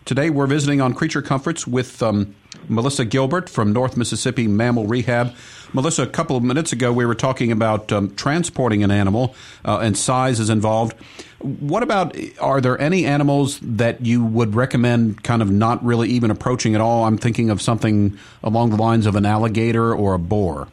Today 0.06 0.30
we're 0.30 0.46
visiting 0.46 0.80
on 0.80 0.94
Creature 0.94 1.22
Comforts 1.22 1.66
with 1.66 2.00
um, 2.00 2.36
Melissa 2.68 3.04
Gilbert 3.04 3.50
from 3.50 3.72
North 3.72 3.96
Mississippi 3.96 4.46
Mammal 4.46 4.86
Rehab. 4.86 5.34
Melissa, 5.72 6.04
a 6.04 6.06
couple 6.06 6.36
of 6.36 6.44
minutes 6.44 6.72
ago 6.72 6.92
we 6.92 7.04
were 7.04 7.16
talking 7.16 7.50
about 7.50 7.90
um, 7.90 8.14
transporting 8.14 8.84
an 8.84 8.92
animal 8.92 9.34
uh, 9.64 9.80
and 9.80 9.98
size 9.98 10.38
is 10.38 10.48
involved. 10.48 10.96
What 11.40 11.82
about, 11.82 12.16
are 12.40 12.60
there 12.60 12.80
any 12.80 13.04
animals 13.04 13.58
that 13.60 14.06
you 14.06 14.24
would 14.24 14.54
recommend 14.54 15.24
kind 15.24 15.42
of 15.42 15.50
not 15.50 15.84
really 15.84 16.08
even 16.10 16.30
approaching 16.30 16.76
at 16.76 16.80
all? 16.80 17.04
I'm 17.04 17.18
thinking 17.18 17.50
of 17.50 17.60
something 17.60 18.16
along 18.44 18.70
the 18.70 18.76
lines 18.76 19.06
of 19.06 19.16
an 19.16 19.26
alligator 19.26 19.92
or 19.92 20.14
a 20.14 20.20
boar 20.20 20.68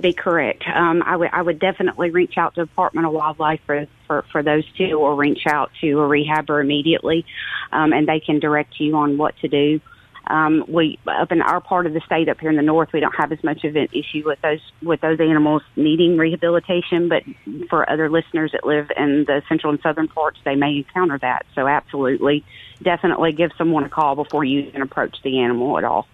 be 0.00 0.12
correct. 0.14 0.64
Um, 0.66 1.02
I 1.04 1.14
would 1.16 1.28
I 1.30 1.42
would 1.42 1.58
definitely 1.58 2.08
reach 2.08 2.38
out 2.38 2.54
to 2.54 2.64
Department 2.64 3.06
of 3.06 3.12
Wildlife 3.12 3.60
for 3.66 3.86
for, 4.10 4.24
for 4.32 4.42
those 4.42 4.64
two, 4.76 4.94
or 4.98 5.14
reach 5.14 5.42
out 5.46 5.70
to 5.80 6.00
a 6.00 6.02
rehabber 6.02 6.60
immediately, 6.60 7.24
um, 7.70 7.92
and 7.92 8.08
they 8.08 8.18
can 8.18 8.40
direct 8.40 8.80
you 8.80 8.96
on 8.96 9.16
what 9.16 9.36
to 9.38 9.46
do. 9.46 9.80
Um, 10.26 10.64
we 10.66 10.98
up 11.06 11.30
in 11.30 11.40
our 11.40 11.60
part 11.60 11.86
of 11.86 11.92
the 11.92 12.00
state, 12.00 12.28
up 12.28 12.40
here 12.40 12.50
in 12.50 12.56
the 12.56 12.62
north, 12.62 12.92
we 12.92 12.98
don't 12.98 13.14
have 13.14 13.30
as 13.30 13.42
much 13.44 13.62
of 13.62 13.76
an 13.76 13.86
issue 13.92 14.22
with 14.26 14.40
those 14.42 14.60
with 14.82 15.00
those 15.00 15.20
animals 15.20 15.62
needing 15.76 16.18
rehabilitation. 16.18 17.08
But 17.08 17.22
for 17.68 17.88
other 17.88 18.10
listeners 18.10 18.50
that 18.50 18.66
live 18.66 18.90
in 18.96 19.26
the 19.28 19.42
central 19.48 19.72
and 19.72 19.80
southern 19.80 20.08
parts, 20.08 20.38
they 20.44 20.56
may 20.56 20.78
encounter 20.78 21.18
that. 21.18 21.46
So 21.54 21.68
absolutely, 21.68 22.44
definitely 22.82 23.30
give 23.30 23.52
someone 23.56 23.84
a 23.84 23.88
call 23.88 24.16
before 24.16 24.42
you 24.42 24.62
even 24.62 24.82
approach 24.82 25.16
the 25.22 25.38
animal 25.38 25.78
at 25.78 25.84
all. 25.84 26.08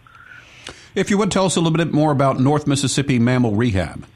If 0.94 1.08
you 1.08 1.16
would 1.16 1.30
tell 1.30 1.46
us 1.46 1.56
a 1.56 1.60
little 1.60 1.76
bit 1.78 1.92
more 1.92 2.12
about 2.12 2.40
North 2.40 2.66
Mississippi 2.66 3.18
Mammal 3.18 3.54
Rehab. 3.54 4.06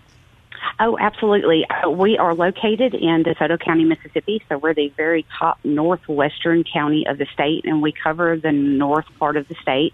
Oh, 0.78 0.96
absolutely. 0.98 1.66
Uh, 1.68 1.90
we 1.90 2.16
are 2.16 2.34
located 2.34 2.94
in 2.94 3.24
DeSoto 3.24 3.58
County, 3.58 3.84
Mississippi, 3.84 4.42
so 4.48 4.58
we're 4.58 4.74
the 4.74 4.88
very 4.96 5.26
top 5.38 5.58
northwestern 5.64 6.64
county 6.64 7.06
of 7.06 7.18
the 7.18 7.26
state, 7.32 7.64
and 7.64 7.82
we 7.82 7.92
cover 7.92 8.36
the 8.36 8.52
north 8.52 9.06
part 9.18 9.36
of 9.36 9.48
the 9.48 9.54
state. 9.60 9.92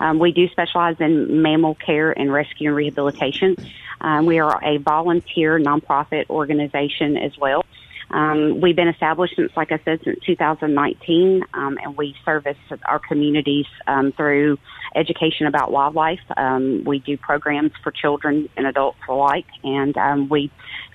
Um, 0.00 0.18
we 0.18 0.32
do 0.32 0.48
specialize 0.48 0.96
in 1.00 1.42
mammal 1.42 1.74
care 1.74 2.12
and 2.12 2.32
rescue 2.32 2.68
and 2.68 2.76
rehabilitation. 2.76 3.56
Um, 4.00 4.26
we 4.26 4.38
are 4.38 4.62
a 4.62 4.78
volunteer 4.78 5.58
nonprofit 5.58 6.30
organization 6.30 7.16
as 7.16 7.36
well. 7.38 7.64
Um, 8.10 8.60
we've 8.60 8.76
been 8.76 8.88
established 8.88 9.36
since, 9.36 9.52
like 9.56 9.72
I 9.72 9.78
said, 9.84 10.00
since 10.04 10.18
2019, 10.24 11.44
um, 11.52 11.78
and 11.82 11.96
we 11.96 12.14
service 12.24 12.56
our 12.86 12.98
communities 12.98 13.66
um, 13.86 14.12
through 14.12 14.58
education 14.94 15.46
about 15.46 15.70
wildlife. 15.70 16.20
Um, 16.36 16.84
we 16.84 16.98
do 16.98 17.16
programs 17.16 17.72
for 17.82 17.90
children 17.90 18.48
and 18.56 18.66
adults 18.66 18.98
alike, 19.08 19.46
and 19.64 19.96
um, 19.96 20.28
we 20.28 20.50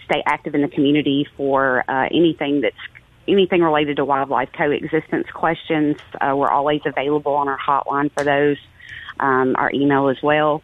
stay 0.06 0.24
active 0.26 0.56
in 0.56 0.62
the 0.62 0.68
community 0.68 1.28
for 1.38 1.84
uh, 1.88 2.08
anything 2.12 2.62
that's 2.62 2.76
anything 3.28 3.62
related 3.62 3.98
to 3.98 4.06
wildlife 4.06 4.50
coexistence 4.52 5.28
questions. 5.32 5.98
Uh, 6.20 6.36
we're 6.36 6.50
always 6.50 6.82
available 6.86 7.34
on 7.34 7.48
our 7.48 7.58
hotline 7.58 8.12
for 8.12 8.24
those. 8.24 8.58
Um, 9.20 9.56
our 9.60 9.72
email 9.72 10.10
as 10.10 10.18
well. 10.24 10.64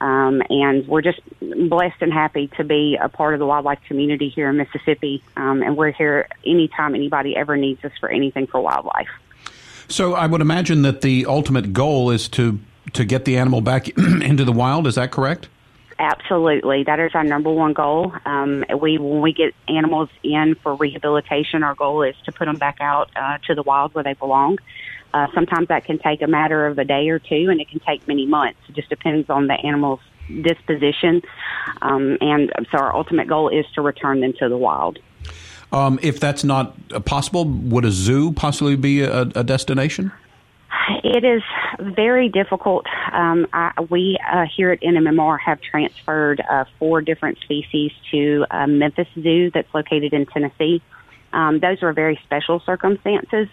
Um, 0.00 0.42
and 0.48 0.88
we're 0.88 1.02
just 1.02 1.20
blessed 1.40 2.00
and 2.00 2.10
happy 2.10 2.48
to 2.56 2.64
be 2.64 2.96
a 3.00 3.10
part 3.10 3.34
of 3.34 3.40
the 3.40 3.46
wildlife 3.46 3.80
community 3.86 4.30
here 4.30 4.48
in 4.48 4.56
Mississippi. 4.56 5.22
Um, 5.36 5.62
and 5.62 5.76
we're 5.76 5.92
here 5.92 6.26
anytime 6.46 6.94
anybody 6.94 7.36
ever 7.36 7.58
needs 7.58 7.84
us 7.84 7.92
for 8.00 8.08
anything 8.08 8.46
for 8.46 8.60
wildlife. 8.60 9.10
So 9.88 10.14
I 10.14 10.26
would 10.26 10.40
imagine 10.40 10.82
that 10.82 11.02
the 11.02 11.26
ultimate 11.26 11.72
goal 11.72 12.10
is 12.10 12.28
to 12.30 12.58
to 12.92 13.04
get 13.04 13.24
the 13.24 13.36
animal 13.36 13.60
back 13.60 13.88
into 13.98 14.44
the 14.44 14.52
wild. 14.52 14.86
Is 14.86 14.94
that 14.96 15.10
correct? 15.10 15.48
Absolutely, 15.98 16.84
that 16.84 16.98
is 16.98 17.10
our 17.14 17.24
number 17.24 17.52
one 17.52 17.74
goal. 17.74 18.14
Um, 18.24 18.64
we 18.80 18.96
when 18.96 19.20
we 19.20 19.34
get 19.34 19.54
animals 19.68 20.08
in 20.22 20.54
for 20.62 20.74
rehabilitation, 20.74 21.62
our 21.62 21.74
goal 21.74 22.02
is 22.02 22.14
to 22.24 22.32
put 22.32 22.46
them 22.46 22.56
back 22.56 22.78
out 22.80 23.10
uh, 23.14 23.36
to 23.46 23.54
the 23.54 23.62
wild 23.62 23.94
where 23.94 24.02
they 24.02 24.14
belong. 24.14 24.58
Uh, 25.12 25.26
sometimes 25.34 25.68
that 25.68 25.84
can 25.84 25.98
take 25.98 26.22
a 26.22 26.26
matter 26.26 26.66
of 26.66 26.78
a 26.78 26.84
day 26.84 27.08
or 27.10 27.18
two, 27.18 27.48
and 27.50 27.60
it 27.60 27.68
can 27.68 27.80
take 27.80 28.08
many 28.08 28.24
months. 28.24 28.58
It 28.68 28.76
just 28.76 28.88
depends 28.88 29.28
on 29.28 29.46
the 29.46 29.54
animal's 29.54 30.00
disposition. 30.42 31.20
Um, 31.82 32.16
and 32.20 32.50
so 32.70 32.78
our 32.78 32.94
ultimate 32.94 33.28
goal 33.28 33.48
is 33.48 33.66
to 33.74 33.82
return 33.82 34.20
them 34.20 34.32
to 34.38 34.48
the 34.48 34.56
wild. 34.56 35.00
Um, 35.72 35.98
if 36.02 36.18
that's 36.18 36.44
not 36.44 37.04
possible, 37.04 37.44
would 37.44 37.84
a 37.84 37.90
zoo 37.90 38.32
possibly 38.32 38.76
be 38.76 39.02
a, 39.02 39.22
a 39.22 39.44
destination? 39.44 40.12
It 41.04 41.24
is 41.24 41.42
very 41.78 42.28
difficult. 42.28 42.86
Um, 43.12 43.46
I, 43.52 43.72
we 43.88 44.18
uh, 44.30 44.44
here 44.44 44.70
at 44.72 44.80
NMMR 44.80 45.38
have 45.38 45.60
transferred 45.60 46.40
uh, 46.40 46.64
four 46.78 47.00
different 47.00 47.38
species 47.38 47.92
to 48.10 48.44
uh, 48.50 48.66
Memphis 48.66 49.08
Zoo 49.14 49.50
that's 49.52 49.72
located 49.72 50.12
in 50.12 50.26
Tennessee. 50.26 50.82
Um, 51.32 51.60
those 51.60 51.82
are 51.82 51.92
very 51.92 52.18
special 52.24 52.60
circumstances. 52.60 53.48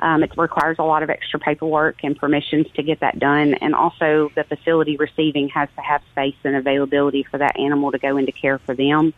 Um, 0.00 0.22
it 0.22 0.32
requires 0.36 0.78
a 0.78 0.82
lot 0.82 1.02
of 1.02 1.10
extra 1.10 1.38
paperwork 1.38 2.02
and 2.02 2.16
permissions 2.16 2.66
to 2.74 2.82
get 2.82 3.00
that 3.00 3.18
done, 3.18 3.54
and 3.54 3.74
also 3.74 4.30
the 4.34 4.44
facility 4.44 4.96
receiving 4.96 5.48
has 5.50 5.68
to 5.76 5.82
have 5.82 6.02
space 6.10 6.36
and 6.42 6.56
availability 6.56 7.22
for 7.22 7.38
that 7.38 7.58
animal 7.58 7.92
to 7.92 7.98
go 7.98 8.16
into 8.16 8.32
care 8.32 8.58
for 8.58 8.74
them. 8.74 9.12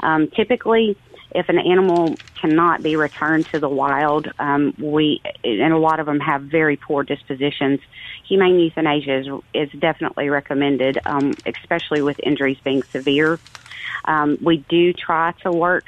Um, 0.00 0.28
typically, 0.28 0.96
if 1.34 1.48
an 1.48 1.58
animal 1.58 2.16
cannot 2.40 2.82
be 2.82 2.96
returned 2.96 3.46
to 3.46 3.58
the 3.58 3.68
wild, 3.68 4.28
um, 4.38 4.74
we 4.78 5.20
and 5.44 5.72
a 5.72 5.78
lot 5.78 6.00
of 6.00 6.06
them 6.06 6.20
have 6.20 6.42
very 6.42 6.76
poor 6.76 7.02
dispositions. 7.02 7.80
Humane 8.26 8.58
euthanasia 8.58 9.18
is, 9.18 9.28
is 9.54 9.80
definitely 9.80 10.28
recommended, 10.28 10.98
um, 11.04 11.34
especially 11.46 12.02
with 12.02 12.18
injuries 12.20 12.58
being 12.62 12.82
severe. 12.84 13.38
Um, 14.04 14.38
we 14.40 14.58
do 14.68 14.92
try 14.92 15.32
to 15.42 15.52
work 15.52 15.84